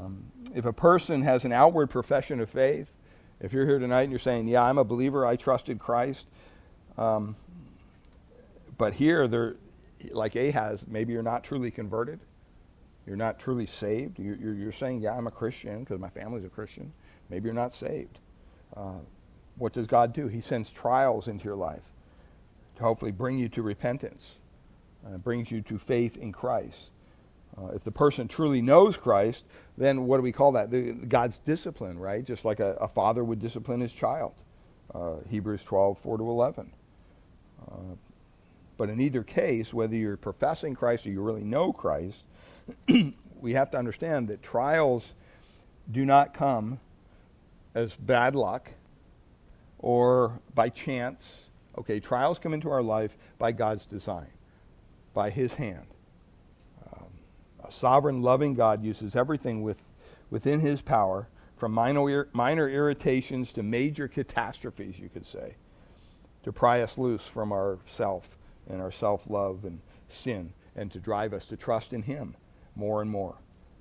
Um, 0.00 0.24
if 0.54 0.64
a 0.64 0.72
person 0.72 1.22
has 1.22 1.44
an 1.44 1.52
outward 1.52 1.90
profession 1.90 2.40
of 2.40 2.48
faith, 2.48 2.90
if 3.40 3.52
you're 3.52 3.66
here 3.66 3.78
tonight 3.78 4.02
and 4.02 4.10
you're 4.10 4.18
saying, 4.18 4.48
Yeah, 4.48 4.62
I'm 4.62 4.78
a 4.78 4.84
believer, 4.84 5.26
I 5.26 5.36
trusted 5.36 5.78
Christ, 5.78 6.26
um, 6.96 7.36
but 8.78 8.94
here, 8.94 9.28
they're, 9.28 9.56
like 10.10 10.34
Ahaz, 10.36 10.86
maybe 10.88 11.12
you're 11.12 11.22
not 11.22 11.44
truly 11.44 11.70
converted, 11.70 12.20
you're 13.06 13.16
not 13.16 13.38
truly 13.38 13.66
saved. 13.66 14.18
You're, 14.18 14.36
you're, 14.36 14.54
you're 14.54 14.72
saying, 14.72 15.02
Yeah, 15.02 15.14
I'm 15.16 15.26
a 15.26 15.30
Christian 15.30 15.80
because 15.80 16.00
my 16.00 16.08
family's 16.08 16.44
a 16.44 16.48
Christian. 16.48 16.92
Maybe 17.28 17.46
you're 17.46 17.54
not 17.54 17.72
saved. 17.72 18.18
Uh, 18.74 19.00
what 19.56 19.74
does 19.74 19.86
God 19.86 20.14
do? 20.14 20.28
He 20.28 20.40
sends 20.40 20.72
trials 20.72 21.28
into 21.28 21.44
your 21.44 21.56
life 21.56 21.91
to 22.76 22.82
hopefully 22.82 23.12
bring 23.12 23.38
you 23.38 23.48
to 23.50 23.62
repentance, 23.62 24.32
uh, 25.06 25.18
brings 25.18 25.50
you 25.50 25.60
to 25.62 25.78
faith 25.78 26.16
in 26.16 26.32
Christ. 26.32 26.90
Uh, 27.56 27.66
if 27.74 27.84
the 27.84 27.90
person 27.90 28.28
truly 28.28 28.62
knows 28.62 28.96
Christ, 28.96 29.44
then 29.76 30.06
what 30.06 30.16
do 30.16 30.22
we 30.22 30.32
call 30.32 30.52
that? 30.52 30.70
The, 30.70 30.92
God's 30.92 31.38
discipline, 31.38 31.98
right? 31.98 32.24
Just 32.24 32.44
like 32.44 32.60
a, 32.60 32.74
a 32.80 32.88
father 32.88 33.22
would 33.24 33.40
discipline 33.40 33.80
his 33.80 33.92
child. 33.92 34.34
Uh, 34.94 35.16
Hebrews 35.28 35.62
12, 35.64 35.98
4 35.98 36.18
to 36.18 36.24
11. 36.24 36.72
Uh, 37.60 37.74
but 38.76 38.88
in 38.88 39.00
either 39.00 39.22
case, 39.22 39.72
whether 39.72 39.94
you're 39.94 40.16
professing 40.16 40.74
Christ 40.74 41.06
or 41.06 41.10
you 41.10 41.20
really 41.20 41.44
know 41.44 41.72
Christ, 41.72 42.24
we 43.40 43.52
have 43.52 43.70
to 43.72 43.78
understand 43.78 44.28
that 44.28 44.42
trials 44.42 45.14
do 45.90 46.04
not 46.04 46.32
come 46.32 46.80
as 47.74 47.94
bad 47.94 48.34
luck 48.34 48.70
or 49.78 50.40
by 50.54 50.68
chance. 50.68 51.41
Okay, 51.78 52.00
trials 52.00 52.38
come 52.38 52.52
into 52.52 52.70
our 52.70 52.82
life 52.82 53.16
by 53.38 53.52
God's 53.52 53.84
design, 53.84 54.28
by 55.14 55.30
His 55.30 55.54
hand. 55.54 55.86
Um, 56.92 57.06
a 57.64 57.72
sovereign, 57.72 58.22
loving 58.22 58.54
God 58.54 58.84
uses 58.84 59.16
everything 59.16 59.62
with, 59.62 59.78
within 60.30 60.60
His 60.60 60.82
power, 60.82 61.28
from 61.56 61.72
minor, 61.72 62.28
minor 62.32 62.68
irritations 62.68 63.52
to 63.52 63.62
major 63.62 64.08
catastrophes, 64.08 64.98
you 64.98 65.08
could 65.08 65.26
say, 65.26 65.54
to 66.42 66.52
pry 66.52 66.82
us 66.82 66.98
loose 66.98 67.24
from 67.24 67.52
our 67.52 67.78
self 67.86 68.36
and 68.68 68.82
our 68.82 68.90
self 68.90 69.28
love 69.30 69.64
and 69.64 69.80
sin, 70.08 70.52
and 70.76 70.90
to 70.92 70.98
drive 70.98 71.32
us 71.32 71.46
to 71.46 71.56
trust 71.56 71.92
in 71.92 72.02
Him 72.02 72.34
more 72.74 73.00
and 73.00 73.10
more. 73.10 73.36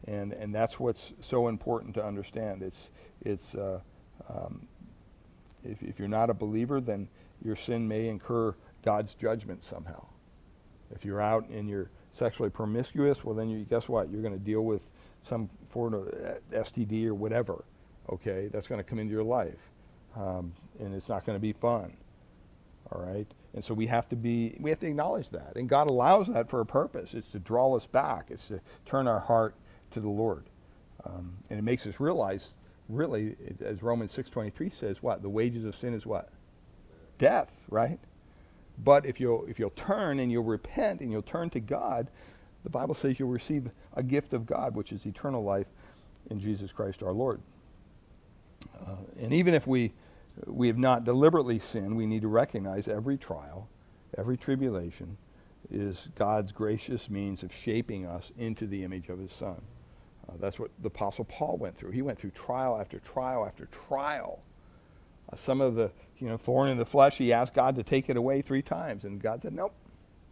And, 0.06 0.34
and 0.34 0.54
that's 0.54 0.80
what's 0.80 1.14
so 1.22 1.48
important 1.48 1.94
to 1.96 2.06
understand. 2.06 2.64
It's, 2.64 2.90
it's 3.22 3.54
uh, 3.56 3.80
um, 4.30 4.68
if, 5.64 5.82
if 5.84 6.00
you're 6.00 6.08
not 6.08 6.30
a 6.30 6.34
believer, 6.34 6.82
then 6.82 7.08
your 7.44 7.56
sin 7.56 7.88
may 7.88 8.08
incur 8.08 8.56
God's 8.84 9.16
judgment 9.16 9.64
somehow. 9.64 10.06
If 10.94 11.06
you're 11.06 11.22
out 11.22 11.48
and 11.50 11.70
you're 11.70 11.90
sexually 12.14 12.50
promiscuous, 12.50 13.24
well, 13.24 13.36
then 13.36 13.50
you, 13.50 13.66
guess 13.66 13.88
what? 13.88 14.10
You're 14.10 14.22
going 14.22 14.38
to 14.38 14.40
deal 14.40 14.62
with 14.62 14.82
some 15.24 15.48
form 15.70 15.94
of 15.94 16.08
uh, 16.08 16.36
STD 16.52 17.06
or 17.06 17.14
whatever. 17.14 17.64
Okay, 18.10 18.50
that's 18.52 18.68
going 18.68 18.80
to 18.80 18.84
come 18.84 19.00
into 19.00 19.14
your 19.14 19.24
life, 19.24 19.60
um, 20.18 20.52
and 20.80 20.94
it's 20.94 21.08
not 21.08 21.26
going 21.26 21.36
to 21.36 21.42
be 21.42 21.54
fun. 21.54 21.94
All 22.92 23.02
right, 23.02 23.28
and 23.54 23.64
so 23.64 23.74
we 23.74 23.86
have 23.86 24.10
to 24.10 24.16
be 24.16 24.58
we 24.60 24.70
have 24.70 24.80
to 24.80 24.88
acknowledge 24.88 25.30
that, 25.30 25.54
and 25.56 25.70
God 25.70 25.90
allows 25.90 26.28
that 26.28 26.50
for 26.50 26.60
a 26.60 26.66
purpose. 26.66 27.14
It's 27.14 27.30
to 27.30 27.40
draw 27.40 27.74
us 27.78 27.86
back. 27.86 28.26
It's 28.30 28.48
to 28.48 28.60
turn 28.86 29.08
our 29.08 29.20
heart 29.20 29.56
to 29.92 30.02
the 30.02 30.10
Lord, 30.10 30.46
um, 31.06 31.38
and 31.50 31.58
it 31.58 31.62
makes 31.62 31.88
us 31.88 32.00
realize 32.00 32.50
really, 32.92 33.36
as 33.64 33.82
Romans 33.82 34.14
6.23 34.16 34.74
says, 34.74 35.02
what? 35.02 35.22
The 35.22 35.30
wages 35.30 35.66
of 35.66 35.76
sin 35.76 35.94
is 35.94 36.06
what? 36.06 36.30
Death, 37.22 37.52
right? 37.70 38.00
But 38.84 39.06
if 39.06 39.20
you'll, 39.20 39.46
if 39.46 39.60
you'll 39.60 39.70
turn 39.70 40.20
and 40.20 40.32
you'll 40.32 40.44
repent 40.44 41.02
and 41.02 41.12
you'll 41.12 41.22
turn 41.22 41.52
to 41.52 41.60
God, 41.60 42.08
the 42.64 42.70
Bible 42.72 42.96
says 42.96 43.20
you'll 43.20 43.30
receive 43.30 43.70
a 43.94 44.02
gift 44.02 44.34
of 44.34 44.48
God, 44.48 44.76
which 44.76 44.92
is 44.92 45.06
eternal 45.06 45.44
life 45.44 45.68
in 46.32 46.40
Jesus 46.40 46.72
Christ 46.72 47.04
our 47.04 47.12
Lord. 47.12 47.40
Uh, 48.76 48.96
and 49.20 49.34
even 49.34 49.54
if 49.54 49.68
we, 49.68 49.94
we 50.48 50.66
have 50.66 50.80
not 50.80 51.04
deliberately 51.04 51.60
sinned, 51.60 51.96
we 51.96 52.08
need 52.08 52.24
to 52.24 52.28
recognize 52.28 52.88
every 52.88 53.18
trial, 53.18 53.68
every 54.18 54.36
tribulation 54.36 55.18
is 55.70 56.10
God's 56.16 56.52
gracious 56.52 57.08
means 57.08 57.44
of 57.44 57.54
shaping 57.54 58.08
us 58.08 58.32
into 58.36 58.66
the 58.66 58.84
image 58.84 59.10
of 59.10 59.20
his 59.20 59.32
Son. 59.32 59.62
Uh, 60.28 60.34
that's 60.40 60.58
what 60.58 60.72
the 60.82 60.88
Apostle 60.88 61.26
Paul 61.26 61.58
went 61.58 61.78
through. 61.78 61.92
He 61.92 62.02
went 62.02 62.18
through 62.18 62.32
trial 62.32 62.80
after 62.80 62.98
trial 62.98 63.46
after 63.46 63.68
trial. 63.68 64.42
Some 65.36 65.62
of 65.62 65.76
the 65.76 65.92
you 66.20 66.28
know 66.28 66.38
thorn 66.38 66.70
in 66.70 66.78
the 66.78 66.86
flesh, 66.86 67.18
he 67.18 67.34
asked 67.34 67.54
God 67.54 67.76
to 67.76 67.84
take 67.84 68.10
it 68.10 68.18
away 68.18 68.42
three 68.42 68.62
times, 68.62 69.06
and 69.06 69.22
God 69.22 69.42
said, 69.42 69.54
"Nope, 69.54 69.74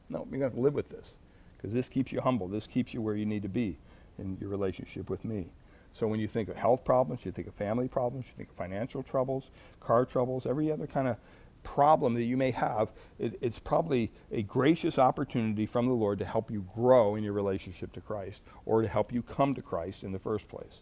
nope, 0.10 0.28
you're 0.32 0.40
going 0.40 0.52
to 0.52 0.60
live 0.60 0.74
with 0.74 0.90
this 0.90 1.16
because 1.58 1.74
this 1.74 1.90
keeps 1.90 2.12
you 2.12 2.22
humble. 2.22 2.48
This 2.48 2.68
keeps 2.68 2.94
you 2.94 3.02
where 3.02 3.16
you 3.16 3.26
need 3.26 3.44
to 3.44 3.50
be 3.50 3.78
in 4.18 4.38
your 4.40 4.50
relationship 4.50 5.10
with 5.10 5.24
me." 5.24 5.48
So 5.94 6.08
when 6.08 6.20
you 6.20 6.28
think 6.28 6.50
of 6.50 6.56
health 6.56 6.84
problems, 6.84 7.26
you 7.26 7.32
think 7.32 7.48
of 7.48 7.54
family 7.56 7.88
problems, 7.88 8.26
you 8.28 8.34
think 8.38 8.50
of 8.50 8.56
financial 8.56 9.04
troubles, 9.04 9.50
car 9.80 10.06
troubles, 10.06 10.46
every 10.46 10.72
other 10.72 10.88
kind 10.88 11.08
of 11.08 11.18
problem 11.64 12.14
that 12.14 12.24
you 12.24 12.38
may 12.38 12.52
have, 12.52 12.90
it, 13.18 13.38
it's 13.42 13.60
probably 13.60 14.12
a 14.32 14.42
gracious 14.44 14.98
opportunity 14.98 15.66
from 15.66 15.88
the 15.88 15.94
Lord 15.94 16.20
to 16.20 16.26
help 16.26 16.50
you 16.50 16.66
grow 16.74 17.16
in 17.16 17.24
your 17.24 17.34
relationship 17.34 17.92
to 17.94 18.02
Christ 18.02 18.42
or 18.66 18.82
to 18.82 18.88
help 18.88 19.12
you 19.12 19.22
come 19.22 19.54
to 19.56 19.62
Christ 19.62 20.04
in 20.04 20.12
the 20.12 20.20
first 20.20 20.48
place. 20.48 20.82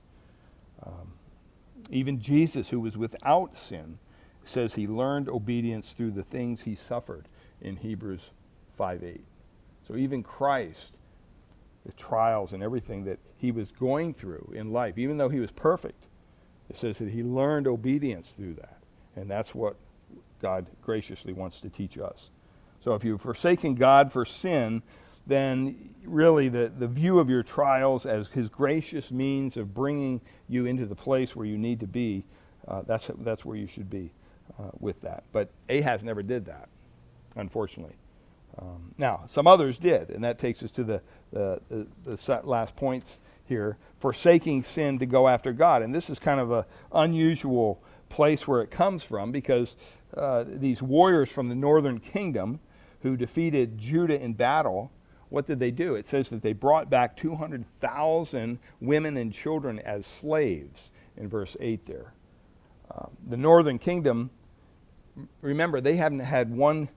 Um, 0.86 1.13
even 1.89 2.20
Jesus, 2.20 2.70
who 2.70 2.80
was 2.80 2.97
without 2.97 3.57
sin, 3.57 3.97
says 4.47 4.73
he 4.73 4.87
learned 4.87 5.29
obedience 5.29 5.93
through 5.93 6.11
the 6.11 6.23
things 6.23 6.61
he 6.61 6.75
suffered 6.75 7.27
in 7.61 7.75
Hebrews 7.77 8.21
5 8.77 9.03
8. 9.03 9.21
So 9.87 9.95
even 9.95 10.23
Christ, 10.23 10.93
the 11.85 11.91
trials 11.93 12.53
and 12.53 12.61
everything 12.61 13.05
that 13.05 13.19
he 13.37 13.51
was 13.51 13.71
going 13.71 14.13
through 14.13 14.53
in 14.55 14.71
life, 14.71 14.97
even 14.97 15.17
though 15.17 15.29
he 15.29 15.39
was 15.39 15.51
perfect, 15.51 16.05
it 16.69 16.77
says 16.77 16.97
that 16.97 17.11
he 17.11 17.23
learned 17.23 17.67
obedience 17.67 18.33
through 18.35 18.55
that. 18.55 18.79
And 19.15 19.29
that's 19.29 19.55
what 19.55 19.75
God 20.41 20.67
graciously 20.81 21.33
wants 21.33 21.59
to 21.61 21.69
teach 21.69 21.97
us. 21.97 22.29
So 22.83 22.93
if 22.93 23.03
you've 23.03 23.21
forsaken 23.21 23.75
God 23.75 24.11
for 24.11 24.25
sin, 24.25 24.81
then 25.25 25.93
really 26.03 26.47
the, 26.49 26.71
the 26.77 26.87
view 26.87 27.19
of 27.19 27.29
your 27.29 27.43
trials 27.43 28.05
as 28.05 28.27
his 28.29 28.49
gracious 28.49 29.11
means 29.11 29.57
of 29.57 29.73
bringing 29.73 30.21
you 30.47 30.65
into 30.65 30.85
the 30.85 30.95
place 30.95 31.35
where 31.35 31.45
you 31.45 31.57
need 31.57 31.79
to 31.79 31.87
be, 31.87 32.25
uh, 32.67 32.83
that's, 32.85 33.09
that's 33.19 33.43
where 33.43 33.57
you 33.57 33.67
should 33.67 33.89
be 33.89 34.11
uh, 34.59 34.69
with 34.79 34.99
that. 35.01 35.23
But 35.31 35.49
Ahaz 35.69 36.03
never 36.03 36.23
did 36.23 36.45
that, 36.45 36.69
unfortunately. 37.35 37.95
Um, 38.59 38.93
now, 38.97 39.23
some 39.27 39.45
others 39.45 39.77
did, 39.77 40.09
and 40.09 40.23
that 40.23 40.39
takes 40.39 40.63
us 40.63 40.71
to 40.71 40.83
the, 40.83 41.01
the, 41.31 41.61
the, 41.69 41.87
the 42.03 42.41
last 42.43 42.75
points 42.75 43.19
here 43.45 43.77
forsaking 43.99 44.63
sin 44.63 44.99
to 44.99 45.05
go 45.05 45.27
after 45.27 45.51
God. 45.53 45.81
And 45.81 45.93
this 45.93 46.09
is 46.09 46.19
kind 46.19 46.39
of 46.39 46.51
an 46.51 46.63
unusual 46.91 47.81
place 48.09 48.47
where 48.47 48.61
it 48.61 48.71
comes 48.71 49.03
from 49.03 49.31
because 49.31 49.75
uh, 50.15 50.45
these 50.47 50.81
warriors 50.81 51.29
from 51.29 51.49
the 51.49 51.55
northern 51.55 51.99
kingdom 51.99 52.59
who 53.01 53.17
defeated 53.17 53.77
Judah 53.77 54.21
in 54.21 54.33
battle, 54.33 54.91
what 55.29 55.45
did 55.45 55.59
they 55.59 55.71
do? 55.71 55.95
It 55.95 56.07
says 56.07 56.29
that 56.29 56.41
they 56.41 56.53
brought 56.53 56.89
back 56.89 57.17
200,000 57.17 58.59
women 58.79 59.17
and 59.17 59.33
children 59.33 59.79
as 59.79 60.05
slaves 60.05 60.89
in 61.17 61.27
verse 61.27 61.57
8 61.59 61.85
there. 61.85 62.13
Uh, 62.89 63.07
the 63.29 63.37
northern 63.37 63.77
kingdom, 63.77 64.29
remember, 65.41 65.82
they 65.82 65.95
haven't 65.95 66.20
had 66.20 66.51
one 66.53 66.89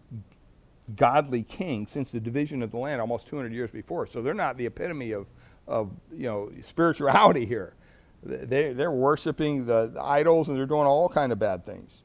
godly 0.97 1.43
king 1.43 1.87
since 1.87 2.11
the 2.11 2.21
division 2.21 2.63
of 2.63 2.71
the 2.71 2.77
land 2.79 3.01
almost 3.01 3.27
200 3.29 3.53
years 3.53 3.71
before. 3.71 4.07
So 4.07 4.23
they're 4.23 4.35
not 4.35 4.57
the 4.57 4.67
epitome 4.67 5.13
of, 5.13 5.27
of 5.67 5.91
you 6.13 6.25
know, 6.25 6.51
spirituality 6.61 7.45
here. 7.47 7.75
They, 8.23 8.73
they're 8.73 8.91
worshiping 8.91 9.67
the, 9.67 9.91
the 9.95 10.03
idols 10.03 10.49
and 10.49 10.59
they're 10.59 10.67
doing 10.67 10.87
all 10.87 11.09
kind 11.09 11.33
of 11.33 11.39
bad 11.39 11.65
things. 11.65 12.03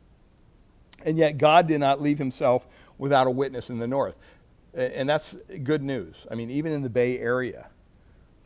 And 1.03 1.17
yet, 1.17 1.37
God 1.37 1.67
did 1.67 1.79
not 1.79 2.01
leave 2.01 2.17
himself 2.17 2.65
without 2.97 3.27
a 3.27 3.31
witness 3.31 3.69
in 3.69 3.79
the 3.79 3.87
north. 3.87 4.15
And 4.73 5.07
that's 5.07 5.37
good 5.63 5.83
news. 5.83 6.15
I 6.29 6.35
mean, 6.35 6.49
even 6.49 6.71
in 6.71 6.81
the 6.81 6.89
Bay 6.89 7.19
Area, 7.19 7.67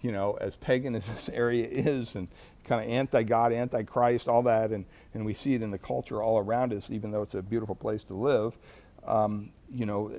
you 0.02 0.12
know, 0.12 0.38
as 0.40 0.56
pagan 0.56 0.96
as 0.96 1.08
this 1.08 1.30
area 1.30 1.68
is, 1.68 2.16
and 2.16 2.28
kind 2.70 2.86
of 2.86 2.90
anti 2.90 3.24
God, 3.24 3.52
anti 3.52 3.84
Christ, 3.84 4.28
all 4.28 4.44
that, 4.44 4.70
and, 4.70 4.86
and 5.14 5.26
we 5.26 5.34
see 5.34 5.56
it 5.56 5.62
in 5.62 5.72
the 5.72 5.78
culture 5.78 6.22
all 6.22 6.38
around 6.38 6.72
us, 6.72 6.90
even 6.90 7.12
though 7.12 7.24
it's 7.24 7.34
a 7.34 7.42
beautiful 7.42 7.76
place 7.76 8.04
to 8.04 8.14
live, 8.14 8.58
um, 9.06 9.50
you 9.74 9.86
know, 9.86 10.12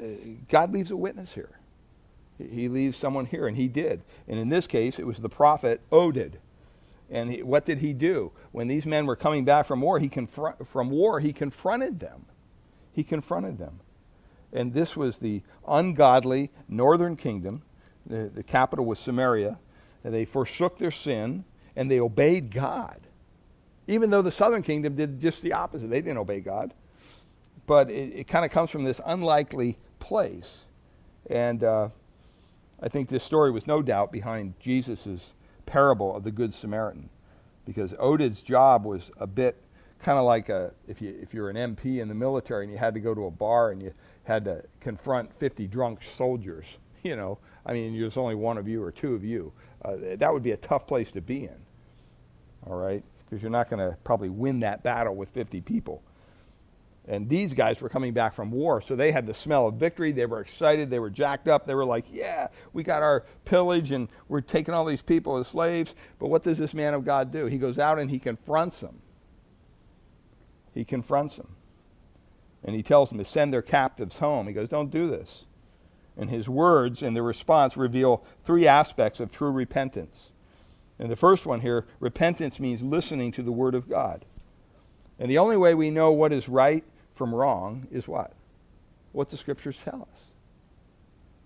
God 0.49 0.73
leaves 0.73 0.91
a 0.91 0.97
witness 0.97 1.33
here. 1.33 1.59
He 2.39 2.69
leaves 2.69 2.97
someone 2.97 3.27
here, 3.27 3.47
and 3.47 3.57
he 3.57 3.69
did. 3.69 4.03
And 4.27 4.39
in 4.39 4.49
this 4.49 4.67
case, 4.67 4.99
it 4.99 5.07
was 5.07 5.19
the 5.19 5.29
prophet 5.29 5.81
Oded. 5.91 6.35
And 7.11 7.31
he, 7.31 7.43
what 7.43 7.67
did 7.67 7.79
he 7.79 7.93
do? 7.93 8.33
When 8.53 8.69
these 8.69 8.87
men 8.87 9.07
were 9.07 9.17
coming 9.17 9.45
back 9.45 9.67
from 9.67 9.81
war, 9.81 9.99
he 9.99 10.09
confront, 10.09 10.67
from 10.69 10.91
war, 10.91 11.21
he 11.21 11.33
confronted 11.33 12.01
them. 12.01 12.27
He 12.93 13.05
confronted 13.05 13.59
them. 13.59 13.81
And 14.53 14.73
this 14.73 14.97
was 14.97 15.19
the 15.19 15.43
ungodly 15.67 16.51
northern 16.69 17.17
kingdom. 17.17 17.63
The, 18.07 18.31
the 18.35 18.43
capital 18.43 18.85
was 18.85 18.99
Samaria. 18.99 19.59
They 20.03 20.25
forsook 20.25 20.79
their 20.79 20.91
sin 20.91 21.45
and 21.77 21.91
they 21.91 22.01
obeyed 22.01 22.51
God. 22.51 23.01
Even 23.87 24.11
though 24.11 24.23
the 24.23 24.33
southern 24.33 24.63
kingdom 24.63 24.95
did 24.95 25.21
just 25.21 25.43
the 25.43 25.53
opposite. 25.53 25.91
They 25.91 26.01
didn't 26.01 26.19
obey 26.19 26.41
God. 26.41 26.73
But 27.67 27.91
it, 27.91 28.21
it 28.21 28.27
kind 28.27 28.45
of 28.45 28.51
comes 28.51 28.71
from 28.71 28.85
this 28.85 29.01
unlikely 29.05 29.79
place. 29.99 30.67
And 31.29 31.63
uh, 31.65 31.89
I 32.83 32.89
think 32.89 33.09
this 33.09 33.25
story 33.25 33.51
was 33.51 33.67
no 33.67 33.83
doubt 33.83 34.13
behind 34.13 34.55
Jesus' 34.61 35.33
parable 35.67 36.15
of 36.15 36.25
the 36.25 36.31
Good 36.31 36.55
Samaritan. 36.55 37.09
Because 37.65 37.95
Oded's 37.99 38.41
job 38.41 38.85
was 38.85 39.11
a 39.19 39.27
bit 39.27 39.57
kind 40.03 40.19
of 40.19 40.25
like 40.25 40.49
a, 40.49 40.73
if, 40.89 41.01
you, 41.03 41.15
if 41.21 41.35
you're 41.35 41.51
an 41.51 41.57
MP 41.57 42.01
in 42.01 42.09
the 42.09 42.15
military 42.15 42.65
and 42.65 42.73
you 42.73 42.79
had 42.79 42.95
to 42.95 43.01
go 43.01 43.15
to 43.15 43.27
a 43.27 43.31
bar 43.31 43.71
and 43.71 43.83
you 43.83 43.93
had 44.25 44.45
to 44.47 44.65
confront 44.81 45.33
50 45.39 45.67
drunk 45.67 46.03
soldiers, 46.03 46.65
you 47.03 47.17
know, 47.17 47.39
I 47.65 47.73
mean, 47.73 47.99
there's 47.99 48.17
only 48.17 48.35
one 48.35 48.59
of 48.59 48.67
you 48.67 48.83
or 48.83 48.91
two 48.91 49.15
of 49.15 49.25
you. 49.25 49.53
Uh, 49.85 49.97
that 50.17 50.33
would 50.33 50.43
be 50.43 50.53
a 50.53 50.57
tough 50.57 50.87
place 50.87 51.11
to 51.13 51.21
be 51.21 51.45
in, 51.45 51.57
all 52.67 52.77
right? 52.77 53.03
Because 53.25 53.43
you're 53.43 53.51
not 53.51 53.71
going 53.71 53.79
to 53.79 53.97
probably 54.05 54.29
win 54.29 54.61
that 54.61 54.83
battle 54.83 55.15
with 55.15 55.31
50 55.31 55.61
people. 55.63 56.03
And 57.09 57.29
these 57.29 57.55
guys 57.55 57.81
were 57.81 57.89
coming 57.89 58.13
back 58.13 58.35
from 58.35 58.51
war, 58.51 58.81
so 58.81 58.95
they 58.95 59.11
had 59.11 59.27
the 59.27 59.35
smell 59.35 59.67
of 59.67 59.75
victory. 59.75 60.13
They 60.13 60.27
were 60.27 60.41
excited. 60.41 60.91
They 60.91 60.99
were 60.99 61.11
jacked 61.11 61.49
up. 61.49 61.67
They 61.67 61.75
were 61.75 61.85
like, 61.85 62.05
Yeah, 62.13 62.49
we 62.73 62.83
got 62.83 63.03
our 63.03 63.25
pillage 63.45 63.91
and 63.91 64.09
we're 64.29 64.43
taking 64.43 64.75
all 64.75 64.85
these 64.85 65.03
people 65.03 65.39
as 65.39 65.49
slaves. 65.49 65.95
But 66.19 66.29
what 66.29 66.43
does 66.43 66.59
this 66.59 66.75
man 66.75 66.95
of 66.95 67.05
God 67.05 67.33
do? 67.33 67.47
He 67.47 67.59
goes 67.59 67.79
out 67.79 67.99
and 67.99 68.11
he 68.11 68.19
confronts 68.19 68.81
them. 68.81 69.01
He 70.73 70.85
confronts 70.85 71.37
them. 71.37 71.57
And 72.63 72.77
he 72.77 72.83
tells 72.83 73.09
them 73.09 73.19
to 73.19 73.25
send 73.25 73.53
their 73.53 73.63
captives 73.63 74.19
home. 74.19 74.47
He 74.47 74.53
goes, 74.53 74.69
Don't 74.69 74.91
do 74.91 75.09
this. 75.09 75.47
And 76.17 76.31
his 76.31 76.49
words 76.49 77.03
and 77.03 77.17
the 77.17 77.23
response 77.23 77.77
reveal 77.77 78.23
three 78.45 78.67
aspects 78.67 79.21
of 79.21 79.31
true 79.31 79.51
repentance. 79.51 80.33
And 80.99 81.11
the 81.11 81.17
first 81.17 81.47
one 81.47 81.61
here 81.61 81.87
repentance 81.99 82.61
means 82.61 82.83
listening 82.83 83.33
to 83.33 83.43
the 83.43 83.53
word 83.53 83.75
of 83.75 83.89
God. 83.89 84.25
And 85.19 85.31
the 85.31 85.39
only 85.39 85.57
way 85.57 85.75
we 85.75 85.91
know 85.91 86.13
what 86.13 86.33
is 86.33 86.49
right 86.49 86.85
from 87.15 87.35
wrong 87.35 87.87
is 87.91 88.09
what? 88.09 88.33
What 89.13 89.31
the 89.31 89.37
scriptures 89.37 89.79
tell 89.83 90.09
us. 90.13 90.23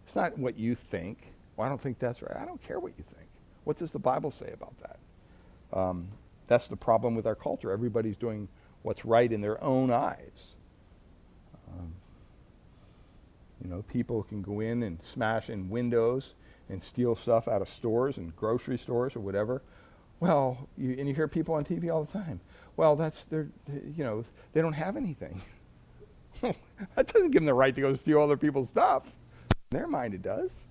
It's 0.07 0.17
not 0.17 0.39
what 0.39 0.59
you 0.59 0.75
think. 0.75 1.19
Well, 1.57 1.67
I 1.67 1.69
don't 1.69 1.81
think 1.81 1.99
that's 1.99 2.21
right. 2.23 2.37
I 2.37 2.45
don't 2.45 2.62
care 2.62 2.79
what 2.79 2.93
you 2.99 3.05
think. 3.05 3.29
What 3.65 3.77
does 3.77 3.93
the 3.93 3.99
Bible 3.99 4.31
say 4.31 4.51
about 4.53 4.75
that? 4.81 5.79
Um, 5.79 6.09
that's 6.47 6.69
the 6.69 6.77
problem 6.77 7.15
with 7.15 7.27
our 7.27 7.35
culture. 7.35 7.73
Everybody's 7.73 8.17
doing 8.17 8.49
what's 8.83 9.05
right 9.05 9.31
in 9.33 9.41
their 9.41 9.62
own 9.62 9.91
eyes. 9.91 10.55
Um, 11.69 11.95
you 13.63 13.71
know, 13.71 13.83
people 13.83 14.23
can 14.23 14.43
go 14.43 14.61
in 14.61 14.83
and 14.83 15.03
smash 15.03 15.51
in 15.51 15.69
windows 15.69 16.35
and 16.69 16.83
steal 16.83 17.15
stuff 17.15 17.49
out 17.49 17.63
of 17.63 17.69
stores 17.69 18.17
and 18.17 18.35
grocery 18.37 18.79
stores 18.79 19.15
or 19.17 19.21
whatever. 19.21 19.63
Well, 20.21 20.69
you, 20.77 20.97
and 20.99 21.09
you 21.09 21.15
hear 21.15 21.29
people 21.29 21.55
on 21.55 21.65
TV 21.65 21.93
all 21.93 22.05
the 22.05 22.13
time. 22.13 22.41
Well, 22.77 22.97
that's 22.97 23.25
their, 23.25 23.49
you 23.69 24.05
know, 24.05 24.25
they 24.53 24.61
don't 24.61 24.73
have 24.73 24.97
anything. 24.97 25.43
that 26.41 27.07
doesn't 27.07 27.31
give 27.31 27.41
them 27.41 27.47
the 27.47 27.55
right 27.55 27.75
to 27.75 27.81
go 27.81 27.95
steal 27.95 28.21
other 28.21 28.37
people's 28.37 28.69
stuff. 28.69 29.05
In 29.71 29.79
their 29.79 29.87
mind, 29.87 30.15
it 30.15 30.23
does. 30.23 30.67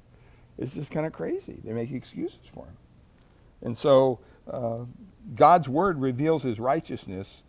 It's 0.58 0.74
just 0.74 0.92
kind 0.92 1.06
of 1.06 1.14
crazy. 1.14 1.60
They 1.64 1.74
make 1.74 1.92
excuses 1.92 2.40
for 2.54 2.66
them. 2.66 2.78
And 3.62 3.78
so, 3.78 4.20
uh, 4.52 4.80
God's 5.36 5.70
word 5.70 6.00
reveals 6.00 6.44
his 6.44 6.60
righteousness 6.60 7.44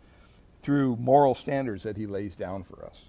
through 0.63 0.95
moral 0.95 1.35
standards 1.35 1.83
that 1.83 1.97
he 1.97 2.07
lays 2.07 2.35
down 2.35 2.63
for 2.63 2.85
us. 2.85 3.03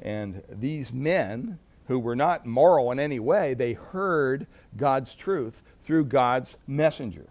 And 0.00 0.42
these 0.48 0.92
men 0.92 1.58
who 1.88 1.98
were 1.98 2.16
not 2.16 2.46
moral 2.46 2.90
in 2.92 2.98
any 2.98 3.18
way, 3.18 3.54
they 3.54 3.72
heard 3.72 4.46
God's 4.76 5.14
truth 5.14 5.62
through 5.84 6.06
God's 6.06 6.56
messenger, 6.66 7.28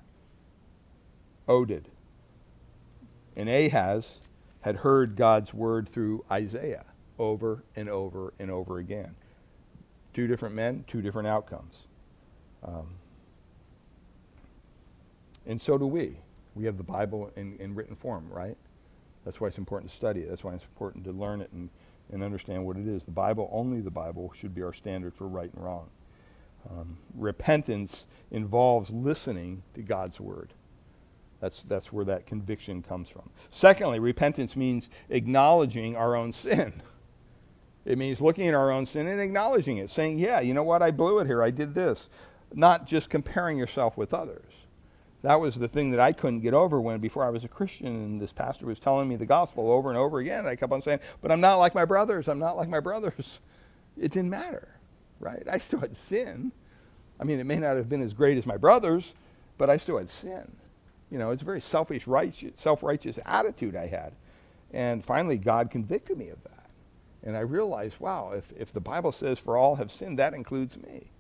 Oded. 1.47 1.83
And 3.35 3.49
Ahaz 3.49 4.19
had 4.61 4.77
heard 4.77 5.15
God's 5.15 5.53
word 5.53 5.89
through 5.89 6.23
Isaiah 6.31 6.85
over 7.19 7.63
and 7.75 7.89
over 7.89 8.33
and 8.39 8.49
over 8.49 8.79
again. 8.79 9.15
Two 10.13 10.27
different 10.27 10.55
men, 10.55 10.85
two 10.87 11.01
different 11.01 11.27
outcomes. 11.27 11.83
Um, 12.63 12.87
and 15.45 15.61
so 15.61 15.77
do 15.77 15.85
we. 15.85 16.17
We 16.55 16.65
have 16.65 16.77
the 16.77 16.83
Bible 16.83 17.29
in, 17.35 17.57
in 17.59 17.75
written 17.75 17.95
form, 17.95 18.27
right? 18.29 18.55
That's 19.25 19.41
why 19.41 19.49
it's 19.49 19.57
important 19.57 19.91
to 19.91 19.95
study 19.95 20.21
it. 20.21 20.29
That's 20.29 20.43
why 20.43 20.53
it's 20.53 20.63
important 20.63 21.03
to 21.05 21.11
learn 21.11 21.41
it 21.41 21.51
and 21.51 21.69
and 22.11 22.23
understand 22.23 22.65
what 22.65 22.77
it 22.77 22.87
is. 22.87 23.03
The 23.03 23.11
Bible, 23.11 23.49
only 23.51 23.81
the 23.81 23.91
Bible, 23.91 24.31
should 24.35 24.53
be 24.53 24.61
our 24.61 24.73
standard 24.73 25.13
for 25.13 25.27
right 25.27 25.51
and 25.53 25.63
wrong. 25.63 25.89
Um, 26.69 26.97
repentance 27.13 28.05
involves 28.31 28.89
listening 28.89 29.63
to 29.75 29.81
God's 29.81 30.19
word. 30.19 30.53
That's, 31.39 31.61
that's 31.63 31.91
where 31.91 32.05
that 32.05 32.25
conviction 32.25 32.81
comes 32.81 33.09
from. 33.09 33.29
Secondly, 33.49 33.99
repentance 33.99 34.55
means 34.55 34.89
acknowledging 35.09 35.95
our 35.95 36.15
own 36.15 36.31
sin. 36.31 36.81
It 37.85 37.99
means 37.99 38.19
looking 38.19 38.47
at 38.47 38.55
our 38.55 38.71
own 38.71 38.87
sin 38.87 39.05
and 39.05 39.21
acknowledging 39.21 39.77
it, 39.77 39.91
saying, 39.91 40.17
Yeah, 40.17 40.39
you 40.39 40.55
know 40.55 40.63
what? 40.63 40.81
I 40.81 40.89
blew 40.89 41.19
it 41.19 41.27
here. 41.27 41.43
I 41.43 41.51
did 41.51 41.75
this. 41.75 42.09
Not 42.51 42.87
just 42.87 43.11
comparing 43.11 43.59
yourself 43.59 43.95
with 43.95 44.11
others 44.11 44.54
that 45.25 45.41
was 45.41 45.55
the 45.55 45.67
thing 45.67 45.89
that 45.89 45.99
I 45.99 46.13
couldn't 46.13 46.41
get 46.41 46.53
over 46.53 46.79
when 46.79 46.99
before 46.99 47.25
I 47.25 47.31
was 47.31 47.43
a 47.43 47.47
Christian 47.47 47.87
and 47.87 48.21
this 48.21 48.31
pastor 48.31 48.67
was 48.67 48.79
telling 48.79 49.09
me 49.09 49.15
the 49.15 49.25
gospel 49.25 49.71
over 49.71 49.89
and 49.89 49.97
over 49.97 50.19
again. 50.19 50.45
I 50.45 50.55
kept 50.55 50.71
on 50.71 50.83
saying, 50.83 50.99
"But 51.19 51.31
I'm 51.31 51.41
not 51.41 51.55
like 51.55 51.73
my 51.73 51.83
brothers. 51.85 52.29
I'm 52.29 52.37
not 52.39 52.55
like 52.57 52.69
my 52.69 52.79
brothers." 52.79 53.39
It 53.97 54.11
didn't 54.11 54.29
matter, 54.29 54.67
right? 55.21 55.43
I 55.49 55.57
still 55.57 55.79
had 55.79 55.95
sin. 55.95 56.51
I 57.17 57.23
mean, 57.23 57.39
it 57.39 57.45
may 57.45 57.55
not 57.55 57.77
have 57.77 57.87
been 57.87 58.01
as 58.01 58.13
great 58.13 58.37
as 58.37 58.45
my 58.45 58.57
brothers, 58.57 59.13
but 59.57 59.69
I 59.69 59.77
still 59.77 59.97
had 59.97 60.09
sin. 60.09 60.51
You 61.09 61.17
know, 61.17 61.31
it's 61.31 61.41
a 61.41 61.45
very 61.45 61.61
selfish, 61.61 62.05
righteous, 62.05 62.51
self-righteous 62.57 63.19
attitude 63.25 63.73
I 63.73 63.87
had. 63.87 64.11
And 64.73 65.05
finally, 65.05 65.37
God 65.37 65.71
convicted 65.71 66.17
me 66.17 66.27
of 66.27 66.43
that. 66.43 66.69
And 67.23 67.37
I 67.37 67.39
realized, 67.39 68.01
wow, 68.01 68.33
if, 68.33 68.51
if 68.57 68.73
the 68.73 68.81
Bible 68.81 69.13
says 69.13 69.39
for 69.39 69.55
all 69.55 69.75
have 69.75 69.93
sinned, 69.93 70.19
that 70.19 70.33
includes 70.33 70.75
me. 70.75 71.11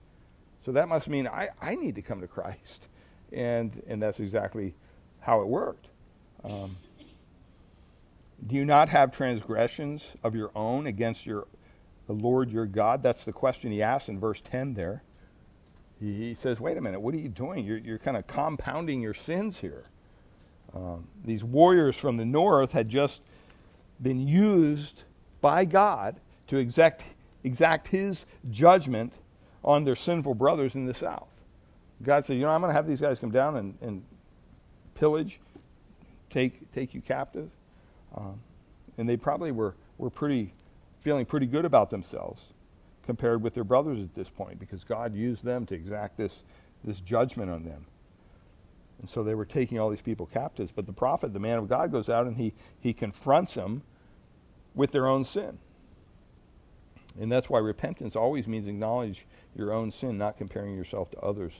So 0.59 0.73
that 0.73 0.89
must 0.89 1.07
mean 1.07 1.27
I, 1.27 1.51
I 1.61 1.75
need 1.75 1.95
to 1.95 2.01
come 2.01 2.19
to 2.19 2.27
Christ 2.27 2.89
and 3.35 3.81
and 3.87 4.01
that's 4.01 4.19
exactly 4.19 4.73
how 5.19 5.41
it 5.41 5.47
worked. 5.47 5.87
Um, 6.43 6.77
do 8.45 8.55
you 8.55 8.65
not 8.65 8.89
have 8.89 9.11
transgressions 9.11 10.05
of 10.23 10.35
your 10.35 10.51
own 10.55 10.87
against 10.87 11.25
your 11.25 11.47
the 12.07 12.13
Lord 12.13 12.51
your 12.51 12.65
God? 12.65 13.01
That's 13.01 13.25
the 13.25 13.33
question 13.33 13.71
he 13.71 13.81
asks 13.81 14.09
in 14.09 14.19
verse 14.19 14.41
10 14.43 14.73
there. 14.73 15.03
He, 15.99 16.13
he 16.13 16.35
says, 16.35 16.59
wait 16.59 16.77
a 16.77 16.81
minute, 16.81 16.99
what 16.99 17.13
are 17.15 17.19
you 17.19 17.29
doing? 17.29 17.65
You're, 17.65 17.77
you're 17.77 17.97
kind 17.97 18.17
of 18.17 18.27
compounding 18.27 19.01
your 19.01 19.13
sins 19.13 19.57
here. 19.59 19.85
Um, 20.75 21.07
these 21.23 21.43
warriors 21.43 21.95
from 21.95 22.17
the 22.17 22.25
north 22.25 22.73
had 22.73 22.89
just 22.89 23.21
been 24.01 24.27
used 24.27 25.03
by 25.41 25.65
God 25.65 26.19
to 26.47 26.57
exact, 26.57 27.03
exact 27.43 27.87
his 27.87 28.25
judgment 28.51 29.13
on 29.63 29.83
their 29.83 29.95
sinful 29.95 30.35
brothers 30.35 30.75
in 30.75 30.85
the 30.85 30.93
south. 30.93 31.29
God 32.03 32.25
said, 32.25 32.35
you 32.35 32.41
know, 32.41 32.49
I'm 32.49 32.61
going 32.61 32.69
to 32.69 32.75
have 32.75 32.87
these 32.87 33.01
guys 33.01 33.19
come 33.19 33.31
down 33.31 33.55
and, 33.57 33.77
and 33.81 34.03
pillage, 34.95 35.39
take, 36.29 36.71
take 36.73 36.93
you 36.93 37.01
captive. 37.01 37.49
Um, 38.15 38.39
and 38.97 39.07
they 39.07 39.17
probably 39.17 39.51
were, 39.51 39.75
were 39.97 40.09
pretty, 40.09 40.53
feeling 41.01 41.25
pretty 41.25 41.45
good 41.45 41.65
about 41.65 41.89
themselves 41.89 42.41
compared 43.05 43.41
with 43.41 43.53
their 43.53 43.63
brothers 43.63 43.99
at 43.99 44.13
this 44.15 44.29
point 44.29 44.59
because 44.59 44.83
God 44.83 45.15
used 45.15 45.43
them 45.43 45.65
to 45.67 45.75
exact 45.75 46.17
this, 46.17 46.43
this 46.83 46.99
judgment 47.01 47.51
on 47.51 47.63
them. 47.63 47.85
And 48.99 49.09
so 49.09 49.23
they 49.23 49.35
were 49.35 49.45
taking 49.45 49.79
all 49.79 49.89
these 49.89 50.01
people 50.01 50.25
captives. 50.25 50.71
But 50.73 50.85
the 50.85 50.93
prophet, 50.93 51.33
the 51.33 51.39
man 51.39 51.57
of 51.57 51.69
God, 51.69 51.91
goes 51.91 52.09
out 52.09 52.25
and 52.25 52.37
he, 52.37 52.53
he 52.79 52.93
confronts 52.93 53.53
them 53.53 53.83
with 54.73 54.91
their 54.91 55.07
own 55.07 55.23
sin. 55.23 55.59
And 57.19 57.31
that's 57.31 57.49
why 57.49 57.59
repentance 57.59 58.15
always 58.15 58.47
means 58.47 58.67
acknowledge 58.67 59.25
your 59.55 59.71
own 59.71 59.91
sin, 59.91 60.17
not 60.17 60.37
comparing 60.37 60.75
yourself 60.75 61.11
to 61.11 61.19
others 61.19 61.53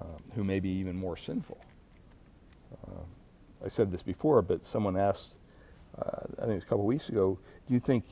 um, 0.00 0.22
who 0.34 0.44
may 0.44 0.60
be 0.60 0.70
even 0.70 0.96
more 0.96 1.16
sinful. 1.16 1.58
Uh, 2.86 3.02
I 3.64 3.68
said 3.68 3.90
this 3.90 4.02
before, 4.02 4.42
but 4.42 4.64
someone 4.64 4.96
asked 4.96 5.34
uh, 6.00 6.20
I 6.38 6.42
think 6.42 6.50
it 6.50 6.54
was 6.54 6.62
a 6.62 6.66
couple 6.66 6.80
of 6.80 6.86
weeks 6.86 7.08
ago. 7.08 7.38
Do 7.66 7.74
you 7.74 7.80
think 7.80 8.04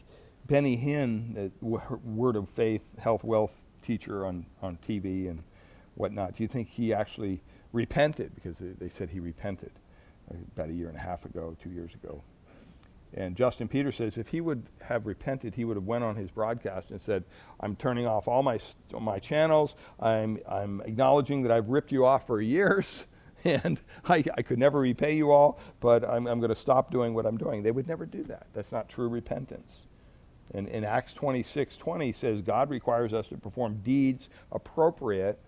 Benny 0.47 0.77
Hinn, 0.77 1.35
the 1.35 1.51
Word 1.61 2.37
of 2.37 2.49
Faith, 2.49 2.83
Health, 2.99 3.25
Wealth 3.25 3.53
teacher 3.83 4.27
on, 4.27 4.47
on 4.63 4.79
TV 4.87 5.31
and 5.31 5.43
whatnot, 5.95 6.37
do 6.37 6.43
you 6.43 6.49
think 6.49 6.69
he 6.69 6.93
actually 6.93 7.41
repented? 7.73 8.35
Because 8.35 8.59
they 8.61 8.89
said 8.89 9.11
he 9.11 9.21
repented 9.21 9.71
about 10.55 10.71
a 10.71 10.73
year 10.73 10.89
and 10.89 10.97
a 10.97 11.01
half 11.01 11.25
ago, 11.25 11.57
two 11.63 11.71
years 11.71 11.95
ago. 11.95 12.23
And 13.15 13.37
Justin 13.37 13.69
Peters 13.69 13.97
says 13.97 14.19
if 14.19 14.29
he 14.29 14.41
would 14.41 14.65
have 14.83 15.07
repented, 15.07 15.55
he 15.55 15.65
would 15.65 15.77
have 15.77 15.87
went 15.87 16.05
on 16.05 16.17
his 16.17 16.31
broadcast 16.31 16.91
and 16.91 17.01
said, 17.01 17.25
"I'm 17.61 17.77
turning 17.77 18.07
off 18.07 18.29
all 18.29 18.43
my 18.43 18.59
my 18.99 19.19
channels. 19.19 19.75
I'm 20.01 20.39
I'm 20.49 20.81
acknowledging 20.83 21.43
that 21.43 21.53
I've 21.53 21.69
ripped 21.69 21.93
you 21.93 22.05
off 22.05 22.27
for 22.27 22.41
years, 22.41 23.07
and 23.45 23.81
I, 24.07 24.25
I 24.37 24.43
could 24.43 24.59
never 24.59 24.81
repay 24.81 25.17
you 25.17 25.31
all, 25.31 25.59
but 25.81 26.05
I'm 26.05 26.27
I'm 26.27 26.41
going 26.41 26.55
to 26.55 26.61
stop 26.61 26.91
doing 26.91 27.15
what 27.15 27.27
I'm 27.27 27.39
doing." 27.39 27.63
They 27.63 27.71
would 27.71 27.89
never 27.89 28.07
do 28.07 28.23
that. 28.25 28.49
That's 28.53 28.73
not 28.73 28.89
true 28.89 29.09
repentance. 29.09 29.87
And 30.55 30.69
in 30.69 30.85
Acts 30.85 31.13
26, 31.13 31.77
20 31.77 32.13
says 32.13 32.41
God 32.41 32.71
requires 32.71 33.13
us 33.13 33.29
to 33.29 33.37
perform 33.37 33.81
deeds 33.83 34.31
appropriate 34.53 35.41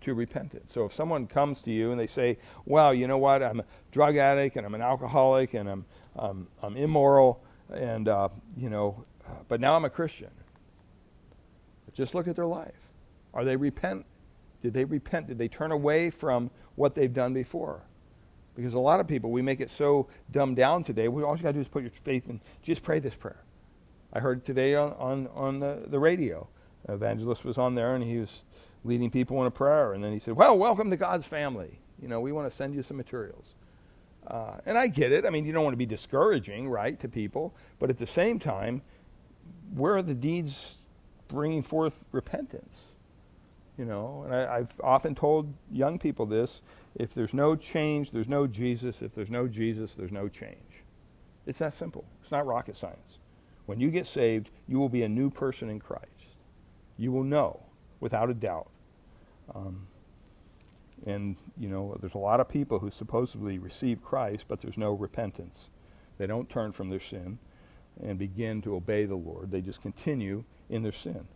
to 0.00 0.14
repentance. 0.14 0.72
So 0.72 0.86
if 0.86 0.92
someone 0.94 1.26
comes 1.26 1.60
to 1.62 1.70
you 1.70 1.90
and 1.90 1.98
they 1.98 2.06
say, 2.06 2.38
"Well, 2.64 2.94
you 2.94 3.08
know 3.08 3.18
what? 3.18 3.42
I'm 3.42 3.60
a 3.60 3.64
drug 3.90 4.16
addict 4.16 4.56
and 4.56 4.64
I'm 4.64 4.74
an 4.74 4.82
alcoholic 4.82 5.54
and 5.54 5.68
I'm 5.68 5.84
I'm, 6.18 6.48
I'm 6.62 6.76
immoral 6.76 7.42
and 7.72 8.08
uh, 8.08 8.28
you 8.56 8.70
know, 8.70 9.04
but 9.48 9.60
now 9.60 9.76
I'm 9.76 9.84
a 9.84 9.90
Christian." 9.90 10.30
Just 11.98 12.14
look 12.14 12.28
at 12.28 12.36
their 12.36 12.46
life. 12.46 12.92
Are 13.34 13.44
they 13.44 13.56
repent? 13.56 14.06
Did 14.62 14.72
they 14.72 14.84
repent? 14.84 15.26
Did 15.26 15.36
they 15.36 15.48
turn 15.48 15.72
away 15.72 16.10
from 16.10 16.48
what 16.76 16.94
they've 16.94 17.12
done 17.12 17.34
before? 17.34 17.82
Because 18.54 18.74
a 18.74 18.78
lot 18.78 19.00
of 19.00 19.08
people, 19.08 19.32
we 19.32 19.42
make 19.42 19.60
it 19.60 19.68
so 19.68 20.08
dumbed 20.30 20.56
down 20.56 20.84
today. 20.84 21.08
We 21.08 21.24
all 21.24 21.36
you 21.36 21.42
got 21.42 21.48
to 21.48 21.54
do 21.54 21.60
is 21.60 21.66
put 21.66 21.82
your 21.82 21.90
faith 21.90 22.28
in. 22.28 22.40
Just 22.62 22.84
pray 22.84 23.00
this 23.00 23.16
prayer. 23.16 23.42
I 24.12 24.20
heard 24.20 24.44
today 24.44 24.76
on 24.76 24.92
on, 24.94 25.28
on 25.34 25.58
the, 25.58 25.86
the 25.88 25.98
radio. 25.98 26.48
Evangelist 26.88 27.44
was 27.44 27.58
on 27.58 27.74
there 27.74 27.96
and 27.96 28.04
he 28.04 28.18
was 28.18 28.44
leading 28.84 29.10
people 29.10 29.40
in 29.40 29.48
a 29.48 29.50
prayer. 29.50 29.92
And 29.92 30.02
then 30.02 30.12
he 30.12 30.20
said, 30.20 30.34
Well, 30.34 30.56
welcome 30.56 30.90
to 30.90 30.96
God's 30.96 31.26
family. 31.26 31.80
You 32.00 32.06
know, 32.08 32.20
we 32.20 32.30
want 32.30 32.48
to 32.48 32.56
send 32.56 32.74
you 32.76 32.82
some 32.82 32.96
materials. 32.96 33.54
Uh, 34.28 34.58
and 34.66 34.76
I 34.76 34.88
get 34.88 35.10
it. 35.10 35.24
I 35.24 35.30
mean, 35.30 35.46
you 35.46 35.52
don't 35.52 35.64
want 35.64 35.72
to 35.72 35.78
be 35.78 35.86
discouraging, 35.86 36.68
right, 36.68 37.00
to 37.00 37.08
people. 37.08 37.54
But 37.78 37.88
at 37.88 37.98
the 37.98 38.06
same 38.06 38.38
time, 38.38 38.82
where 39.74 39.96
are 39.96 40.02
the 40.02 40.14
deeds 40.14 40.76
bringing 41.28 41.62
forth 41.62 42.04
repentance? 42.12 42.82
You 43.78 43.86
know, 43.86 44.22
and 44.24 44.34
I, 44.34 44.58
I've 44.58 44.68
often 44.82 45.14
told 45.14 45.52
young 45.70 45.98
people 45.98 46.26
this 46.26 46.62
if 46.96 47.14
there's 47.14 47.32
no 47.32 47.54
change, 47.56 48.10
there's 48.10 48.28
no 48.28 48.46
Jesus. 48.46 49.02
If 49.02 49.14
there's 49.14 49.30
no 49.30 49.46
Jesus, 49.46 49.94
there's 49.94 50.12
no 50.12 50.28
change. 50.28 50.84
It's 51.46 51.60
that 51.60 51.72
simple. 51.72 52.04
It's 52.20 52.30
not 52.30 52.46
rocket 52.46 52.76
science. 52.76 53.18
When 53.66 53.80
you 53.80 53.90
get 53.90 54.06
saved, 54.06 54.50
you 54.66 54.78
will 54.78 54.88
be 54.88 55.02
a 55.02 55.08
new 55.08 55.30
person 55.30 55.70
in 55.70 55.78
Christ. 55.78 56.36
You 56.96 57.12
will 57.12 57.24
know 57.24 57.62
without 58.00 58.28
a 58.30 58.34
doubt. 58.34 58.68
Um, 59.54 59.86
and, 61.06 61.36
you 61.58 61.68
know, 61.68 61.96
there's 62.00 62.14
a 62.14 62.18
lot 62.18 62.40
of 62.40 62.48
people 62.48 62.78
who 62.78 62.90
supposedly 62.90 63.58
receive 63.58 64.02
Christ, 64.02 64.46
but 64.48 64.60
there's 64.60 64.78
no 64.78 64.92
repentance. 64.92 65.70
They 66.18 66.26
don't 66.26 66.48
turn 66.48 66.72
from 66.72 66.90
their 66.90 67.00
sin 67.00 67.38
and 68.02 68.18
begin 68.18 68.62
to 68.62 68.76
obey 68.76 69.06
the 69.06 69.16
Lord. 69.16 69.50
They 69.50 69.60
just 69.60 69.82
continue 69.82 70.44
in 70.70 70.82
their 70.82 70.92
sin. 70.92 71.26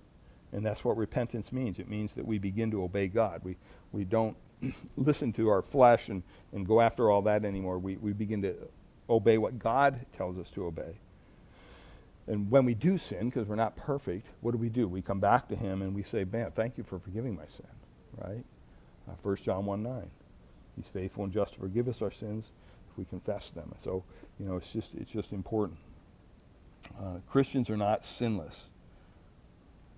And 0.53 0.64
that's 0.64 0.85
what 0.85 0.97
repentance 0.97 1.51
means. 1.51 1.79
It 1.79 1.89
means 1.89 2.12
that 2.14 2.27
we 2.27 2.39
begin 2.39 2.70
to 2.73 2.85
obey 2.85 3.09
God. 3.09 3.41
We, 3.43 3.57
we 3.91 4.05
don't 4.05 4.37
listen 4.97 5.33
to 5.35 5.49
our 5.49 5.62
flesh 5.62 6.09
and, 6.09 6.23
and 6.53 6.66
go 6.66 6.81
after 6.81 7.11
all 7.11 7.23
that 7.23 7.45
anymore. 7.45 7.79
We, 7.79 7.97
we 7.97 8.12
begin 8.12 8.43
to 8.43 8.55
obey 9.09 9.39
what 9.39 9.59
God 9.59 10.07
tells 10.16 10.39
us 10.39 10.51
to 10.51 10.66
obey. 10.66 10.99
And 12.29 12.51
when 12.51 12.64
we 12.64 12.75
do 12.75 12.99
sin, 12.99 13.31
because 13.31 13.49
we're 13.49 13.57
not 13.57 13.75
perfect, 13.77 14.29
what 14.43 14.53
do 14.53 14.59
we 14.59 14.68
do? 14.68 14.87
We 14.87 15.03
come 15.03 15.18
back 15.18 15.49
to 15.49 15.57
Him 15.57 15.83
and 15.83 15.95
we 15.95 16.05
say, 16.05 16.25
Man, 16.25 16.53
thank 16.53 16.79
you 16.79 16.85
for 16.85 16.99
forgiving 17.01 17.35
my 17.35 17.47
sin, 17.47 17.66
right? 18.18 18.45
Uh, 19.12 19.16
1 19.22 19.36
John 19.36 19.66
1 19.66 19.82
9. 19.82 20.10
He's 20.76 20.88
faithful 20.88 21.24
and 21.24 21.32
just 21.32 21.54
to 21.54 21.60
forgive 21.60 21.88
us 21.88 22.02
our 22.02 22.10
sins 22.10 22.50
if 22.90 22.98
we 22.98 23.04
confess 23.04 23.50
them. 23.50 23.74
So, 23.80 24.04
you 24.38 24.46
know, 24.46 24.56
it's 24.56 24.72
just, 24.72 24.90
it's 24.94 25.10
just 25.10 25.32
important. 25.32 25.78
Uh, 26.98 27.16
Christians 27.30 27.70
are 27.70 27.76
not 27.76 28.04
sinless, 28.04 28.64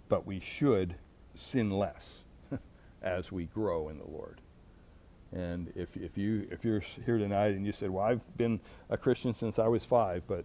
but 0.08 0.26
we 0.26 0.40
should 0.40 0.94
sin 1.34 1.70
less 1.70 2.22
as 3.02 3.32
we 3.32 3.44
grow 3.46 3.88
in 3.88 3.98
the 3.98 4.06
Lord. 4.10 4.40
And 5.32 5.72
if, 5.74 5.96
if, 5.96 6.16
you, 6.16 6.46
if 6.50 6.64
you're 6.64 6.80
here 7.04 7.18
tonight 7.18 7.54
and 7.54 7.66
you 7.66 7.72
said, 7.72 7.90
Well, 7.90 8.04
I've 8.04 8.36
been 8.36 8.60
a 8.90 8.96
Christian 8.96 9.34
since 9.34 9.58
I 9.58 9.66
was 9.66 9.84
five, 9.84 10.22
but 10.28 10.44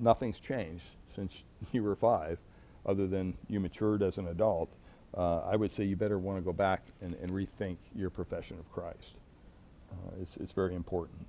nothing's 0.00 0.40
changed, 0.40 0.86
since 1.14 1.32
you 1.72 1.82
were 1.82 1.96
five, 1.96 2.38
other 2.86 3.06
than 3.06 3.34
you 3.48 3.60
matured 3.60 4.02
as 4.02 4.18
an 4.18 4.28
adult, 4.28 4.70
uh, 5.16 5.40
I 5.40 5.56
would 5.56 5.70
say 5.70 5.84
you 5.84 5.96
better 5.96 6.18
want 6.18 6.38
to 6.38 6.42
go 6.42 6.52
back 6.52 6.82
and, 7.00 7.14
and 7.22 7.30
rethink 7.30 7.76
your 7.94 8.10
profession 8.10 8.58
of 8.58 8.70
Christ. 8.72 9.14
Uh, 9.92 10.10
it's, 10.20 10.36
it's 10.38 10.52
very 10.52 10.74
important. 10.74 11.26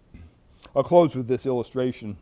I'll 0.76 0.84
close 0.84 1.16
with 1.16 1.28
this 1.28 1.46
illustration. 1.46 2.18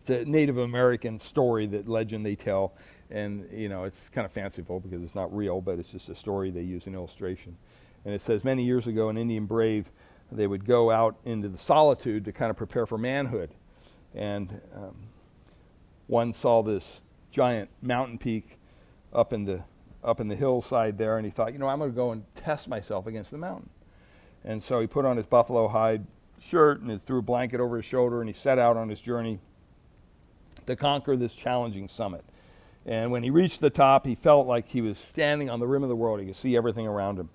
It's 0.00 0.10
a 0.10 0.24
Native 0.24 0.58
American 0.58 1.18
story 1.18 1.66
that 1.68 1.88
legend 1.88 2.24
they 2.24 2.34
tell, 2.34 2.74
and 3.10 3.48
you 3.52 3.68
know 3.68 3.84
it's 3.84 4.08
kind 4.10 4.24
of 4.24 4.32
fanciful 4.32 4.78
because 4.78 5.02
it's 5.02 5.14
not 5.14 5.34
real, 5.34 5.60
but 5.60 5.78
it's 5.78 5.90
just 5.90 6.08
a 6.08 6.14
story 6.14 6.50
they 6.50 6.62
use 6.62 6.86
in 6.86 6.94
illustration. 6.94 7.56
And 8.04 8.14
it 8.14 8.22
says 8.22 8.44
many 8.44 8.62
years 8.62 8.86
ago, 8.86 9.08
an 9.08 9.16
Indian 9.16 9.46
brave, 9.46 9.90
they 10.30 10.46
would 10.46 10.64
go 10.64 10.90
out 10.90 11.16
into 11.24 11.48
the 11.48 11.58
solitude 11.58 12.24
to 12.26 12.32
kind 12.32 12.50
of 12.50 12.56
prepare 12.56 12.86
for 12.86 12.98
manhood, 12.98 13.50
and 14.14 14.60
um, 14.76 14.96
one 16.06 16.32
saw 16.32 16.62
this 16.62 17.00
giant 17.32 17.68
mountain 17.82 18.18
peak 18.18 18.58
up 19.12 19.32
in 19.32 19.44
the 19.44 19.62
up 20.06 20.20
in 20.20 20.28
the 20.28 20.36
hillside 20.36 20.96
there, 20.96 21.18
and 21.18 21.26
he 21.26 21.30
thought, 21.30 21.52
you 21.52 21.58
know, 21.58 21.68
I'm 21.68 21.78
going 21.78 21.90
to 21.90 21.96
go 21.96 22.12
and 22.12 22.24
test 22.36 22.68
myself 22.68 23.06
against 23.06 23.32
the 23.32 23.38
mountain. 23.38 23.68
And 24.44 24.62
so 24.62 24.80
he 24.80 24.86
put 24.86 25.04
on 25.04 25.16
his 25.16 25.26
buffalo 25.26 25.68
hide 25.68 26.06
shirt 26.38 26.80
and 26.80 27.02
threw 27.02 27.18
a 27.18 27.22
blanket 27.22 27.60
over 27.60 27.76
his 27.76 27.84
shoulder, 27.84 28.20
and 28.20 28.28
he 28.28 28.34
set 28.34 28.58
out 28.58 28.76
on 28.76 28.88
his 28.88 29.00
journey 29.00 29.40
to 30.66 30.76
conquer 30.76 31.16
this 31.16 31.34
challenging 31.34 31.88
summit. 31.88 32.24
And 32.86 33.10
when 33.10 33.24
he 33.24 33.30
reached 33.30 33.60
the 33.60 33.70
top, 33.70 34.06
he 34.06 34.14
felt 34.14 34.46
like 34.46 34.68
he 34.68 34.80
was 34.80 34.96
standing 34.96 35.50
on 35.50 35.58
the 35.58 35.66
rim 35.66 35.82
of 35.82 35.88
the 35.88 35.96
world. 35.96 36.20
He 36.20 36.26
could 36.26 36.36
see 36.36 36.56
everything 36.56 36.86
around 36.86 37.18
him. 37.18 37.28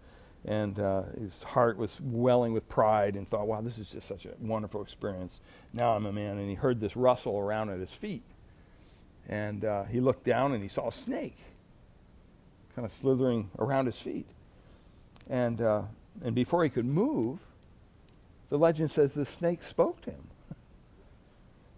And 0.45 0.79
uh, 0.79 1.03
his 1.19 1.43
heart 1.43 1.77
was 1.77 1.99
welling 2.01 2.53
with 2.53 2.67
pride 2.69 3.15
and 3.15 3.29
thought, 3.29 3.47
wow, 3.47 3.61
this 3.61 3.77
is 3.77 3.89
just 3.89 4.07
such 4.07 4.25
a 4.25 4.31
wonderful 4.39 4.81
experience. 4.81 5.41
Now 5.73 5.93
I'm 5.93 6.05
a 6.05 6.13
man. 6.13 6.37
And 6.37 6.49
he 6.49 6.55
heard 6.55 6.79
this 6.79 6.95
rustle 6.95 7.37
around 7.37 7.69
at 7.69 7.79
his 7.79 7.91
feet. 7.91 8.23
And 9.27 9.65
uh, 9.65 9.83
he 9.83 9.99
looked 9.99 10.23
down 10.23 10.53
and 10.53 10.63
he 10.63 10.69
saw 10.69 10.87
a 10.87 10.91
snake 10.91 11.37
kind 12.75 12.85
of 12.85 12.91
slithering 12.91 13.49
around 13.59 13.85
his 13.85 13.97
feet. 13.97 14.27
And, 15.29 15.61
uh, 15.61 15.83
and 16.23 16.35
before 16.35 16.63
he 16.63 16.69
could 16.69 16.85
move, 16.85 17.39
the 18.49 18.57
legend 18.57 18.91
says 18.91 19.13
the 19.13 19.25
snake 19.25 19.63
spoke 19.63 20.01
to 20.01 20.11
him. 20.11 20.27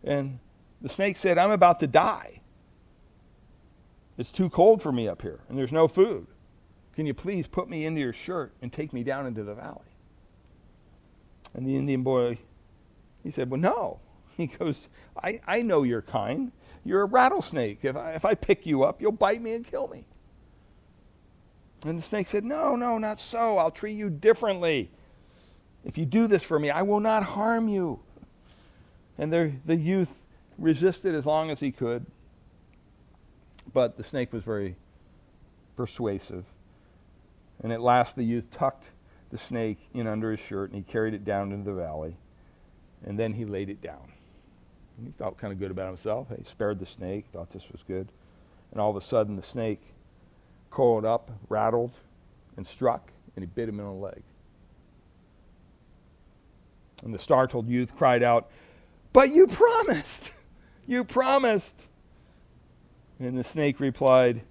And 0.04 0.40
the 0.82 0.90
snake 0.90 1.18
said, 1.18 1.38
I'm 1.38 1.52
about 1.52 1.80
to 1.80 1.88
die. 1.88 2.42
It's 4.18 4.32
too 4.32 4.50
cold 4.50 4.82
for 4.82 4.92
me 4.92 5.08
up 5.08 5.22
here, 5.22 5.40
and 5.50 5.58
there's 5.58 5.72
no 5.72 5.88
food. 5.88 6.28
Can 6.96 7.06
you 7.06 7.14
please 7.14 7.48
put 7.48 7.68
me 7.68 7.86
into 7.86 8.00
your 8.00 8.14
shirt 8.14 8.54
and 8.62 8.72
take 8.72 8.94
me 8.94 9.04
down 9.04 9.26
into 9.26 9.44
the 9.44 9.56
valley? 9.56 9.80
And 11.54 11.66
the 11.66 11.76
Indian 11.76 12.04
boy, 12.04 12.38
he 13.24 13.32
said, 13.32 13.50
Well, 13.50 13.60
no. 13.60 14.00
He 14.36 14.48
goes, 14.48 14.90
I, 15.16 15.42
I 15.46 15.62
know 15.62 15.84
you're 15.84 16.02
kind. 16.02 16.52
You're 16.84 17.04
a 17.04 17.06
rattlesnake. 17.06 17.86
If 17.86 17.96
I, 17.96 18.14
if 18.14 18.26
I 18.26 18.34
pick 18.34 18.66
you 18.66 18.84
up, 18.84 19.00
you'll 19.00 19.12
bite 19.12 19.40
me 19.40 19.54
and 19.54 19.64
kill 19.64 19.88
me. 19.88 20.06
And 21.86 21.98
the 21.98 22.04
snake 22.04 22.28
said, 22.28 22.44
No, 22.44 22.76
no, 22.76 22.98
not 22.98 23.20
so. 23.20 23.58
I'll 23.58 23.72
treat 23.72 23.94
you 23.94 24.10
differently. 24.10 24.90
If 25.84 25.98
you 25.98 26.06
do 26.06 26.28
this 26.28 26.44
for 26.44 26.58
me, 26.58 26.70
I 26.70 26.82
will 26.82 27.02
not 27.02 27.24
harm 27.24 27.68
you. 27.68 28.00
And 29.18 29.32
the, 29.32 29.52
the 29.66 29.76
youth 29.76 30.12
resisted 30.58 31.14
as 31.14 31.26
long 31.26 31.50
as 31.52 31.60
he 31.60 31.72
could. 31.72 32.06
But 33.74 33.98
the 33.98 34.04
snake 34.04 34.32
was 34.32 34.44
very 34.44 34.76
persuasive. 35.76 36.46
And 37.62 37.72
at 37.72 37.82
last 37.82 38.16
the 38.16 38.24
youth 38.24 38.50
tucked 38.52 38.90
the 39.32 39.38
snake 39.38 39.80
in 39.94 40.08
under 40.08 40.32
his 40.32 40.40
shirt 40.40 40.72
and 40.72 40.84
he 40.84 40.92
carried 40.92 41.14
it 41.14 41.26
down 41.26 41.52
into 41.52 41.72
the 41.72 41.76
valley. 41.76 42.16
And 43.06 43.20
then 43.20 43.34
he 43.34 43.46
laid 43.46 43.70
it 43.70 43.82
down. 43.82 44.12
And 44.98 45.08
he 45.08 45.14
felt 45.18 45.38
kind 45.38 45.52
of 45.52 45.60
good 45.60 45.72
about 45.72 45.88
himself. 45.88 46.28
He 46.38 46.44
spared 46.46 46.80
the 46.80 46.86
snake, 46.86 47.26
thought 47.34 47.52
this 47.52 47.70
was 47.72 47.82
good. 47.88 48.08
And 48.72 48.80
all 48.80 48.90
of 48.90 48.96
a 48.96 49.02
sudden, 49.02 49.36
the 49.36 49.44
snake 49.44 49.82
coiled 50.74 51.06
up, 51.06 51.30
rattled, 51.50 51.92
and 52.58 52.66
struck, 52.66 53.12
and 53.36 53.44
he 53.44 53.48
bit 53.48 53.70
him 53.70 53.80
in 53.80 53.86
the 53.86 53.92
leg. 53.92 54.24
And 57.04 57.14
the 57.14 57.20
startled 57.20 57.70
youth 57.70 57.96
cried 57.96 58.24
out, 58.24 58.50
But 59.14 59.32
you 59.32 59.48
promised! 59.48 60.32
You 60.88 61.04
promised! 61.04 61.88
And 63.20 63.38
the 63.38 63.44
snake 63.44 63.80
replied, 63.80 64.42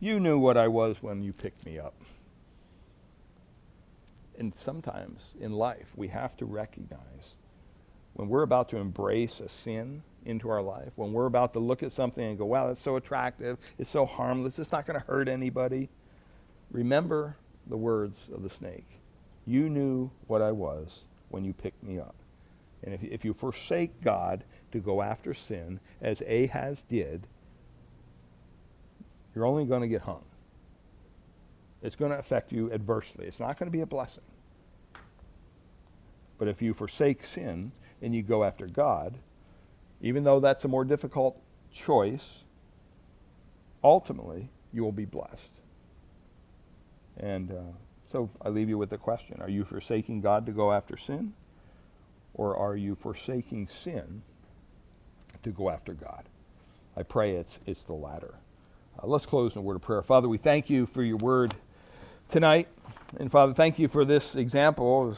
You 0.00 0.18
knew 0.18 0.38
what 0.38 0.56
I 0.56 0.68
was 0.68 0.96
when 1.00 1.22
you 1.22 1.32
picked 1.32 1.64
me 1.64 1.78
up. 1.78 1.94
And 4.38 4.54
sometimes 4.56 5.34
in 5.40 5.52
life, 5.52 5.92
we 5.96 6.08
have 6.08 6.36
to 6.38 6.44
recognize 6.44 7.34
when 8.14 8.28
we're 8.28 8.42
about 8.42 8.68
to 8.70 8.78
embrace 8.78 9.40
a 9.40 9.48
sin 9.48 10.02
into 10.28 10.48
our 10.50 10.62
life, 10.62 10.92
when 10.96 11.12
we're 11.12 11.26
about 11.26 11.54
to 11.54 11.58
look 11.58 11.82
at 11.82 11.90
something 11.90 12.24
and 12.24 12.38
go, 12.38 12.44
wow, 12.44 12.68
that's 12.68 12.82
so 12.82 12.96
attractive, 12.96 13.58
it's 13.78 13.90
so 13.90 14.06
harmless, 14.06 14.58
it's 14.58 14.70
not 14.70 14.86
going 14.86 14.98
to 14.98 15.06
hurt 15.06 15.28
anybody, 15.28 15.88
remember 16.70 17.36
the 17.66 17.76
words 17.76 18.28
of 18.32 18.42
the 18.42 18.50
snake. 18.50 18.86
You 19.46 19.68
knew 19.68 20.10
what 20.26 20.42
I 20.42 20.52
was 20.52 21.00
when 21.30 21.44
you 21.44 21.52
picked 21.52 21.82
me 21.82 21.98
up. 21.98 22.14
And 22.84 22.94
if, 22.94 23.02
if 23.02 23.24
you 23.24 23.34
forsake 23.34 24.02
God 24.02 24.44
to 24.72 24.78
go 24.78 25.02
after 25.02 25.34
sin, 25.34 25.80
as 26.00 26.20
Ahaz 26.22 26.84
did, 26.88 27.26
you're 29.34 29.46
only 29.46 29.64
going 29.64 29.82
to 29.82 29.88
get 29.88 30.02
hung. 30.02 30.24
It's 31.82 31.96
going 31.96 32.10
to 32.10 32.18
affect 32.18 32.52
you 32.52 32.72
adversely. 32.72 33.26
It's 33.26 33.40
not 33.40 33.58
going 33.58 33.70
to 33.70 33.76
be 33.76 33.80
a 33.80 33.86
blessing. 33.86 34.24
But 36.38 36.48
if 36.48 36.60
you 36.62 36.74
forsake 36.74 37.22
sin 37.22 37.72
and 38.02 38.14
you 38.14 38.22
go 38.22 38.44
after 38.44 38.66
God, 38.66 39.14
even 40.00 40.24
though 40.24 40.40
that's 40.40 40.64
a 40.64 40.68
more 40.68 40.84
difficult 40.84 41.40
choice, 41.72 42.44
ultimately 43.82 44.48
you 44.72 44.82
will 44.82 44.92
be 44.92 45.04
blessed. 45.04 45.50
And 47.18 47.50
uh, 47.50 47.72
so 48.12 48.30
I 48.42 48.48
leave 48.48 48.68
you 48.68 48.78
with 48.78 48.90
the 48.90 48.98
question 48.98 49.40
Are 49.40 49.48
you 49.48 49.64
forsaking 49.64 50.20
God 50.20 50.46
to 50.46 50.52
go 50.52 50.72
after 50.72 50.96
sin? 50.96 51.34
Or 52.34 52.56
are 52.56 52.76
you 52.76 52.94
forsaking 52.94 53.66
sin 53.66 54.22
to 55.42 55.50
go 55.50 55.70
after 55.70 55.92
God? 55.92 56.24
I 56.96 57.02
pray 57.02 57.36
it's, 57.36 57.58
it's 57.66 57.82
the 57.82 57.94
latter. 57.94 58.34
Uh, 59.02 59.06
let's 59.08 59.26
close 59.26 59.54
in 59.54 59.58
a 59.58 59.62
word 59.62 59.76
of 59.76 59.82
prayer. 59.82 60.02
Father, 60.02 60.28
we 60.28 60.38
thank 60.38 60.70
you 60.70 60.86
for 60.86 61.02
your 61.02 61.16
word 61.16 61.54
tonight. 62.28 62.68
And 63.18 63.30
Father, 63.30 63.54
thank 63.54 63.78
you 63.78 63.88
for 63.88 64.04
this 64.04 64.36
example 64.36 65.16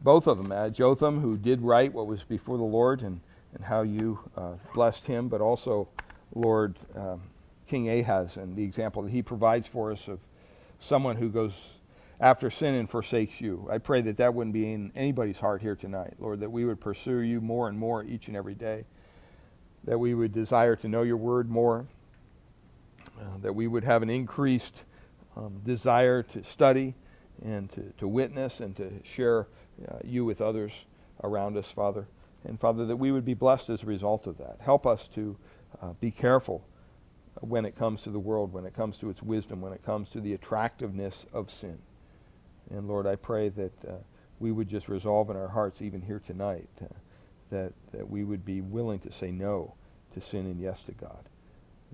both 0.00 0.26
of 0.26 0.38
them. 0.38 0.52
Uh, 0.52 0.68
Jotham, 0.68 1.20
who 1.20 1.36
did 1.36 1.62
right 1.62 1.92
what 1.92 2.06
was 2.06 2.22
before 2.22 2.58
the 2.58 2.64
Lord, 2.64 3.02
and, 3.02 3.20
and 3.54 3.64
how 3.64 3.82
you 3.82 4.18
uh, 4.36 4.54
blessed 4.74 5.06
him, 5.06 5.28
but 5.28 5.40
also, 5.40 5.88
Lord, 6.34 6.76
um, 6.94 7.22
King 7.68 7.88
Ahaz, 7.88 8.36
and 8.36 8.56
the 8.56 8.64
example 8.64 9.02
that 9.02 9.10
he 9.10 9.22
provides 9.22 9.66
for 9.66 9.92
us 9.92 10.08
of 10.08 10.20
someone 10.78 11.16
who 11.16 11.28
goes 11.28 11.52
after 12.20 12.50
sin 12.50 12.74
and 12.74 12.88
forsakes 12.88 13.40
you. 13.40 13.66
I 13.70 13.78
pray 13.78 14.00
that 14.02 14.18
that 14.18 14.34
wouldn't 14.34 14.54
be 14.54 14.72
in 14.72 14.92
anybody's 14.94 15.38
heart 15.38 15.62
here 15.62 15.76
tonight, 15.76 16.14
Lord, 16.18 16.40
that 16.40 16.50
we 16.50 16.64
would 16.64 16.80
pursue 16.80 17.18
you 17.18 17.40
more 17.40 17.68
and 17.68 17.78
more 17.78 18.04
each 18.04 18.28
and 18.28 18.36
every 18.36 18.54
day, 18.54 18.84
that 19.84 19.98
we 19.98 20.14
would 20.14 20.32
desire 20.32 20.76
to 20.76 20.88
know 20.88 21.02
your 21.02 21.16
word 21.16 21.50
more, 21.50 21.86
uh, 23.18 23.38
that 23.42 23.54
we 23.54 23.66
would 23.66 23.84
have 23.84 24.02
an 24.02 24.10
increased 24.10 24.82
um, 25.36 25.60
desire 25.64 26.22
to 26.22 26.44
study 26.44 26.94
and 27.44 27.70
to, 27.72 27.92
to 27.98 28.06
witness 28.06 28.60
and 28.60 28.76
to 28.76 28.90
share 29.02 29.46
uh, 29.88 29.98
you 30.04 30.24
with 30.24 30.40
others 30.40 30.72
around 31.22 31.56
us, 31.56 31.66
Father. 31.66 32.06
And 32.46 32.60
Father, 32.60 32.84
that 32.86 32.96
we 32.96 33.10
would 33.10 33.24
be 33.24 33.34
blessed 33.34 33.70
as 33.70 33.82
a 33.82 33.86
result 33.86 34.26
of 34.26 34.38
that. 34.38 34.58
Help 34.60 34.86
us 34.86 35.08
to 35.14 35.36
uh, 35.80 35.92
be 36.00 36.10
careful 36.10 36.64
when 37.40 37.64
it 37.64 37.74
comes 37.74 38.02
to 38.02 38.10
the 38.10 38.18
world, 38.18 38.52
when 38.52 38.64
it 38.66 38.74
comes 38.74 38.96
to 38.98 39.10
its 39.10 39.22
wisdom, 39.22 39.60
when 39.60 39.72
it 39.72 39.84
comes 39.84 40.08
to 40.10 40.20
the 40.20 40.34
attractiveness 40.34 41.26
of 41.32 41.50
sin. 41.50 41.78
And 42.70 42.88
Lord, 42.88 43.06
I 43.06 43.16
pray 43.16 43.48
that 43.50 43.84
uh, 43.84 43.92
we 44.38 44.52
would 44.52 44.68
just 44.68 44.88
resolve 44.88 45.30
in 45.30 45.36
our 45.36 45.48
hearts, 45.48 45.82
even 45.82 46.02
here 46.02 46.20
tonight, 46.24 46.68
uh, 46.82 46.86
that, 47.50 47.72
that 47.92 48.08
we 48.08 48.24
would 48.24 48.44
be 48.44 48.60
willing 48.60 48.98
to 49.00 49.12
say 49.12 49.30
no 49.30 49.74
to 50.12 50.20
sin 50.20 50.46
and 50.46 50.60
yes 50.60 50.82
to 50.84 50.92
God. 50.92 51.28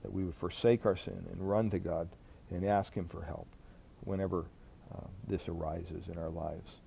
That 0.02 0.12
we 0.12 0.24
would 0.24 0.34
forsake 0.34 0.86
our 0.86 0.96
sin 0.96 1.26
and 1.30 1.48
run 1.48 1.70
to 1.70 1.78
God 1.78 2.08
and 2.50 2.64
ask 2.64 2.94
Him 2.94 3.08
for 3.08 3.22
help 3.22 3.46
whenever 4.04 4.46
uh, 4.94 5.06
this 5.26 5.48
arises 5.48 6.08
in 6.08 6.18
our 6.18 6.30
lives. 6.30 6.80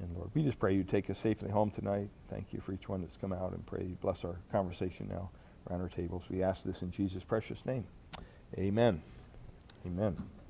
And 0.00 0.16
Lord, 0.16 0.30
we 0.34 0.42
just 0.42 0.58
pray 0.58 0.74
you 0.74 0.84
take 0.84 1.10
us 1.10 1.18
safely 1.18 1.50
home 1.50 1.70
tonight. 1.70 2.08
Thank 2.30 2.52
you 2.52 2.60
for 2.60 2.72
each 2.72 2.88
one 2.88 3.00
that's 3.00 3.16
come 3.16 3.32
out 3.32 3.52
and 3.52 3.64
pray 3.66 3.82
you 3.82 3.96
bless 4.00 4.24
our 4.24 4.36
conversation 4.52 5.08
now 5.10 5.30
around 5.68 5.80
our 5.80 5.88
tables. 5.88 6.22
We 6.30 6.42
ask 6.42 6.62
this 6.62 6.82
in 6.82 6.90
Jesus' 6.90 7.24
precious 7.24 7.64
name. 7.66 7.84
Amen. 8.56 9.02
Amen. 9.86 10.16